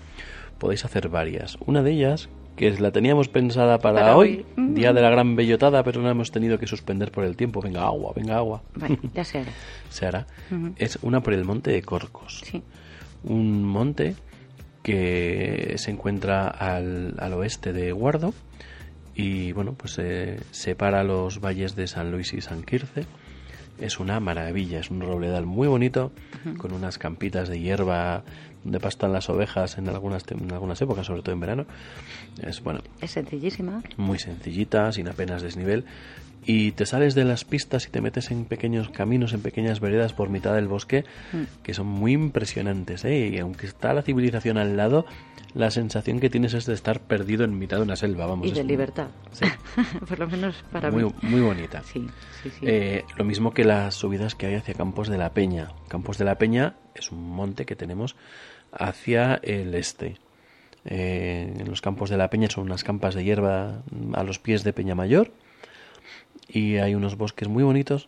podéis 0.59 0.85
hacer 0.85 1.09
varias. 1.09 1.57
Una 1.65 1.81
de 1.83 1.91
ellas, 1.91 2.29
que 2.55 2.71
la 2.79 2.91
teníamos 2.91 3.27
pensada 3.29 3.77
para, 3.79 3.99
Para 4.01 4.17
hoy, 4.17 4.45
hoy. 4.57 4.63
Mm. 4.63 4.73
día 4.73 4.93
de 4.93 5.01
la 5.01 5.09
gran 5.11 5.35
bellotada, 5.35 5.83
pero 5.83 6.01
la 6.01 6.09
hemos 6.11 6.31
tenido 6.31 6.57
que 6.57 6.65
suspender 6.65 7.11
por 7.11 7.23
el 7.23 7.35
tiempo. 7.35 7.61
Venga, 7.61 7.83
agua, 7.83 8.13
venga, 8.15 8.37
agua. 8.37 8.63
Vale, 8.75 8.97
ya 9.13 9.23
se 9.23 9.39
hará. 9.39 9.51
Se 9.89 10.05
hará. 10.07 10.27
Es 10.77 10.97
una 11.03 11.21
por 11.21 11.33
el 11.33 11.43
monte 11.45 11.69
de 11.71 11.81
Corcos. 11.83 12.41
Sí. 12.45 12.63
Un 13.23 13.63
monte 13.63 14.15
que 14.83 15.73
se 15.77 15.91
encuentra 15.91 16.47
al, 16.47 17.15
al 17.19 17.33
oeste 17.33 17.73
de 17.73 17.91
Guardo 17.91 18.33
y 19.17 19.51
bueno, 19.51 19.73
pues 19.73 19.97
eh, 19.97 20.39
separa 20.51 21.03
los 21.03 21.41
valles 21.41 21.75
de 21.75 21.87
San 21.87 22.11
Luis 22.11 22.33
y 22.33 22.41
San 22.41 22.61
Quirce. 22.61 23.05
Es 23.81 23.99
una 23.99 24.19
maravilla, 24.19 24.79
es 24.79 24.91
un 24.91 25.01
robledal 25.01 25.45
muy 25.47 25.67
bonito, 25.67 26.11
con 26.57 26.71
unas 26.71 26.99
campitas 26.99 27.49
de 27.49 27.59
hierba 27.59 28.23
donde 28.67 28.79
pastan 28.81 29.13
las 29.13 29.29
ovejas 29.29 29.77
en 29.77 29.87
algunas, 29.87 30.23
en 30.29 30.51
algunas 30.51 30.81
épocas, 30.81 31.05
sobre 31.05 31.21
todo 31.21 31.31
en 31.33 31.39
verano. 31.39 31.65
Es 32.43 32.61
bueno, 32.61 32.81
Es 33.01 33.11
sencillísima. 33.11 33.81
muy 33.95 34.19
sencillita, 34.19 34.91
sin 34.91 35.07
apenas 35.07 35.41
desnivel. 35.41 35.85
Y 36.45 36.71
te 36.73 36.85
sales 36.85 37.13
de 37.15 37.25
las 37.25 37.43
pistas 37.43 37.87
y 37.87 37.89
te 37.89 37.99
metes 37.99 38.31
en 38.31 38.45
pequeños 38.45 38.89
caminos, 38.89 39.33
en 39.33 39.41
pequeñas 39.41 39.79
veredas 39.81 40.13
por 40.13 40.29
mitad 40.29 40.53
del 40.55 40.67
bosque, 40.67 41.03
Mm. 41.33 41.43
que 41.63 41.73
son 41.73 41.87
muy 41.87 42.13
impresionantes. 42.13 43.03
¿eh? 43.05 43.31
Y 43.33 43.39
aunque 43.39 43.65
está 43.67 43.93
la 43.93 44.01
civilización 44.01 44.57
al 44.57 44.77
lado, 44.77 45.05
la 45.53 45.71
sensación 45.71 46.19
que 46.21 46.29
tienes 46.29 46.53
es 46.53 46.65
de 46.65 46.73
estar 46.73 47.01
perdido 47.01 47.43
en 47.43 47.57
mitad 47.57 47.77
de 47.77 47.83
una 47.83 47.95
selva. 47.97 48.27
Vamos, 48.27 48.47
y 48.47 48.51
de 48.51 48.63
libertad. 48.63 49.07
Sí. 49.33 49.45
Por 50.07 50.19
lo 50.19 50.27
menos 50.27 50.63
para 50.71 50.89
muy, 50.89 51.03
mí. 51.05 51.11
muy 51.23 51.41
bonita. 51.41 51.83
Sí, 51.83 52.07
sí, 52.43 52.49
sí. 52.49 52.65
Eh, 52.65 53.03
lo 53.17 53.25
mismo 53.25 53.51
que 53.53 53.65
las 53.65 53.95
subidas 53.95 54.35
que 54.35 54.45
hay 54.45 54.55
hacia 54.55 54.73
Campos 54.73 55.09
de 55.09 55.17
la 55.17 55.33
Peña. 55.33 55.73
Campos 55.89 56.17
de 56.17 56.23
la 56.25 56.37
Peña 56.37 56.75
es 56.95 57.11
un 57.11 57.29
monte 57.29 57.65
que 57.65 57.75
tenemos 57.75 58.15
hacia 58.77 59.39
el 59.43 59.75
este. 59.75 60.17
Eh, 60.85 61.53
en 61.59 61.69
los 61.69 61.81
Campos 61.81 62.09
de 62.09 62.17
la 62.17 62.29
Peña 62.29 62.49
son 62.49 62.65
unas 62.65 62.83
campas 62.83 63.13
de 63.13 63.23
hierba 63.23 63.83
a 64.13 64.23
los 64.23 64.39
pies 64.39 64.63
de 64.63 64.71
Peña 64.71 64.95
Mayor 64.95 65.31
y 66.47 66.77
hay 66.77 66.95
unos 66.95 67.17
bosques 67.17 67.49
muy 67.49 67.63
bonitos 67.63 68.07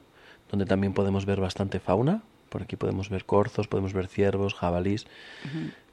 donde 0.50 0.66
también 0.66 0.94
podemos 0.94 1.26
ver 1.26 1.40
bastante 1.42 1.80
fauna. 1.80 2.24
Por 2.50 2.64
aquí 2.64 2.76
podemos 2.76 3.10
ver 3.10 3.26
corzos, 3.26 3.68
podemos 3.68 3.94
ver 3.94 4.08
ciervos, 4.08 4.56
jabalís. 4.56 5.06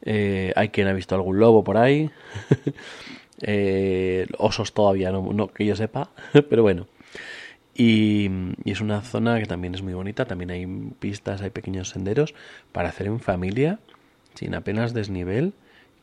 Eh, 0.03 0.53
hay 0.57 0.71
quien 0.71 0.89
ha 0.89 0.95
visto 0.95 1.15
algún 1.15 1.39
lobo 1.39 1.65
por 1.65 1.77
ahí. 1.77 2.11
Eh, 3.43 4.27
osos 4.39 4.73
todavía 4.73 5.13
no, 5.13 5.31
no 5.35 5.49
que 5.49 5.67
yo 5.67 5.77
sepa, 5.77 6.09
pero 6.49 6.63
bueno. 6.63 6.87
Y, 7.75 8.31
y 8.65 8.71
es 8.71 8.81
una 8.81 9.03
zona 9.03 9.39
que 9.39 9.45
también 9.45 9.75
es 9.75 9.83
muy 9.83 9.93
bonita. 9.93 10.25
También 10.25 10.51
hay 10.51 10.67
pistas, 10.99 11.43
hay 11.43 11.51
pequeños 11.51 11.91
senderos 11.91 12.35
para 12.73 12.89
hacer 12.89 13.09
en 13.09 13.21
familia, 13.21 13.79
sin 14.37 14.55
apenas 14.55 14.95
desnivel, 14.95 15.53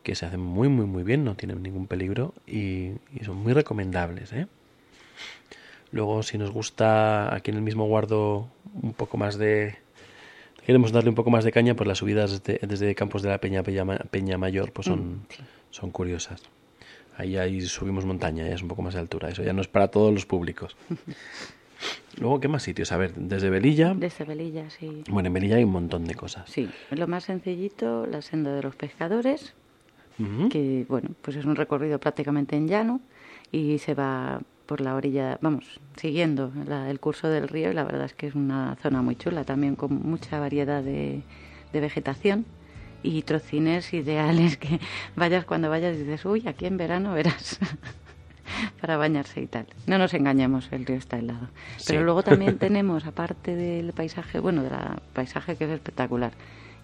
que 0.03 0.15
se 0.15 0.25
hacen 0.25 0.41
muy, 0.41 0.67
muy, 0.67 0.85
muy 0.85 1.03
bien, 1.03 1.23
no 1.23 1.35
tienen 1.35 1.63
ningún 1.63 1.87
peligro 1.87 2.33
y, 2.45 2.91
y 3.15 3.23
son 3.23 3.37
muy 3.37 3.53
recomendables. 3.53 4.33
¿eh? 4.33 4.47
Luego, 5.91 6.23
si 6.23 6.37
nos 6.37 6.51
gusta 6.51 7.33
aquí 7.33 7.51
en 7.51 7.57
el 7.57 7.63
mismo 7.63 7.85
guardo 7.85 8.49
un 8.81 8.93
poco 8.93 9.17
más 9.17 9.37
de... 9.37 9.77
Queremos 10.65 10.91
darle 10.91 11.09
un 11.09 11.15
poco 11.15 11.29
más 11.29 11.43
de 11.43 11.51
caña, 11.51 11.75
pues 11.75 11.87
las 11.87 11.97
subidas 11.99 12.31
desde, 12.43 12.59
desde 12.65 12.95
Campos 12.95 13.21
de 13.21 13.29
la 13.29 13.37
Peña, 13.39 13.63
Peña, 13.63 13.83
Ma- 13.85 13.97
Peña 14.11 14.37
Mayor 14.37 14.71
pues 14.71 14.87
son, 14.87 14.99
Mm, 15.15 15.25
sí. 15.29 15.43
son 15.71 15.91
curiosas. 15.91 16.41
Ahí, 17.17 17.37
ahí 17.37 17.61
subimos 17.61 18.05
montaña, 18.05 18.47
ya 18.47 18.55
es 18.55 18.61
un 18.61 18.69
poco 18.69 18.81
más 18.81 18.93
de 18.95 19.01
altura. 19.01 19.29
Eso 19.29 19.43
ya 19.43 19.53
no 19.53 19.61
es 19.61 19.67
para 19.67 19.89
todos 19.89 20.13
los 20.13 20.25
públicos. 20.25 20.75
Luego, 22.17 22.39
¿qué 22.39 22.47
más 22.47 22.63
sitios? 22.63 22.91
A 22.91 22.97
ver, 22.97 23.13
desde 23.15 23.49
Velilla. 23.49 23.93
De 23.93 24.09
Sebelilla, 24.09 24.69
sí. 24.69 25.03
Bueno, 25.09 25.27
en 25.27 25.33
Velilla 25.33 25.55
hay 25.57 25.63
un 25.63 25.71
montón 25.71 26.05
de 26.05 26.15
cosas. 26.15 26.49
Sí, 26.49 26.69
lo 26.91 27.07
más 27.07 27.23
sencillito, 27.25 28.05
la 28.05 28.21
senda 28.21 28.53
de 28.53 28.61
los 28.63 28.75
pescadores, 28.75 29.53
que 30.49 30.85
bueno, 30.87 31.09
pues 31.21 31.35
es 31.37 31.45
un 31.45 31.55
recorrido 31.55 31.99
prácticamente 31.99 32.55
en 32.55 32.67
llano 32.67 33.01
y 33.51 33.79
se 33.79 33.93
va 33.95 34.41
por 34.67 34.79
la 34.79 34.95
orilla, 34.95 35.37
vamos, 35.41 35.79
siguiendo 35.97 36.51
la- 36.67 36.89
el 36.89 36.99
curso 36.99 37.27
del 37.27 37.47
río 37.49 37.71
y 37.71 37.73
la 37.73 37.83
verdad 37.83 38.05
es 38.05 38.13
que 38.13 38.27
es 38.27 38.35
una 38.35 38.75
zona 38.81 39.01
muy 39.01 39.15
chula, 39.15 39.43
también 39.43 39.75
con 39.75 39.93
mucha 40.07 40.39
variedad 40.39 40.81
de, 40.83 41.23
de 41.73 41.79
vegetación 41.81 42.45
y 43.01 43.23
trocines 43.23 43.91
ideales 43.93 44.55
que 44.57 44.79
vayas 45.15 45.43
cuando 45.45 45.69
vayas 45.69 45.95
y 45.95 45.99
dices, 45.99 46.23
uy, 46.25 46.47
aquí 46.47 46.65
en 46.67 46.77
verano 46.77 47.13
verás. 47.13 47.59
para 48.81 48.97
bañarse 48.97 49.41
y 49.41 49.47
tal. 49.47 49.65
No 49.87 49.97
nos 49.97 50.13
engañemos, 50.13 50.67
el 50.71 50.85
río 50.85 50.97
está 50.97 51.17
helado. 51.17 51.47
Pero 51.87 51.99
Sí. 51.99 52.05
luego 52.05 52.23
también 52.23 52.57
tenemos, 52.59 53.05
aparte 53.05 53.55
del 53.55 53.93
paisaje, 53.93 54.39
bueno, 54.39 54.63
del 54.63 54.71
paisaje 55.13 55.55
que 55.55 55.65
es 55.65 55.71
espectacular 55.71 56.31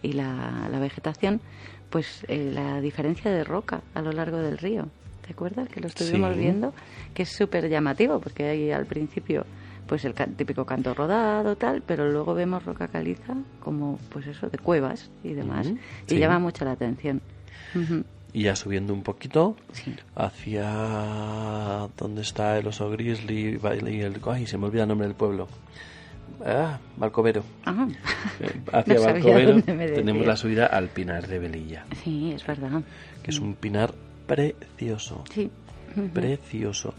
y 0.01 0.13
la, 0.13 0.67
la 0.71 0.79
vegetación, 0.79 1.41
pues 1.89 2.23
eh, 2.27 2.51
la 2.53 2.79
diferencia 2.81 3.31
de 3.31 3.43
roca 3.43 3.81
a 3.93 4.01
lo 4.01 4.11
largo 4.11 4.37
del 4.37 4.57
río. 4.57 4.87
¿Te 5.25 5.33
acuerdas 5.33 5.67
que 5.69 5.79
lo 5.81 5.87
estuvimos 5.87 6.33
Sí. 6.33 6.39
viendo? 6.39 6.73
Que 7.13 7.23
es 7.23 7.29
súper 7.29 7.69
llamativo, 7.69 8.19
porque 8.19 8.45
hay 8.45 8.71
al 8.71 8.85
principio 8.85 9.45
pues 9.87 10.05
el 10.05 10.13
típico 10.13 10.65
canto 10.65 10.93
rodado 10.93 11.55
tal, 11.55 11.81
pero 11.81 12.11
luego 12.11 12.35
vemos 12.35 12.63
roca 12.63 12.87
caliza 12.87 13.33
como 13.59 13.97
pues 14.09 14.27
eso 14.27 14.47
de 14.47 14.59
cuevas 14.59 15.09
y 15.23 15.33
demás 15.33 15.65
y 15.67 15.77
sí. 16.07 16.17
llama 16.19 16.37
mucho 16.37 16.63
la 16.63 16.73
atención. 16.73 17.21
Y 18.33 18.43
ya 18.43 18.55
subiendo 18.55 18.93
un 18.93 19.01
poquito 19.03 19.55
Sí. 19.73 19.95
hacia 20.15 21.87
donde 21.97 22.21
está 22.21 22.57
el 22.57 22.67
oso 22.67 22.89
grizzly 22.89 23.59
y 23.87 24.01
el... 24.01 24.21
Ay, 24.27 24.45
se 24.45 24.57
me 24.57 24.67
olvida 24.67 24.83
el 24.83 24.89
nombre 24.89 25.07
del 25.07 25.15
pueblo. 25.15 25.47
Ah, 26.45 26.79
Balcovero. 26.97 27.43
Ajá. 27.65 27.87
Eh, 28.39 28.61
Hacia 28.71 29.13
No 29.13 29.51
dónde 29.51 29.89
tenemos 29.89 30.25
la 30.25 30.35
subida 30.37 30.67
al 30.67 30.89
Pinar 30.89 31.27
de 31.27 31.39
Velilla, 31.39 31.85
Sí, 32.03 32.31
es 32.33 32.45
verdad. 32.45 32.81
que 33.23 33.31
es 33.31 33.39
un 33.39 33.55
pinar 33.55 33.93
precioso. 34.27 35.23
Sí. 35.33 35.49
Precioso. 36.13 36.93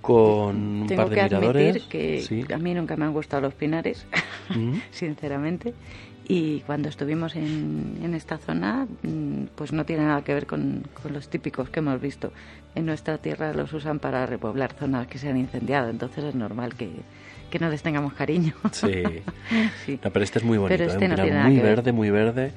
Con 0.00 0.56
un 0.82 0.86
par 0.88 1.10
de 1.10 1.16
que 1.16 1.22
miradores. 1.24 1.82
que 1.84 2.22
Sí. 2.22 2.44
a 2.52 2.56
mí 2.56 2.72
nunca 2.74 2.96
me 2.96 3.04
han 3.04 3.12
gustado 3.12 3.42
los 3.42 3.54
pinares, 3.54 4.06
Mm. 4.48 4.78
sinceramente. 4.90 5.74
Y 6.32 6.60
cuando 6.60 6.88
estuvimos 6.88 7.34
en, 7.34 7.98
en 8.04 8.14
esta 8.14 8.38
zona, 8.38 8.86
mm, 9.02 9.46
pues 9.56 9.72
no 9.72 9.84
tiene 9.84 10.04
nada 10.04 10.22
que 10.22 10.32
ver 10.32 10.46
con, 10.46 10.84
con 11.02 11.12
los 11.12 11.28
típicos 11.28 11.70
que 11.70 11.80
hemos 11.80 12.00
visto. 12.00 12.32
En 12.76 12.86
nuestra 12.86 13.18
tierra 13.18 13.52
los 13.52 13.72
usan 13.72 13.98
para 13.98 14.24
repoblar 14.26 14.72
zonas 14.74 15.08
que 15.08 15.18
se 15.18 15.28
han 15.28 15.36
incendiado, 15.36 15.90
entonces 15.90 16.22
es 16.22 16.36
normal 16.36 16.76
que, 16.76 16.88
que 17.50 17.58
no 17.58 17.68
les 17.68 17.82
tengamos 17.82 18.12
cariño. 18.12 18.54
Sí. 18.70 19.02
Sí. 19.84 19.98
No, 20.04 20.12
pero 20.12 20.22
este 20.22 20.38
es 20.38 20.44
muy 20.44 20.56
bonito, 20.56 20.80
¿eh? 20.80 20.86
este 20.86 21.04
un 21.06 21.10
no 21.10 21.16
nada 21.16 21.42
muy 21.46 21.56
que 21.56 21.62
ver. 21.62 21.76
verde, 21.76 21.92
muy 21.92 22.10
verde, 22.10 22.52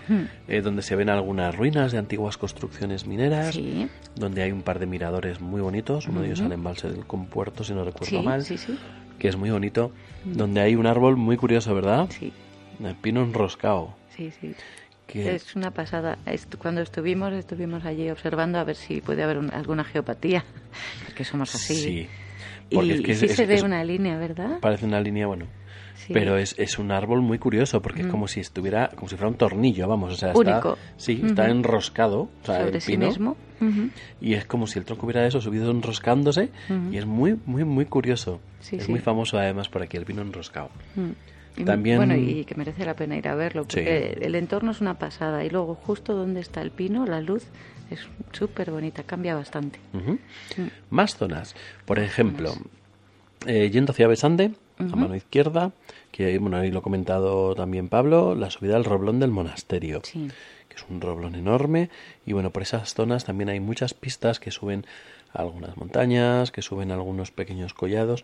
eh, 0.48 0.62
donde 0.62 0.84
se 0.84 0.96
ven 0.96 1.10
algunas 1.10 1.56
ruinas 1.56 1.92
de 1.92 1.98
antiguas 1.98 2.38
construcciones 2.38 3.08
mineras, 3.08 3.56
Sí, 3.56 3.88
donde 4.16 4.44
hay 4.44 4.52
un 4.52 4.62
par 4.62 4.78
de 4.78 4.86
miradores 4.86 5.42
muy 5.42 5.62
bonitos, 5.62 6.08
uno 6.08 6.22
de 6.22 6.28
ellos 6.28 6.42
al 6.42 6.52
embalse 6.52 6.92
del 6.92 7.08
compuerto, 7.08 7.64
si 7.64 7.74
no 7.74 7.84
recuerdo 7.84 8.06
sí, 8.06 8.20
mal, 8.20 8.44
sí, 8.44 8.56
sí, 8.56 8.78
que 9.18 9.30
es 9.30 9.36
muy 9.36 9.50
bonito, 9.50 9.92
donde 10.26 10.62
hay 10.62 10.76
un 10.76 10.86
árbol 10.86 11.18
muy 11.18 11.38
curioso, 11.38 11.74
¿verdad? 11.74 12.08
sí, 12.12 12.32
El 12.86 12.96
pino 12.96 13.22
enroscado. 13.24 13.96
sí, 14.16 14.32
sí. 14.40 14.54
Que... 15.08 15.36
Es 15.36 15.56
una 15.58 15.72
pasada. 15.72 16.18
Cuando 16.58 16.80
estuvimos, 16.82 17.34
estuvimos 17.34 17.84
allí 17.84 18.10
observando 18.10 18.58
a 18.58 18.64
ver 18.64 18.78
si 18.78 19.02
puede 19.02 19.22
haber 19.22 19.38
un- 19.38 19.54
alguna 19.54 19.84
geopatía, 19.84 20.46
porque 21.06 21.26
somos 21.26 21.54
así. 21.54 21.76
Sí. 21.76 22.08
Y 22.70 22.76
Porque 22.76 22.94
es 22.94 23.02
que 23.02 23.12
es- 23.12 23.20
sí 23.20 23.26
es- 23.26 23.36
se 23.36 23.46
ve 23.46 23.62
una 23.62 23.84
línea, 23.84 24.18
¿verdad? 24.18 24.60
Parece 24.62 24.86
una 24.86 25.02
línea, 25.02 25.28
bueno. 25.28 25.46
Sí. 25.96 26.14
Pero 26.14 26.38
es, 26.38 26.56
es 26.58 26.80
un 26.80 26.92
árbol 26.92 27.22
muy 27.22 27.38
curioso 27.38 27.82
porque 27.82 28.02
es 28.02 28.08
como 28.08 28.28
si 28.28 28.40
estuviera, 28.40 28.90
como 28.96 29.08
si 29.10 29.16
fuera 29.16 29.28
un 29.30 29.36
tornillo, 29.38 29.88
vamos, 29.88 30.14
o 30.14 30.16
sea, 30.16 30.30
está, 30.32 30.40
Único. 30.40 30.78
sí, 30.98 31.22
está 31.24 31.48
enroscado, 31.50 32.22
o 32.22 32.46
sea, 32.46 32.60
sobre 32.62 32.76
el 32.76 32.82
sí 32.82 32.94
pino, 32.94 33.08
mismo. 33.08 33.38
Ujú. 33.62 33.90
y 34.20 34.34
es 34.34 34.46
como 34.46 34.68
si 34.68 34.80
el 34.80 34.86
tronco 34.86 35.06
hubiera 35.06 35.26
eso 35.28 35.40
subido 35.40 35.70
enroscándose 35.72 36.50
y 36.92 36.98
es 36.98 37.06
muy, 37.06 37.38
muy, 37.46 37.64
muy 37.64 37.86
curioso. 37.86 38.42
Sí, 38.60 38.78
es 38.78 38.86
sí. 38.86 38.92
muy 38.92 39.00
famoso 39.02 39.38
además 39.38 39.70
por 39.70 39.82
aquí 39.84 39.96
el 39.98 40.06
pino 40.06 40.22
enroscado. 40.24 40.70
Y, 41.56 41.64
También- 41.66 41.98
Bueno, 41.98 42.16
y 42.16 42.46
que 42.46 42.56
merece 42.56 42.86
la 42.86 42.96
pena 42.96 43.16
ir 43.16 43.28
a 43.28 43.36
verlo, 43.36 43.64
porque 43.64 44.18
el 44.22 44.36
entorno 44.36 44.72
es 44.72 44.82
una 44.82 44.98
pasada. 44.98 45.44
Y 45.46 45.50
luego, 45.50 45.76
justo 45.76 46.14
donde 46.16 46.40
está 46.42 46.62
el 46.62 46.72
pino, 46.72 47.06
la 47.06 47.22
luz 47.22 47.44
es 47.92 48.00
súper 48.32 48.72
bonita, 48.72 49.04
cambia 49.04 49.36
bastante. 49.36 49.80
Mm. 49.94 50.14
Más 50.90 51.16
zonas, 51.16 51.56
por 51.86 52.00
ejemplo, 52.00 52.54
eh, 53.46 53.70
yendo 53.72 53.92
hacia 53.92 54.08
Besande, 54.08 54.52
a 54.80 54.84
mano 54.96 55.16
izquierda, 55.16 55.72
que 56.12 56.38
bueno, 56.40 56.58
ahí 56.58 56.72
lo 56.72 56.80
ha 56.80 56.82
comentado 56.82 57.54
también 57.56 57.88
Pablo, 57.88 58.34
la 58.36 58.50
subida 58.50 58.76
al 58.76 58.84
roblón 58.86 59.20
del 59.20 59.30
monasterio. 59.32 60.02
Sí. 60.04 60.30
que 60.70 60.78
es 60.78 60.86
un 60.90 61.02
roblón 61.02 61.36
enorme 61.36 61.92
y 62.26 62.34
bueno 62.34 62.50
por 62.50 62.64
esas 62.64 62.96
zonas 62.96 63.26
también 63.26 63.48
hay 63.50 63.60
muchas 63.60 63.94
pistas 63.94 64.40
que 64.40 64.50
suben 64.50 64.88
algunas 65.34 65.76
montañas 65.78 66.52
que 66.52 66.62
suben 66.62 66.92
a 66.92 66.94
algunos 66.96 67.32
pequeños 67.32 67.74
collados 67.74 68.24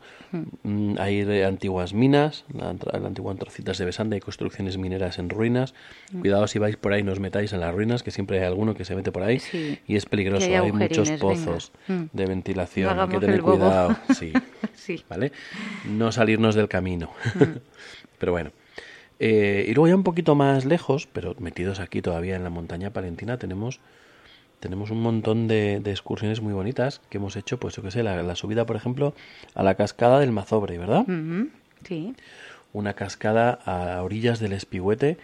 Mm, 0.63 0.95
hay 0.99 1.21
antiguas 1.43 1.93
minas 1.93 2.45
la, 2.53 2.73
la 2.99 3.07
antigua 3.07 3.31
antrocitas 3.31 3.77
de 3.77 3.85
Besande 3.85 4.15
hay 4.15 4.19
construcciones 4.21 4.77
mineras 4.77 5.17
en 5.19 5.29
ruinas 5.29 5.73
cuidado 6.19 6.45
si 6.47 6.59
vais 6.59 6.75
por 6.77 6.93
ahí 6.93 7.01
no 7.03 7.11
os 7.11 7.19
metáis 7.19 7.51
en 7.53 7.61
las 7.61 7.73
ruinas 7.73 8.03
que 8.03 8.11
siempre 8.11 8.39
hay 8.39 8.45
alguno 8.45 8.75
que 8.75 8.85
se 8.85 8.95
mete 8.95 9.11
por 9.11 9.23
ahí 9.23 9.39
Sí. 9.39 9.79
y 9.87 9.95
es 9.95 10.05
peligroso 10.05 10.45
hay 10.45 10.53
hay 10.55 10.71
muchos 10.71 11.09
pozos 11.11 11.71
venga. 11.87 12.01
Mm. 12.03 12.09
de 12.13 12.25
ventilación 12.25 12.95
No 12.95 13.03
hay 13.03 13.09
que 13.09 13.19
tener 13.19 13.41
cuidado 13.41 13.95
sí 14.13 14.33
Sí. 14.75 15.03
¿vale? 15.09 15.31
No 15.85 16.11
salirnos 16.11 16.55
del 16.55 16.67
camino. 16.69 17.11
Mm. 17.35 17.43
pero 18.19 18.31
bueno. 18.31 18.51
Eh, 19.19 19.65
y 19.67 19.73
luego 19.73 19.87
ya 19.89 19.95
un 19.95 20.03
poquito 20.03 20.33
más 20.35 20.63
lejos, 20.65 21.07
pero 21.11 21.35
metidos 21.39 21.79
aquí 21.81 22.01
todavía 22.01 22.35
en 22.37 22.43
la 22.43 22.49
montaña 22.49 22.91
palentina, 22.91 23.37
tenemos 23.37 23.81
tenemos 24.59 24.91
un 24.91 25.01
montón 25.01 25.47
de, 25.47 25.79
de 25.79 25.91
excursiones 25.91 26.41
muy 26.41 26.53
bonitas 26.53 27.01
que 27.09 27.17
hemos 27.17 27.35
hecho, 27.35 27.59
pues 27.59 27.75
yo 27.75 27.81
qué 27.83 27.91
sé, 27.91 28.03
la, 28.03 28.21
la 28.23 28.35
subida, 28.35 28.65
por 28.65 28.75
ejemplo, 28.75 29.13
a 29.55 29.63
la 29.63 29.75
cascada 29.75 30.19
del 30.19 30.31
Mazobre, 30.31 30.77
¿verdad? 30.77 31.05
Sí. 31.85 32.13
Una 32.73 32.93
cascada 32.93 33.51
a 33.65 34.03
orillas 34.03 34.39
del 34.39 34.53
Espigüete, 34.53 35.17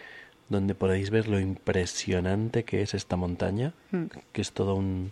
donde 0.50 0.74
podéis 0.76 1.10
ver 1.10 1.28
lo 1.28 1.40
impresionante 1.40 2.64
que 2.64 2.82
es 2.82 2.94
esta 2.94 3.16
montaña, 3.18 3.74
Mm. 3.92 4.06
que 4.32 4.42
es 4.42 4.52
todo 4.52 4.76
un... 4.76 5.12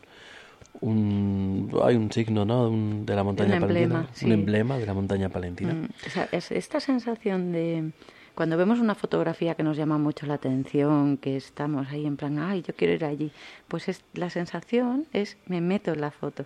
un 0.81 1.71
hay 1.83 1.95
un 1.95 2.11
signo, 2.11 2.45
¿no? 2.45 2.69
Un- 2.69 3.05
de 3.05 3.15
la 3.15 3.23
montaña 3.23 3.55
Un 3.55 3.61
palentina. 3.61 3.83
emblema, 3.85 4.07
sí. 4.13 4.25
Un 4.25 4.31
emblema 4.31 4.77
de 4.77 4.85
la 4.85 4.93
montaña 4.93 5.29
palentina. 5.29 5.73
Mm, 5.73 5.85
o 6.07 6.09
sea, 6.09 6.27
es 6.31 6.51
esta 6.51 6.79
sensación 6.79 7.51
de 7.51 7.91
cuando 8.35 8.57
vemos 8.57 8.79
una 8.79 8.95
fotografía 8.95 9.55
que 9.55 9.63
nos 9.63 9.77
llama 9.77 9.97
mucho 9.97 10.25
la 10.25 10.35
atención, 10.35 11.17
que 11.17 11.37
estamos 11.37 11.87
ahí 11.89 12.05
en 12.05 12.17
plan, 12.17 12.39
ay, 12.39 12.63
yo 12.63 12.73
quiero 12.75 12.93
ir 12.93 13.05
allí, 13.05 13.31
pues 13.67 13.87
es, 13.89 14.03
la 14.13 14.29
sensación 14.29 15.05
es 15.13 15.37
me 15.45 15.61
meto 15.61 15.93
en 15.93 16.01
la 16.01 16.11
foto. 16.11 16.45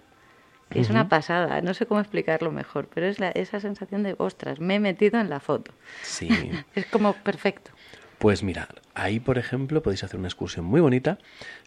Es 0.69 0.89
una 0.89 1.07
pasada, 1.07 1.61
no 1.61 1.73
sé 1.73 1.85
cómo 1.85 2.01
explicarlo 2.01 2.51
mejor, 2.51 2.89
pero 2.93 3.07
es 3.07 3.19
la, 3.19 3.29
esa 3.29 3.61
sensación 3.61 4.03
de, 4.03 4.15
ostras, 4.17 4.59
me 4.59 4.75
he 4.75 4.79
metido 4.79 5.17
en 5.19 5.29
la 5.29 5.39
foto. 5.39 5.71
Sí. 6.01 6.29
Es 6.75 6.85
como 6.87 7.13
perfecto. 7.13 7.71
Pues 8.17 8.43
mira, 8.43 8.67
ahí 8.95 9.19
por 9.19 9.37
ejemplo 9.37 9.81
podéis 9.81 10.03
hacer 10.03 10.19
una 10.19 10.27
excursión 10.27 10.65
muy 10.65 10.81
bonita. 10.81 11.19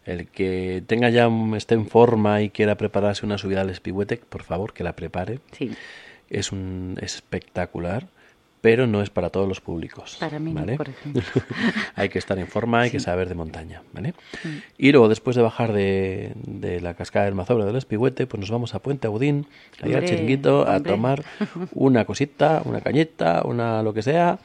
El 0.05 0.27
que 0.27 0.83
tenga 0.85 1.09
ya 1.09 1.29
esté 1.55 1.75
en 1.75 1.87
forma 1.87 2.41
y 2.41 2.49
quiera 2.49 2.75
prepararse 2.75 3.25
una 3.25 3.37
subida 3.37 3.61
al 3.61 3.69
Espigüete, 3.69 4.17
por 4.17 4.43
favor 4.43 4.73
que 4.73 4.83
la 4.83 4.95
prepare. 4.95 5.39
Sí, 5.51 5.71
Es 6.29 6.51
un 6.51 6.97
es 7.01 7.15
espectacular, 7.15 8.07
pero 8.61 8.85
no 8.87 9.01
es 9.01 9.09
para 9.09 9.29
todos 9.31 9.47
los 9.47 9.59
públicos. 9.59 10.17
para 10.19 10.37
mí, 10.39 10.53
por 10.77 10.89
ejemplo. 10.89 11.23
hay 11.95 12.09
que 12.09 12.19
estar 12.19 12.37
en 12.37 12.47
forma, 12.47 12.81
hay 12.81 12.91
que 12.91 12.99
saber 12.99 13.27
de 13.27 13.35
montaña, 13.35 13.81
¿vale? 13.93 14.13
Y 14.77 14.91
luego 14.91 15.09
después 15.09 15.35
de 15.35 15.41
bajar 15.41 15.73
de, 15.73 16.33
de 16.45 16.79
la 16.79 16.93
cascada 16.93 17.25
del 17.25 17.33
Mazobre 17.35 17.65
del 17.65 17.75
Espigüete, 17.75 18.27
pues 18.27 18.39
nos 18.39 18.51
vamos 18.51 18.75
a 18.75 18.79
Puente 18.79 19.07
Agudín, 19.07 19.47
ahí 19.81 19.93
al 19.93 20.05
chiringuito, 20.05 20.67
a 20.67 20.77
hombre. 20.77 20.91
tomar 20.91 21.23
una 21.73 22.05
cosita, 22.05 22.61
una 22.65 22.81
cañeta, 22.81 23.41
una 23.45 23.81
lo 23.83 23.93
que 23.93 24.03
sea, 24.03 24.39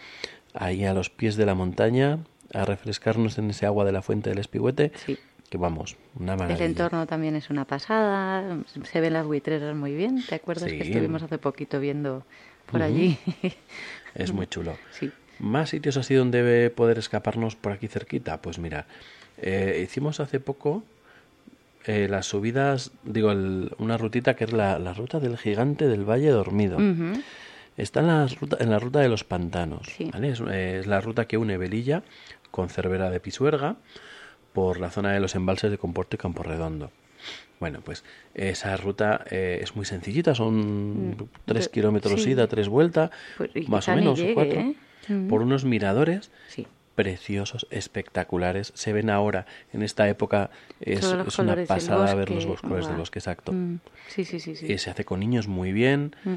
ahí 0.54 0.84
a 0.84 0.94
los 0.94 1.10
pies 1.10 1.36
de 1.36 1.44
la 1.46 1.54
montaña, 1.54 2.18
a 2.54 2.64
refrescarnos 2.64 3.36
en 3.38 3.50
ese 3.50 3.66
agua 3.66 3.84
de 3.84 3.92
la 3.92 4.00
fuente 4.02 4.30
del 4.30 4.38
Espigüete, 4.38 4.92
Sí. 5.04 5.18
que 5.50 5.58
vamos, 5.58 5.96
una 6.18 6.32
El 6.32 6.38
maravilla. 6.38 6.64
entorno 6.64 7.06
también 7.06 7.36
es 7.36 7.50
una 7.50 7.66
pasada, 7.66 8.56
se 8.84 9.00
ven 9.02 9.12
las 9.12 9.26
buitreras 9.26 9.76
muy 9.76 9.94
bien. 9.94 10.24
¿Te 10.26 10.36
acuerdas 10.36 10.70
que 10.70 10.80
estuvimos 10.82 11.22
hace 11.22 11.36
poquito 11.38 11.80
viendo 11.80 12.24
por 12.70 12.82
allí? 12.82 13.18
Es 14.16 14.32
muy 14.32 14.46
chulo. 14.46 14.76
sí. 14.92 15.10
¿Más 15.38 15.68
sitios 15.68 15.98
así 15.98 16.14
donde 16.14 16.70
poder 16.74 16.96
escaparnos 16.96 17.56
por 17.56 17.72
aquí 17.72 17.88
cerquita? 17.88 18.40
Pues 18.40 18.58
mira, 18.58 18.86
eh, 19.36 19.80
hicimos 19.84 20.18
hace 20.18 20.40
poco 20.40 20.82
eh, 21.84 22.08
las 22.08 22.24
subidas, 22.26 22.90
digo, 23.04 23.32
el- 23.32 23.70
una 23.78 23.98
rutita 23.98 24.34
que 24.34 24.44
es 24.44 24.52
la, 24.54 24.78
la 24.78 24.94
ruta 24.94 25.20
del 25.20 25.36
gigante 25.36 25.88
del 25.88 26.08
Valle 26.08 26.30
Dormido. 26.30 26.78
Está 27.76 28.00
en 28.00 28.06
la, 28.06 28.26
ruta, 28.26 28.56
en 28.60 28.70
la 28.70 28.78
ruta 28.78 29.00
de 29.00 29.10
los 29.10 29.24
pantanos. 29.24 29.86
Sí. 29.94 30.08
¿vale? 30.10 30.30
Es, 30.30 30.40
eh, 30.40 30.78
es 30.80 30.86
la 30.86 31.02
ruta 31.02 31.26
que 31.26 31.36
une 31.36 31.58
Velilla 31.58 32.02
con 32.50 32.70
Cervera 32.70 33.10
de 33.10 33.20
Pisuerga 33.20 33.76
por 34.54 34.80
la 34.80 34.90
zona 34.90 35.12
de 35.12 35.20
los 35.20 35.34
embalses 35.34 35.70
de 35.70 35.76
Comporto 35.76 36.16
y 36.16 36.18
Campo 36.18 36.42
Redondo. 36.42 36.90
Bueno, 37.59 37.80
pues 37.82 38.04
esa 38.34 38.76
ruta 38.76 39.24
eh, 39.30 39.61
es 39.62 39.74
muy 39.76 39.86
sencillita, 39.86 40.34
son 40.34 41.28
tres 41.46 41.66
de- 41.66 41.70
kilómetros 41.70 42.14
Mm. 42.20 42.24
sí. 42.24 42.30
ida, 42.30 42.46
tres 42.48 42.68
vueltas, 42.68 43.11
Pues, 43.38 43.50
y 43.54 43.62
más 43.68 43.88
o 43.88 43.94
menos, 43.96 44.18
o 44.18 44.22
llegue, 44.22 44.34
cuatro, 44.34 44.61
¿eh? 44.61 44.74
Mm. 45.09 45.28
por 45.28 45.40
unos 45.40 45.64
miradores 45.64 46.30
Sí. 46.48 46.66
preciosos, 46.94 47.66
espectaculares. 47.70 48.72
Se 48.74 48.92
ven 48.92 49.09
ahora, 49.11 49.46
en 49.72 49.82
esta 49.82 50.09
época, 50.09 50.50
es, 50.80 51.04
una 51.38 51.54
del 51.54 51.66
pasada 51.66 52.14
ver 52.14 52.30
los 52.30 52.44
colores 52.61 52.84
del 52.86 52.94
guau. 52.94 52.98
bosque, 53.00 53.18
exacto. 53.20 53.52
Mm, 53.52 53.78
Sí, 54.09 54.24
sí, 54.24 54.38
sí. 54.40 54.54
sí. 54.57 54.72
Eh, 54.72 54.78
se 54.78 54.90
hace 54.90 55.04
con 55.04 55.20
niños 55.20 55.46
muy 55.48 55.72
bien. 55.72 56.14
Mm. 56.24 56.34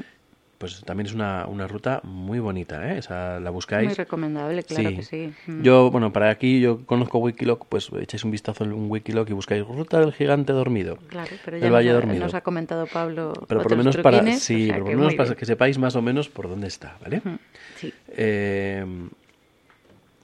Pues 0.60 0.82
también 0.84 1.06
es 1.06 1.14
una, 1.14 1.46
una 1.46 1.66
ruta 1.66 2.02
muy 2.04 2.38
bonita, 2.38 2.92
¿eh? 2.92 3.00
La 3.08 3.48
buscáis. 3.48 3.86
Muy 3.86 3.94
recomendable, 3.94 4.62
claro 4.62 4.90
que 4.90 5.02
sí. 5.02 5.32
Mm. 5.46 5.62
Yo, 5.62 5.90
bueno, 5.90 6.12
para 6.12 6.28
aquí 6.28 6.60
yo 6.60 6.84
conozco 6.84 7.16
Wikiloc, 7.16 7.64
pues 7.66 7.88
echáis 7.98 8.24
un 8.24 8.30
vistazo 8.30 8.64
en 8.64 8.74
un 8.74 8.90
Wikiloc 8.90 9.30
y 9.30 9.32
buscáis 9.32 9.66
Ruta 9.66 10.00
del 10.00 10.12
Gigante 10.12 10.52
Dormido. 10.52 10.98
Claro, 11.08 11.30
pero 11.46 11.56
ya 11.56 11.70
Valle 11.70 11.88
nos 11.88 11.96
ha, 11.96 12.00
Dormido. 12.02 12.24
nos 12.26 12.34
ha 12.34 12.42
comentado 12.42 12.86
Pablo. 12.86 13.32
Pero 13.48 13.62
por 13.62 13.70
lo 13.70 13.78
menos 13.78 13.96
para, 13.96 14.22
sí, 14.36 14.64
o 14.64 14.66
sea 14.66 14.74
pero 14.74 14.84
por 14.84 14.92
lo 14.92 14.98
menos 14.98 15.14
para 15.14 15.34
que 15.34 15.46
sepáis 15.46 15.78
más 15.78 15.96
o 15.96 16.02
menos 16.02 16.28
por 16.28 16.46
dónde 16.46 16.66
está, 16.68 16.98
¿vale? 17.00 17.22
Mm, 17.24 17.38
Sí. 17.76 17.94
Eh, 18.08 18.84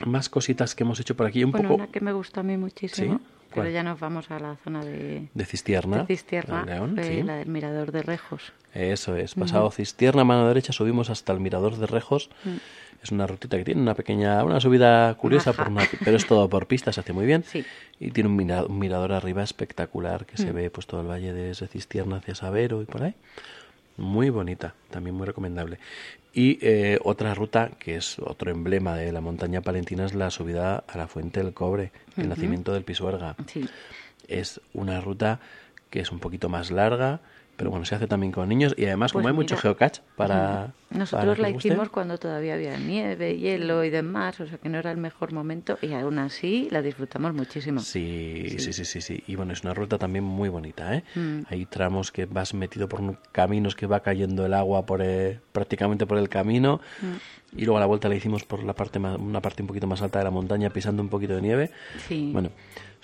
más 0.04 0.28
cositas 0.28 0.74
que 0.74 0.82
hemos 0.84 1.00
hecho 1.00 1.16
por 1.16 1.26
aquí, 1.26 1.44
un 1.44 1.52
Bueno, 1.52 1.68
poco 1.70 1.82
una 1.82 1.90
que 1.90 2.02
me 2.02 2.12
gusta 2.12 2.40
a 2.40 2.42
mí 2.42 2.58
muchísimo, 2.58 3.16
¿Sí? 3.16 3.24
Pero 3.56 3.64
¿Cuál? 3.66 3.72
ya 3.72 3.82
nos 3.82 3.98
vamos 3.98 4.30
a 4.30 4.38
la 4.38 4.56
zona 4.62 4.84
de, 4.84 5.28
de 5.32 5.44
Cistierna, 5.44 5.98
de 6.04 6.06
Cistierna, 6.06 6.64
León, 6.64 6.96
sí. 7.02 7.22
la 7.22 7.36
del 7.36 7.48
Mirador 7.48 7.90
de 7.92 8.02
Rejos. 8.02 8.52
Eso 8.74 9.16
es, 9.16 9.34
pasado 9.34 9.70
Cistierna, 9.70 10.22
mano 10.24 10.46
derecha, 10.46 10.72
subimos 10.72 11.10
hasta 11.10 11.32
el 11.32 11.40
Mirador 11.40 11.76
de 11.76 11.86
Rejos. 11.86 12.30
Mm. 12.44 12.56
Es 13.02 13.12
una 13.12 13.26
rutita 13.26 13.56
que 13.58 13.64
tiene 13.64 13.80
una 13.82 13.94
pequeña, 13.94 14.42
una 14.42 14.58
subida 14.60 15.14
curiosa, 15.14 15.52
por 15.52 15.68
una- 15.68 15.86
pero 16.04 16.16
es 16.16 16.26
todo 16.26 16.48
por 16.48 16.66
pistas, 16.66 16.94
se 16.96 17.00
hace 17.02 17.12
muy 17.12 17.26
bien. 17.26 17.44
Sí. 17.44 17.64
Y 18.00 18.10
tiene 18.10 18.28
un, 18.28 18.36
mira- 18.36 18.64
un 18.64 18.78
mirador 18.78 19.12
arriba 19.12 19.42
espectacular 19.42 20.26
que 20.26 20.34
Mm. 20.34 20.46
se 20.46 20.52
ve 20.52 20.70
pues 20.70 20.86
todo 20.86 21.00
el 21.02 21.06
valle 21.06 21.32
desde 21.32 21.66
Cistierna 21.68 22.16
hacia 22.16 22.34
Sabero 22.34 22.82
y 22.82 22.84
por 22.86 23.02
ahí. 23.02 23.14
Muy 23.96 24.30
bonita, 24.30 24.74
también 24.90 25.16
muy 25.16 25.26
recomendable. 25.26 25.78
Y 26.32 26.58
eh, 26.60 26.98
otra 27.02 27.34
ruta 27.34 27.70
que 27.78 27.96
es 27.96 28.18
otro 28.18 28.50
emblema 28.50 28.94
de 28.94 29.10
la 29.10 29.22
montaña 29.22 29.62
palentina 29.62 30.04
es 30.04 30.14
la 30.14 30.30
subida 30.30 30.84
a 30.86 30.98
la 30.98 31.08
Fuente 31.08 31.42
del 31.42 31.54
Cobre, 31.54 31.92
el 32.16 32.28
nacimiento 32.28 32.74
del 32.74 32.84
Pisuerga. 32.84 33.36
Sí. 33.46 33.66
Es 34.28 34.60
una 34.74 35.00
ruta 35.00 35.40
que 35.88 36.00
es 36.00 36.12
un 36.12 36.18
poquito 36.18 36.50
más 36.50 36.70
larga, 36.70 37.20
pero 37.56 37.70
bueno, 37.70 37.84
se 37.84 37.94
hace 37.94 38.06
también 38.06 38.32
con 38.32 38.48
niños 38.48 38.74
y 38.76 38.84
además 38.84 39.12
como 39.12 39.22
Pues 39.22 39.32
hay 39.32 39.36
mucho 39.36 39.56
geocache 39.56 40.02
para... 40.16 40.74
Nosotros 40.90 41.36
para 41.36 41.42
la 41.42 41.52
guste, 41.52 41.68
hicimos 41.68 41.88
cuando 41.88 42.16
todavía 42.16 42.54
había 42.54 42.76
nieve, 42.76 43.36
hielo 43.38 43.82
y 43.82 43.90
demás, 43.90 44.38
o 44.40 44.46
sea 44.46 44.58
que 44.58 44.68
no 44.68 44.78
era 44.78 44.92
el 44.92 44.98
mejor 44.98 45.32
momento 45.32 45.78
y 45.82 45.92
aún 45.92 46.18
así 46.18 46.68
la 46.70 46.80
disfrutamos 46.80 47.34
muchísimo. 47.34 47.80
Sí, 47.80 48.54
sí, 48.58 48.72
sí, 48.72 48.84
sí, 48.84 49.00
sí. 49.00 49.24
Y 49.26 49.34
bueno, 49.34 49.52
es 49.52 49.64
una 49.64 49.74
ruta 49.74 49.98
también 49.98 50.24
muy 50.24 50.48
bonita, 50.48 50.94
¿eh? 50.94 51.02
Mm. 51.14 51.40
Hay 51.48 51.66
tramos 51.66 52.12
que 52.12 52.26
vas 52.26 52.54
metido 52.54 52.88
por 52.88 53.18
caminos 53.32 53.74
que 53.74 53.86
va 53.86 54.00
cayendo 54.00 54.46
el 54.46 54.54
agua 54.54 54.86
por 54.86 55.02
eh, 55.02 55.40
prácticamente 55.52 56.06
por 56.06 56.18
el 56.18 56.28
camino. 56.28 56.80
Mm. 57.02 57.58
Y 57.58 57.64
luego 57.64 57.78
a 57.78 57.80
la 57.80 57.86
vuelta 57.86 58.08
la 58.08 58.14
hicimos 58.14 58.44
por 58.44 58.62
la 58.62 58.74
parte 58.74 58.98
más, 58.98 59.18
una 59.18 59.40
parte 59.40 59.62
un 59.62 59.68
poquito 59.68 59.86
más 59.86 60.02
alta 60.02 60.18
de 60.18 60.24
la 60.24 60.30
montaña, 60.30 60.70
pisando 60.70 61.02
un 61.02 61.08
poquito 61.08 61.34
de 61.34 61.42
nieve. 61.42 61.70
Sí. 62.06 62.30
Bueno, 62.32 62.50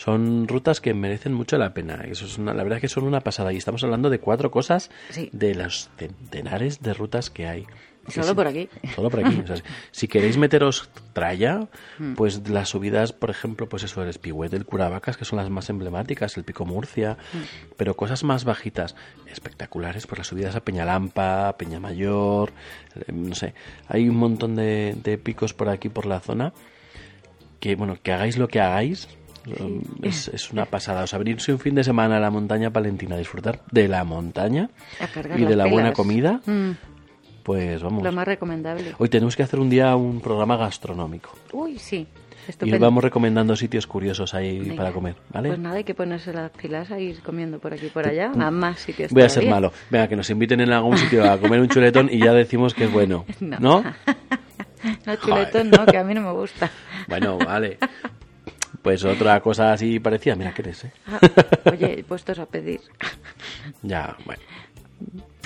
son 0.03 0.49
rutas 0.49 0.81
que 0.81 0.95
merecen 0.95 1.33
mucho 1.33 1.59
la 1.59 1.73
pena. 1.75 2.03
Eso 2.09 2.25
es 2.27 2.37
una, 2.39 2.55
la 2.55 2.63
verdad 2.65 2.79
es 2.79 2.83
que 2.83 2.89
son 2.89 3.05
una 3.05 3.21
pasada. 3.21 3.53
Y 3.53 3.57
estamos 3.57 3.85
hablando 3.85 4.11
de 4.11 4.19
cuatro 4.19 4.51
cosas 4.51 4.91
Sí. 5.11 5.29
de 5.33 5.55
los 5.55 5.91
centenares 5.97 6.81
de 6.81 6.93
rutas 6.95 7.31
que 7.31 7.47
hay. 7.47 7.67
Solo 8.09 8.35
por 8.35 8.49
aquí. 8.49 8.69
Solo 8.97 9.11
por 9.11 9.25
aquí. 9.25 9.41
O 9.45 9.47
sea, 9.47 9.57
si 9.93 10.09
queréis 10.09 10.37
meteros 10.37 10.91
tralla, 11.13 11.69
Mm. 12.01 12.15
pues 12.15 12.49
las 12.49 12.71
subidas, 12.71 13.13
por 13.13 13.31
ejemplo, 13.31 13.69
pues 13.69 13.85
eso, 13.85 14.03
el 14.03 14.09
Espigüet, 14.09 14.53
el 14.55 14.65
Curavacas, 14.65 15.17
que 15.17 15.25
son 15.25 15.37
las 15.37 15.51
más 15.51 15.71
emblemáticas, 15.71 16.37
el 16.37 16.43
Pico 16.43 16.65
Murcia, 16.65 17.17
Mm. 17.33 17.39
pero 17.77 17.95
cosas 17.95 18.25
más 18.25 18.45
bajitas, 18.45 18.97
espectaculares, 19.31 20.09
pues 20.09 20.19
las 20.19 20.27
subidas 20.27 20.57
a 20.57 20.65
Peñalampa, 20.65 21.57
Peñamayor, 21.57 22.53
eh, 22.97 23.13
no 23.13 23.37
sé, 23.37 23.55
hay 23.87 24.09
un 24.09 24.17
montón 24.17 24.57
de, 24.57 24.97
de 25.01 25.17
picos 25.17 25.55
por 25.55 25.69
aquí, 25.69 25.89
por 25.89 26.07
la 26.07 26.19
zona, 26.19 26.53
que 27.61 27.77
bueno, 27.77 27.97
que 28.03 28.13
hagáis 28.13 28.37
lo 28.37 28.49
que 28.49 28.61
hagáis, 28.61 29.09
um, 29.61 29.81
es, 30.03 30.29
es 30.29 30.51
una 30.53 30.65
pasada. 30.67 31.03
O 31.05 31.07
sea, 31.07 31.19
venirse 31.19 31.53
un 31.53 31.59
fin 31.59 31.75
de 31.75 31.85
semana 31.85 32.17
a 32.17 32.21
la 32.21 32.31
montaña 32.31 32.71
palentina, 32.71 33.17
disfrutar 33.17 33.61
de 33.71 33.89
la 33.89 34.05
montaña 34.05 34.71
y 35.37 35.45
de 35.45 35.57
la 35.57 35.67
buena 35.67 35.93
comida, 35.93 36.41
Mm, 36.47 36.71
pues 37.43 37.83
vamos. 37.83 38.03
lo 38.03 38.13
más 38.13 38.27
recomendable. 38.27 38.95
Hoy 38.99 39.09
tenemos 39.09 39.35
que 39.37 39.43
hacer 39.43 39.59
un 39.61 39.69
día 39.71 39.95
un 39.97 40.21
programa 40.21 40.57
gastronómico. 40.57 41.31
Uy, 41.53 41.79
sí. 41.79 42.07
Y 42.47 42.51
Estupendo. 42.51 42.81
vamos 42.81 43.05
recomendando 43.05 43.55
sitios 43.55 43.87
curiosos 43.87 44.35
ahí 44.35 44.59
Venga. 44.59 44.75
para 44.77 44.91
comer, 44.93 45.15
¿vale? 45.33 45.51
Pues 45.51 45.61
nada, 45.61 45.77
hay 45.77 45.85
que 45.85 45.95
ponerse 45.95 46.33
las 46.33 46.51
pilas 46.51 46.91
a 46.91 46.99
ir 46.99 47.21
comiendo 47.23 47.61
por 47.61 47.73
aquí 47.73 47.87
y 47.87 47.91
por 47.91 48.05
allá, 48.09 48.33
a 48.37 48.51
más 48.51 48.81
sitios 48.81 49.13
Voy 49.13 49.23
a 49.23 49.29
ser 49.29 49.45
todavía. 49.45 49.51
malo. 49.55 49.73
Venga, 49.91 50.09
que 50.09 50.17
nos 50.17 50.29
inviten 50.29 50.61
en 50.61 50.73
algún 50.73 50.97
sitio 50.99 51.31
a 51.31 51.39
comer 51.39 51.61
un 51.61 51.69
chuletón 51.69 52.09
y 52.11 52.19
ya 52.19 52.33
decimos 52.33 52.75
que 52.75 52.85
es 52.87 52.93
bueno. 52.93 53.25
No. 53.41 53.59
¿No? 53.61 53.85
No, 55.07 55.15
chuletón 55.15 55.71
no, 55.71 55.87
que 55.87 55.97
a 55.97 56.03
mí 56.03 56.13
no 56.15 56.23
me 56.23 56.33
gusta. 56.33 56.69
Bueno, 57.09 57.39
vale. 57.39 57.79
Pues 58.83 59.05
otra 59.05 59.41
cosa 59.41 59.73
así 59.73 60.01
parecida. 60.01 60.35
Mira, 60.35 60.53
¿qué 60.53 60.63
eres, 60.63 60.85
eh? 60.85 60.93
Ah, 61.07 61.21
oye, 61.71 62.05
puestos 62.09 62.39
a 62.39 62.47
pedir. 62.47 62.81
Ya, 63.83 64.17
bueno. 64.25 64.43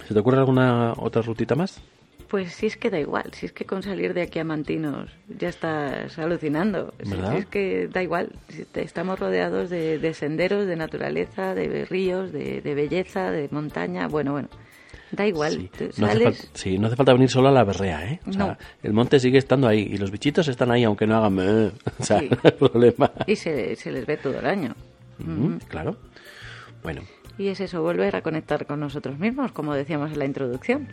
¿Se 0.08 0.14
te 0.14 0.20
ocurre 0.20 0.38
alguna 0.38 0.94
otra 0.96 1.20
rutita 1.22 1.54
más? 1.54 1.80
Pues 2.28 2.52
si 2.54 2.66
es 2.66 2.76
que 2.76 2.90
da 2.90 2.98
igual, 2.98 3.30
si 3.34 3.46
es 3.46 3.52
que 3.52 3.64
con 3.66 3.82
salir 3.84 4.12
de 4.12 4.22
aquí 4.22 4.40
a 4.40 4.44
Mantinos 4.44 5.10
ya 5.28 5.48
estás 5.48 6.18
alucinando. 6.18 6.92
Si- 7.02 7.10
¿Verdad? 7.10 7.30
Si 7.32 7.36
es 7.38 7.46
que 7.46 7.88
da 7.88 8.02
igual, 8.02 8.30
estamos 8.74 9.18
rodeados 9.20 9.70
de, 9.70 9.98
de 9.98 10.12
senderos, 10.14 10.66
de 10.66 10.74
naturaleza, 10.76 11.54
de 11.54 11.84
ríos, 11.84 12.32
de, 12.32 12.62
de 12.62 12.74
belleza, 12.74 13.30
de 13.30 13.48
montaña, 13.52 14.08
bueno, 14.08 14.32
bueno, 14.32 14.48
da 15.12 15.26
igual. 15.26 15.70
Sí. 15.78 15.84
No, 15.98 16.06
hace 16.06 16.18
sales, 16.18 16.44
fal- 16.44 16.48
sí, 16.54 16.78
no 16.78 16.86
hace 16.88 16.96
falta 16.96 17.12
venir 17.12 17.28
solo 17.30 17.48
a 17.48 17.52
la 17.52 17.64
berrea, 17.64 18.04
¿eh? 18.12 18.20
O 18.26 18.32
sea, 18.32 18.46
No. 18.46 18.56
el 18.82 18.92
monte 18.92 19.18
sigue 19.20 19.38
estando 19.38 19.68
ahí 19.68 19.80
y 19.92 19.98
los 19.98 20.10
bichitos 20.10 20.48
están 20.48 20.70
ahí 20.70 20.84
aunque 20.84 21.06
no 21.06 21.16
hagan... 21.16 21.38
O 21.98 22.04
sea, 22.04 22.20
Sí. 22.20 22.28
no 22.30 22.38
hay 22.42 22.50
problema. 22.52 23.12
y 23.26 23.36
se, 23.36 23.76
se 23.76 23.90
les 23.92 24.04
ve 24.06 24.16
todo 24.16 24.38
el 24.38 24.46
año. 24.46 24.74
Claro. 25.68 25.96
Bueno, 26.82 27.02
Y 27.38 27.48
es 27.48 27.60
eso, 27.60 27.82
volver 27.82 28.14
a 28.16 28.22
conectar 28.22 28.66
con 28.66 28.80
nosotros 28.80 29.18
mismos, 29.18 29.52
como 29.52 29.74
decíamos 29.74 30.12
en 30.12 30.18
la 30.18 30.24
introducción. 30.26 30.88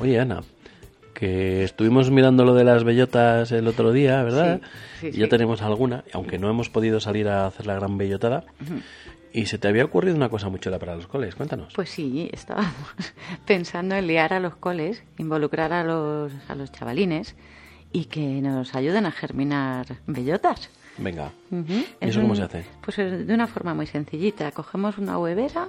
oye 0.00 0.18
Ana, 0.20 0.42
que 1.24 1.64
estuvimos 1.64 2.10
mirando 2.10 2.44
lo 2.44 2.54
de 2.54 2.64
las 2.64 2.84
bellotas 2.84 3.50
el 3.50 3.66
otro 3.66 3.92
día, 3.92 4.22
¿verdad? 4.22 4.60
Sí, 5.00 5.10
sí, 5.10 5.16
y 5.16 5.20
ya 5.20 5.24
sí. 5.24 5.30
tenemos 5.30 5.62
alguna, 5.62 6.04
aunque 6.12 6.38
no 6.38 6.50
hemos 6.50 6.68
podido 6.68 7.00
salir 7.00 7.28
a 7.28 7.46
hacer 7.46 7.66
la 7.66 7.74
gran 7.74 7.96
bellotada. 7.96 8.44
Y 9.32 9.46
se 9.46 9.56
te 9.58 9.66
había 9.68 9.84
ocurrido 9.86 10.14
una 10.16 10.28
cosa 10.28 10.48
muy 10.50 10.60
chula 10.60 10.78
para 10.78 10.94
los 10.94 11.06
coles, 11.06 11.34
cuéntanos. 11.34 11.72
Pues 11.74 11.88
sí, 11.88 12.28
estábamos 12.32 12.74
pensando 13.46 13.94
en 13.94 14.06
liar 14.06 14.34
a 14.34 14.38
los 14.40 14.54
coles, 14.56 15.02
involucrar 15.18 15.72
a 15.72 15.82
los, 15.82 16.30
a 16.48 16.54
los 16.54 16.70
chavalines 16.70 17.34
y 17.90 18.04
que 18.04 18.20
nos 18.42 18.74
ayuden 18.74 19.06
a 19.06 19.10
germinar 19.10 19.86
bellotas. 20.06 20.68
Venga, 20.98 21.32
Ujú. 21.50 21.72
¿y 21.72 21.84
Es 22.00 22.10
eso 22.10 22.20
cómo 22.20 22.32
un- 22.32 22.36
se 22.36 22.42
hace? 22.42 22.64
Pues 22.82 22.98
es 22.98 23.26
de 23.26 23.34
una 23.34 23.46
forma 23.46 23.72
muy 23.74 23.86
sencillita. 23.86 24.52
Cogemos 24.52 24.98
una 24.98 25.18
huevera, 25.18 25.68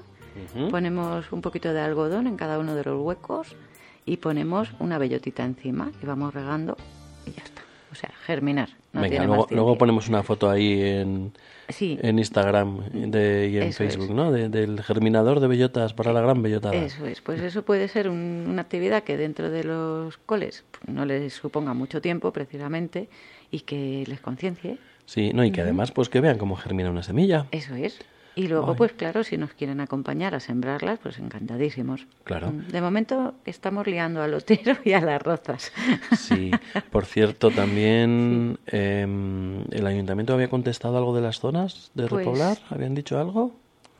Ujú. 0.53 0.69
ponemos 0.69 1.31
un 1.31 1.41
poquito 1.41 1.71
de 1.73 1.79
algodón 1.79 2.27
en 2.27 2.35
cada 2.35 2.59
uno 2.59 2.75
de 2.75 2.83
los 2.83 2.99
huecos 3.01 3.55
y 4.05 4.17
ponemos 4.17 4.69
una 4.79 4.97
bellotita 4.97 5.43
encima 5.43 5.91
y 6.01 6.05
vamos 6.05 6.33
regando 6.33 6.77
y 7.25 7.31
ya 7.31 7.43
está. 7.43 7.61
O 7.91 7.95
sea, 7.95 8.11
germinar. 8.25 8.69
No 8.93 9.01
Venga, 9.01 9.19
tiene 9.19 9.25
luego, 9.51 9.77
ponemos 9.77 10.07
una 10.09 10.21
foto 10.23 10.49
ahí 10.49 10.81
en, 10.81 11.31
Sí, 11.69 11.97
en 12.01 12.19
Instagram 12.19 12.89
de, 12.91 13.49
y 13.51 13.57
en 13.57 13.63
Eso 13.63 13.77
Facebook, 13.79 14.05
es. 14.05 14.11
¿no? 14.11 14.31
De- 14.31 14.49
del 14.49 14.81
germinador 14.83 15.39
de 15.39 15.47
bellotas 15.47 15.93
para 15.93 16.11
la 16.13 16.21
gran 16.21 16.41
bellotada. 16.41 16.75
Eso 16.75 17.05
es, 17.05 17.21
pues 17.21 17.41
eso 17.41 17.63
puede 17.63 17.87
ser 17.87 18.09
un- 18.09 18.45
una 18.49 18.61
actividad 18.61 19.03
que 19.03 19.17
dentro 19.17 19.49
de 19.49 19.63
los 19.63 20.17
coles 20.17 20.65
no 20.87 21.05
les 21.05 21.33
suponga 21.33 21.73
mucho 21.73 22.01
tiempo 22.01 22.31
precisamente 22.33 23.09
y 23.51 23.61
que 23.61 24.03
les 24.07 24.19
conciencie. 24.19 24.77
Sí, 25.05 25.31
no, 25.33 25.43
y 25.45 25.51
que 25.51 25.61
además 25.61 25.91
pues 25.91 26.09
que 26.09 26.19
vean 26.21 26.37
cómo 26.37 26.55
germina 26.55 26.89
una 26.89 27.03
semilla. 27.03 27.47
Eso 27.51 27.75
es. 27.75 27.99
Y 28.37 28.47
luego, 28.47 28.71
Ay. 28.71 28.75
pues 28.77 28.91
claro, 28.93 29.23
si 29.23 29.37
nos 29.37 29.53
quieren 29.53 29.79
acompañar 29.79 30.35
a 30.35 30.39
sembrarlas, 30.41 30.99
pues 30.99 31.19
encantadísimos. 31.19 32.05
Claro. 32.25 32.51
Mm, 32.51 32.67
De 32.67 32.81
momento 32.81 33.33
estamos 33.45 33.87
liando 33.87 34.21
al 34.21 34.31
lotero 34.31 34.75
y 34.83 34.91
a 34.93 34.99
las 35.01 35.21
rozas. 35.21 35.71
Sí, 36.17 36.51
por 36.91 37.05
cierto, 37.05 37.49
también 37.51 38.57
em, 38.67 39.61
el 39.71 39.87
ayuntamiento 39.87 40.33
había 40.33 40.49
contestado 40.49 40.97
algo 40.97 41.15
de 41.15 41.21
las 41.21 41.39
zonas 41.39 41.91
de 41.93 42.07
Pues- 42.07 42.25
repoblar, 42.25 42.57
¿habían 42.69 42.93
dicho 42.95 43.17
algo? 43.19 43.53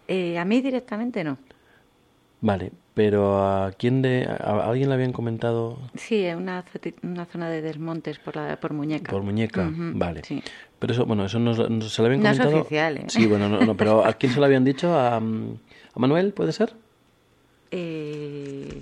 Eh, 0.07 0.37
a 0.37 0.45
mí 0.45 0.61
directamente 0.61 1.23
no. 1.23 1.37
Vale, 2.41 2.71
pero 2.93 3.39
¿a 3.45 3.71
quién 3.71 4.01
de, 4.01 4.25
a, 4.27 4.33
a 4.35 4.69
alguien 4.69 4.89
le 4.89 4.95
habían 4.95 5.13
comentado 5.13 5.79
Sí, 5.95 6.23
en 6.25 6.37
una, 6.37 6.63
una 7.03 7.25
zona 7.25 7.49
de 7.49 7.61
desmontes 7.61 8.19
por, 8.19 8.35
la, 8.35 8.57
por 8.59 8.73
muñeca. 8.73 9.11
por 9.11 9.23
muñeca? 9.23 9.71
Vale. 9.73 10.21
Sí. 10.23 10.43
Pero 10.79 10.93
eso, 10.93 11.05
bueno, 11.05 11.25
eso 11.25 11.39
nos, 11.39 11.57
nos- 11.69 11.93
se 11.93 12.01
lo 12.01 12.07
habían 12.07 12.21
No 12.21 12.29
es 12.29 12.37
comentado. 12.37 12.61
oficial, 12.61 12.97
¿eh? 12.97 13.05
Sí, 13.07 13.25
bueno, 13.25 13.49
no, 13.49 13.65
no, 13.65 13.75
pero 13.75 14.05
¿a 14.05 14.13
quién 14.13 14.31
se 14.31 14.39
lo 14.39 14.45
habían 14.45 14.63
dicho? 14.63 14.93
¿A, 14.93 15.17
a 15.17 15.21
Manuel, 15.95 16.33
puede 16.33 16.51
ser? 16.51 16.73
Eh, 17.71 18.81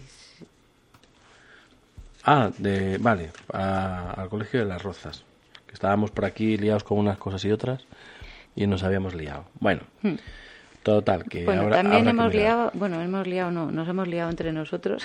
Ah, 2.25 2.51
de, 2.57 2.97
vale, 2.99 3.31
a- 3.51 4.11
al 4.11 4.29
colegio 4.29 4.59
de 4.61 4.65
las 4.65 4.81
Rozas. 4.81 5.23
Que 5.67 5.73
estábamos 5.73 6.11
por 6.11 6.25
aquí 6.25 6.57
liados 6.57 6.83
con 6.83 6.97
unas 6.97 7.17
cosas 7.17 7.43
y 7.45 7.51
otras 7.51 7.81
y 8.55 8.65
nos 8.67 8.83
habíamos 8.83 9.13
liado. 9.13 9.45
Bueno, 9.59 9.81
total, 10.83 11.23
que. 11.25 11.45
Bueno, 11.45 11.63
ahora 11.63 11.77
también 11.81 12.07
hemos 12.07 12.33
liado, 12.33 12.71
bueno, 12.73 13.01
hemos 13.01 13.25
liado, 13.27 13.51
no, 13.51 13.71
nos 13.71 13.87
hemos 13.87 14.07
liado 14.07 14.29
entre 14.29 14.51
nosotros 14.51 15.03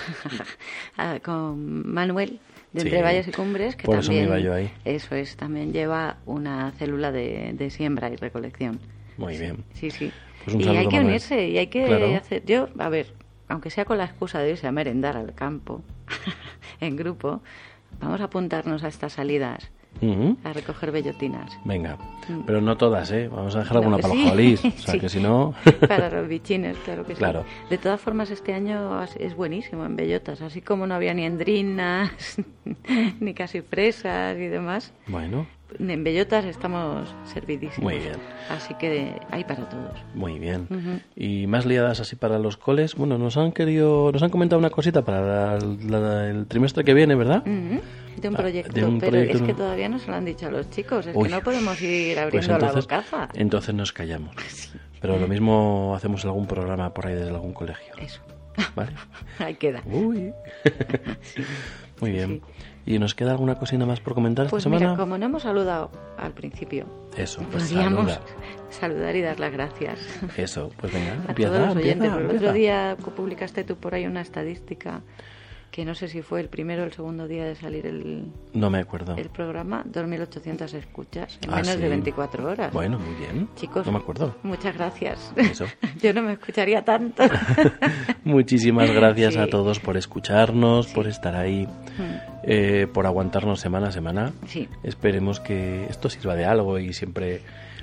con 1.23 1.91
Manuel 1.91 2.39
de 2.73 2.81
Entre 2.81 2.97
Sí, 2.97 3.03
Valles 3.03 3.27
y 3.27 3.31
Cumbres, 3.31 3.75
que 3.75 3.85
por 3.85 3.97
eso 3.99 4.11
me 4.11 4.19
también, 4.19 4.25
iba 4.27 4.39
yo 4.39 4.53
ahí. 4.53 4.71
eso 4.85 5.15
es, 5.15 5.35
también 5.35 5.73
lleva 5.73 6.17
una 6.25 6.71
célula 6.73 7.11
de, 7.11 7.53
de 7.53 7.69
siembra 7.69 8.09
y 8.09 8.15
recolección. 8.15 8.79
Muy 9.17 9.37
bien. 9.37 9.63
Sí, 9.73 9.89
sí. 9.91 10.11
Pues 10.45 10.55
y 10.57 10.69
hay 10.69 10.87
que 10.87 10.99
unirse 10.99 11.47
y 11.47 11.57
hay 11.57 11.67
que 11.67 11.85
Claro. 11.85 12.15
hacer, 12.15 12.45
yo, 12.45 12.69
a 12.77 12.89
ver, 12.89 13.07
aunque 13.47 13.69
sea 13.69 13.85
con 13.85 13.97
la 13.97 14.05
excusa 14.05 14.39
de 14.39 14.51
irse 14.51 14.67
a 14.67 14.71
merendar 14.71 15.17
al 15.17 15.33
campo, 15.33 15.81
en 16.79 16.95
grupo, 16.95 17.41
vamos 17.99 18.21
a 18.21 18.25
apuntarnos 18.25 18.83
a 18.83 18.87
estas 18.87 19.13
salidas 19.13 19.71
Ujú. 20.01 20.37
a 20.45 20.53
recoger 20.53 20.91
bellotinas. 20.91 21.51
Venga, 21.65 21.97
pero 22.45 22.61
no 22.61 22.77
todas, 22.77 23.11
¿eh? 23.11 23.27
Vamos 23.27 23.55
a 23.55 23.59
dejar 23.59 23.77
Mm. 23.77 23.81
No, 23.81 23.95
alguna 23.95 23.97
que 23.97 24.01
para 24.03 24.13
sí. 24.13 24.19
los 24.19 24.29
jabalíes. 24.29 24.59
O 24.65 24.71
sea, 24.83 24.93
Sí. 24.93 24.99
que 24.99 25.09
si 25.09 25.19
no... 25.19 25.53
Para 25.87 26.09
los 26.09 26.27
bichines, 26.27 26.77
claro 26.85 27.05
que 27.05 27.13
Claro. 27.15 27.43
sí. 27.43 27.69
De 27.71 27.77
todas 27.77 27.99
formas, 27.99 28.29
este 28.31 28.53
año 28.53 29.03
es 29.03 29.35
buenísimo 29.35 29.85
en 29.85 29.95
bellotas. 29.97 30.41
Así 30.41 30.61
como 30.61 30.87
no 30.87 30.95
había 30.95 31.13
ni 31.13 31.25
endrinas, 31.25 32.11
ni 33.19 33.33
casi 33.33 33.61
fresas 33.61 34.37
y 34.37 34.47
demás. 34.47 34.93
bueno, 35.07 35.45
En 35.77 36.03
bellotas 36.03 36.45
estamos 36.45 37.13
servidísimos. 37.25 37.79
Muy 37.91 37.99
bien. 37.99 38.15
Así 38.49 38.73
que 38.75 39.13
hay 39.29 39.43
para 39.43 39.69
todos. 39.69 39.93
muy 40.15 40.39
bien. 40.39 40.67
Y 41.15 41.45
más 41.47 41.65
liadas 41.65 41.99
así 41.99 42.15
para 42.15 42.39
los 42.39 42.57
coles. 42.57 42.95
Bueno, 42.95 43.17
nos 43.17 43.37
han 43.37 43.51
querido... 43.51 44.11
Nos 44.11 44.23
han 44.23 44.29
comentado 44.31 44.59
una 44.59 44.71
cosita 44.71 45.03
para 45.03 45.57
la- 45.59 45.99
la- 45.99 46.27
el 46.29 46.47
trimestre 46.47 46.83
que 46.83 46.93
viene, 46.93 47.13
¿verdad? 47.15 47.43
De 47.43 48.27
un 48.27 48.35
Ah, 48.35 48.37
proyecto, 48.39 48.73
de 48.73 48.83
un 48.85 48.99
pero 48.99 49.11
proyecto, 49.11 49.37
es 49.37 49.43
que 49.43 49.53
todavía 49.53 49.87
no 49.89 49.99
se 49.99 50.07
lo 50.07 50.15
han 50.15 50.25
dicho 50.25 50.47
a 50.47 50.51
los 50.51 50.69
chicos. 50.71 51.05
Es 51.07 51.15
Uy. 51.15 51.27
que 51.27 51.35
no 51.35 51.41
podemos 51.41 51.79
ir 51.81 52.15
Pues 52.15 52.17
abriendo 52.49 52.53
entonces, 52.55 52.75
la 52.89 52.97
bocaza. 52.97 53.29
entonces 53.35 53.75
nos 53.75 53.93
callamos. 53.93 54.35
Pero 55.01 55.17
lo 55.17 55.27
mismo 55.29 55.93
hacemos 55.95 56.25
algún 56.25 56.45
programa 56.47 56.93
por 56.93 57.07
ahí 57.07 57.15
desde 57.15 57.29
algún 57.29 57.53
colegio. 57.53 57.93
Eso. 57.97 58.21
¿Vale? 58.75 58.91
Ahí 59.39 59.55
queda. 59.55 59.81
Uy. 59.85 60.33
Muy 62.01 62.11
bien. 62.11 62.27
sí. 62.29 62.41
¿Y 62.85 62.97
nos 62.97 63.13
queda 63.13 63.31
alguna 63.31 63.55
cosina 63.55 63.85
más 63.85 63.99
por 63.99 64.13
comentar 64.15 64.45
esta 64.45 64.51
Pues 64.55 64.63
semana? 64.63 64.85
mira, 64.91 64.97
como 64.97 65.17
no 65.17 65.25
hemos 65.25 65.43
saludado 65.43 65.91
al 66.17 66.31
principio, 66.31 66.85
Eso, 67.15 67.41
pues 67.51 67.63
podríamos 67.71 68.11
saluda. 68.11 68.21
saludar 68.69 69.15
y 69.15 69.21
dar 69.21 69.39
las 69.39 69.51
gracias. 69.51 69.99
Eso, 70.37 70.71
pues 70.79 70.91
venga, 70.93 71.11
a 71.27 71.29
empieza, 71.29 71.51
todos 71.53 71.65
los 71.67 71.75
empieza, 71.75 71.99
oyentes. 71.99 72.13
El 72.13 72.21
empieza. 72.21 72.35
otro 72.45 72.53
día 72.53 72.97
publicaste 73.15 73.63
tú 73.63 73.75
por 73.75 73.93
ahí 73.93 74.05
una 74.07 74.21
estadística 74.21 75.01
que 75.71 75.85
no 75.85 75.93
sé 75.95 76.07
si 76.07 76.21
fue 76.23 76.41
el 76.41 76.49
primero 76.49 76.81
o 76.83 76.85
el 76.85 76.91
segundo 76.93 77.27
día 77.27 77.45
de 77.45 77.55
salir 77.55 77.85
el, 77.85 78.25
No 78.53 78.69
me 78.69 78.79
acuerdo. 78.79 79.15
el 79.15 79.29
programa, 79.29 79.83
2.800 79.85 80.73
escuchas 80.73 81.37
en 81.43 81.51
Ah, 81.51 81.57
menos 81.57 81.73
sí. 81.73 81.77
de 81.79 81.89
24 81.89 82.47
horas. 82.47 82.73
Bueno, 82.73 82.97
muy 82.99 83.13
bien. 83.15 83.47
Chicos, 83.55 83.85
No 83.85 83.91
me 83.91 83.99
acuerdo. 83.99 84.35
muchas 84.43 84.75
gracias. 84.75 85.31
Eso. 85.35 85.65
Yo 86.01 86.13
no 86.13 86.21
me 86.23 86.33
escucharía 86.33 86.83
tanto. 86.83 87.23
Muchísimas 88.23 88.91
gracias 88.91 89.33
Sí. 89.33 89.39
a 89.39 89.47
todos 89.47 89.79
por 89.79 89.97
escucharnos, 89.97 90.87
por 90.87 91.07
estar 91.07 91.35
ahí, 91.35 91.67
eh, 92.43 92.87
por 92.93 93.05
aguantarnos 93.05 93.59
semana 93.59 93.87
a 93.87 93.91
semana. 93.91 94.33
Sí. 94.47 94.67
Esperemos 94.83 95.39
que 95.39 95.85
esto 95.85 96.09
sirva 96.09 96.35
de 96.35 96.45
algo 96.45 96.79
y 96.79 96.93
siempre 96.93 97.41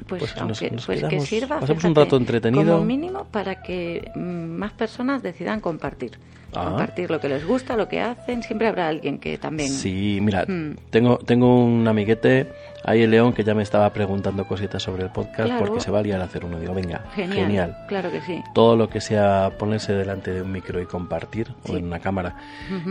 Pues, 0.08 0.20
pues, 0.20 0.36
nos- 0.36 0.40
aunque, 0.62 0.70
nos 0.74 0.86
pues 0.86 1.00
que 1.02 1.08
quedamos- 1.08 1.28
sirva. 1.28 1.60
pasemos 1.60 1.84
un 1.84 1.90
fíjate, 1.90 2.04
rato 2.04 2.16
entretenido. 2.16 2.72
Como 2.74 2.84
mínimo 2.84 3.24
para 3.30 3.62
que 3.62 4.10
mm, 4.14 4.20
más 4.20 4.72
personas 4.72 5.22
decidan 5.22 5.60
compartir. 5.60 6.18
Ah. 6.56 6.64
Compartir 6.70 7.10
lo 7.10 7.20
que 7.20 7.28
les 7.28 7.46
gusta, 7.46 7.76
lo 7.76 7.88
que 7.88 8.00
hacen. 8.00 8.42
Siempre 8.42 8.68
habrá 8.68 8.88
alguien 8.88 9.18
que 9.18 9.36
también. 9.38 9.68
Sí, 9.70 10.18
mira, 10.22 10.44
Mm. 10.46 10.76
tengo, 10.90 11.18
tengo 11.18 11.64
un 11.64 11.86
amiguete 11.86 12.46
ahí 12.84 13.02
en 13.02 13.10
León 13.10 13.32
que 13.32 13.42
ya 13.44 13.54
me 13.54 13.62
estaba 13.62 13.92
preguntando 13.92 14.46
cositas 14.46 14.82
sobre 14.82 15.02
el 15.04 15.10
podcast 15.10 15.48
Claro. 15.48 15.64
porque 15.66 15.80
se 15.80 15.90
va 15.90 15.98
a 15.98 16.02
liar 16.02 16.20
a 16.20 16.24
hacer 16.24 16.44
uno. 16.44 16.58
Digo, 16.60 16.72
venga, 16.74 17.04
Genial. 17.14 17.36
genial. 17.46 17.76
Claro 17.88 18.10
que 18.10 18.20
sí. 18.20 18.42
Todo 18.54 18.76
lo 18.76 18.88
que 18.88 19.00
sea 19.00 19.50
ponerse 19.58 19.92
delante 19.92 20.32
de 20.32 20.42
un 20.42 20.52
micro 20.52 20.80
y 20.80 20.86
compartir, 20.86 21.48
Sí. 21.64 21.72
o 21.72 21.76
en 21.76 21.84
una 21.86 21.98
cámara, 21.98 22.36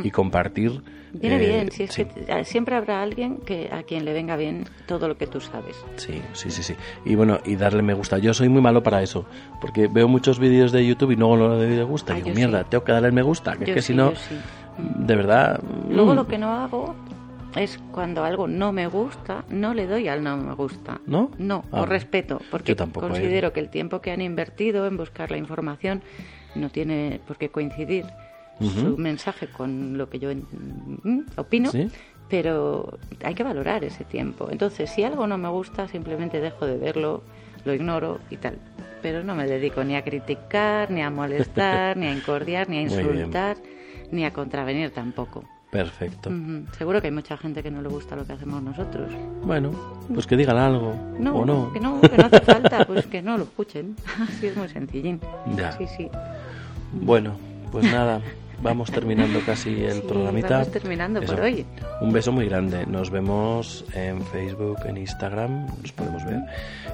y 0.04 0.12
compartir. 0.12 0.82
Viene 1.20 1.36
eh, 1.38 1.48
bien, 1.48 1.72
si 1.72 1.84
es 1.84 1.94
sí. 1.94 2.06
que 2.06 2.46
siempre 2.46 2.76
habrá 2.76 3.02
alguien 3.02 3.38
que 3.38 3.70
a 3.72 3.84
quien 3.84 4.06
le 4.06 4.14
venga 4.14 4.36
bien 4.36 4.66
todo 4.88 5.08
lo 5.08 5.18
que 5.18 5.28
tú 5.28 5.40
sabes. 5.42 5.76
Sí, 5.96 6.22
sí, 6.34 6.52
sí, 6.52 6.64
sí. 6.64 6.76
Y 7.06 7.16
bueno, 7.16 7.40
y 7.46 7.56
darle 7.56 7.82
me 7.82 7.94
gusta. 7.94 8.18
Yo 8.18 8.34
soy 8.34 8.50
muy 8.50 8.62
malo 8.62 8.84
para 8.84 9.02
eso, 9.02 9.26
porque 9.62 9.88
veo 9.88 10.08
muchos 10.08 10.40
vídeos 10.40 10.72
de 10.72 10.86
YouTube 10.86 11.12
y 11.12 11.16
luego 11.16 11.38
no 11.38 11.50
le 11.50 11.68
doy 11.68 11.78
me 11.78 11.84
gusta. 11.84 12.14
Ah, 12.14 12.18
y 12.18 12.22
digo, 12.22 12.30
yo 12.30 12.36
mierda, 12.36 12.62
sí. 12.64 12.68
tengo 12.70 12.84
que 12.84 12.92
darle 12.92 13.12
me 13.12 13.22
gusta, 13.22 13.54
que 13.54 13.66
Yo 13.66 13.72
es 13.72 13.76
que 13.76 13.82
sí, 13.82 13.88
si 13.94 13.94
no, 13.96 14.14
de 14.78 15.16
verdad. 15.16 15.62
Luego 15.90 16.14
mm, 16.14 16.16
lo 16.16 16.28
que 16.28 16.38
no 16.38 16.54
hago 16.54 16.96
es 17.56 17.80
cuando 17.92 18.24
algo 18.24 18.48
no 18.48 18.72
me 18.74 18.88
gusta, 18.88 19.46
no 19.50 19.74
le 19.74 19.88
doy 19.88 20.08
al 20.08 20.24
no 20.24 20.36
me 20.38 20.54
gusta. 20.54 21.00
¿No? 21.06 21.32
No, 21.38 21.64
Ah, 21.72 21.80
por 21.80 21.90
respeto, 21.90 22.42
porque 22.52 22.74
¿eh? 22.74 22.76
considero 22.94 23.54
que 23.54 23.62
el 23.62 23.70
tiempo 23.70 24.02
que 24.02 24.12
han 24.12 24.22
invertido 24.22 24.86
en 24.88 24.98
buscar 24.98 25.32
la 25.32 25.38
información 25.38 26.04
no 26.56 26.70
tiene 26.70 27.20
por 27.26 27.38
qué 27.38 27.50
coincidir 27.50 28.06
Su 28.60 28.96
mensaje 28.98 29.48
con 29.48 29.98
lo 29.98 30.10
que 30.10 30.18
yo 30.20 30.30
mm, 30.34 31.20
opino, 31.36 31.70
Sí. 31.72 31.90
pero 32.30 32.98
hay 33.24 33.34
que 33.36 33.44
valorar 33.44 33.84
ese 33.84 34.04
tiempo. 34.06 34.48
Entonces, 34.50 34.90
si 34.90 35.04
algo 35.04 35.28
no 35.28 35.38
me 35.38 35.50
gusta, 35.50 35.88
simplemente 35.88 36.40
dejo 36.40 36.66
de 36.66 36.78
verlo, 36.78 37.22
lo 37.66 37.74
ignoro 37.74 38.20
y 38.30 38.38
tal. 38.38 38.58
Pero 39.02 39.24
no 39.24 39.36
me 39.36 39.46
dedico 39.46 39.84
ni 39.84 39.96
a 39.96 40.04
criticar, 40.04 40.90
ni 40.90 41.02
a 41.02 41.10
molestar, 41.10 41.98
ni 41.98 42.08
a 42.08 42.14
incordiar, 42.14 42.70
ni 42.70 42.78
a 42.78 42.82
insultar, 42.84 43.58
ni 44.12 44.24
a 44.26 44.32
contravenir 44.32 44.92
tampoco. 44.92 45.44
Perfecto. 45.70 46.32
Seguro 46.78 47.02
que 47.02 47.08
hay 47.08 47.14
mucha 47.14 47.36
gente 47.36 47.62
que 47.62 47.70
no 47.70 47.82
le 47.82 47.90
gusta 47.90 48.16
lo 48.16 48.26
que 48.26 48.32
hacemos 48.32 48.64
nosotros. 48.64 49.12
Bueno, 49.44 49.72
pues 50.14 50.26
que 50.26 50.38
digan 50.38 50.56
algo. 50.58 50.96
No, 51.20 51.36
o 51.40 51.46
no. 51.46 51.74
que 51.74 51.82
no, 51.82 52.00
que 52.00 52.16
no 52.18 52.28
hace 52.28 52.40
falta, 52.46 52.86
pues 52.86 53.06
que 53.08 53.22
no 53.22 53.38
lo 53.38 53.44
escuchen. 53.44 53.98
Así 54.22 54.48
es 54.48 54.56
muy 54.56 54.70
sencillín. 54.70 55.20
Ya. 55.58 55.74
Sí, 55.74 55.86
sí. 55.98 56.08
Bueno, 56.94 57.36
pues 57.74 57.84
nada. 57.92 58.22
Vamos 58.62 58.92
terminando 58.92 59.40
casi 59.46 59.84
el 59.84 59.94
Sí, 59.96 60.02
programita. 60.08 60.50
vamos 60.50 60.72
terminando 60.72 61.22
por 61.22 61.40
hoy. 61.42 61.66
Un 62.02 62.12
beso 62.12 62.32
muy 62.32 62.48
grande. 62.48 62.86
Nos 62.86 63.10
vemos 63.10 63.86
en 63.94 64.22
Facebook, 64.26 64.80
en 64.86 64.98
Instagram, 64.98 65.68
nos 65.82 65.92
podemos 65.92 66.24
ver. 66.26 66.40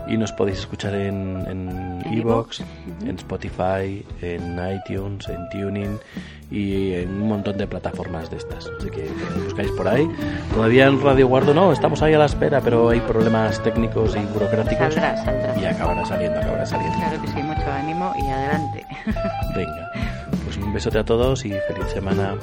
Y 0.08 0.18
nos 0.18 0.32
podéis 0.32 0.60
escuchar 0.60 0.96
en 0.96 1.44
en 1.48 1.70
En 2.06 2.14
Evox, 2.20 2.60
iVoox. 2.60 3.08
en 3.08 3.16
Spotify, 3.18 4.06
en 4.22 4.60
iTunes, 4.76 5.28
en 5.30 5.50
Tuning 5.50 5.98
y 6.50 6.94
en 6.96 7.10
un 7.22 7.28
montón 7.30 7.58
de 7.58 7.66
plataformas 7.68 8.30
de 8.30 8.38
estas. 8.38 8.70
Así 8.80 8.90
que 8.90 9.04
pues, 9.04 9.46
buscáis 9.46 9.72
por 9.72 9.88
ahí. 9.88 10.10
Todavía 10.54 10.88
en 10.88 11.02
Radio 11.02 11.28
Guardo 11.28 11.54
no, 11.54 11.72
estamos 11.72 12.02
ahí 12.02 12.14
a 12.14 12.20
la 12.20 12.26
espera, 12.26 12.60
pero 12.62 12.90
hay 12.90 13.00
problemas 13.02 13.62
técnicos 13.64 14.16
y 14.16 14.20
burocráticos. 14.34 14.94
Saldrá, 14.94 15.24
saldrá. 15.24 15.58
Y 15.58 15.66
acabará 15.66 16.06
saliendo, 16.06 16.40
acabará 16.40 16.66
saliendo. 16.66 16.98
Claro 16.98 17.22
que 17.22 17.28
sí, 17.30 17.42
mucho 17.44 17.72
ánimo 17.72 18.14
y 18.18 18.30
adelante. 18.30 18.86
Venga, 19.56 19.92
un 20.72 20.76
besote 20.76 21.00
a 21.00 21.04
todos 21.04 21.44
y 21.44 21.50
feliz 21.50 21.88
semana. 21.94 22.38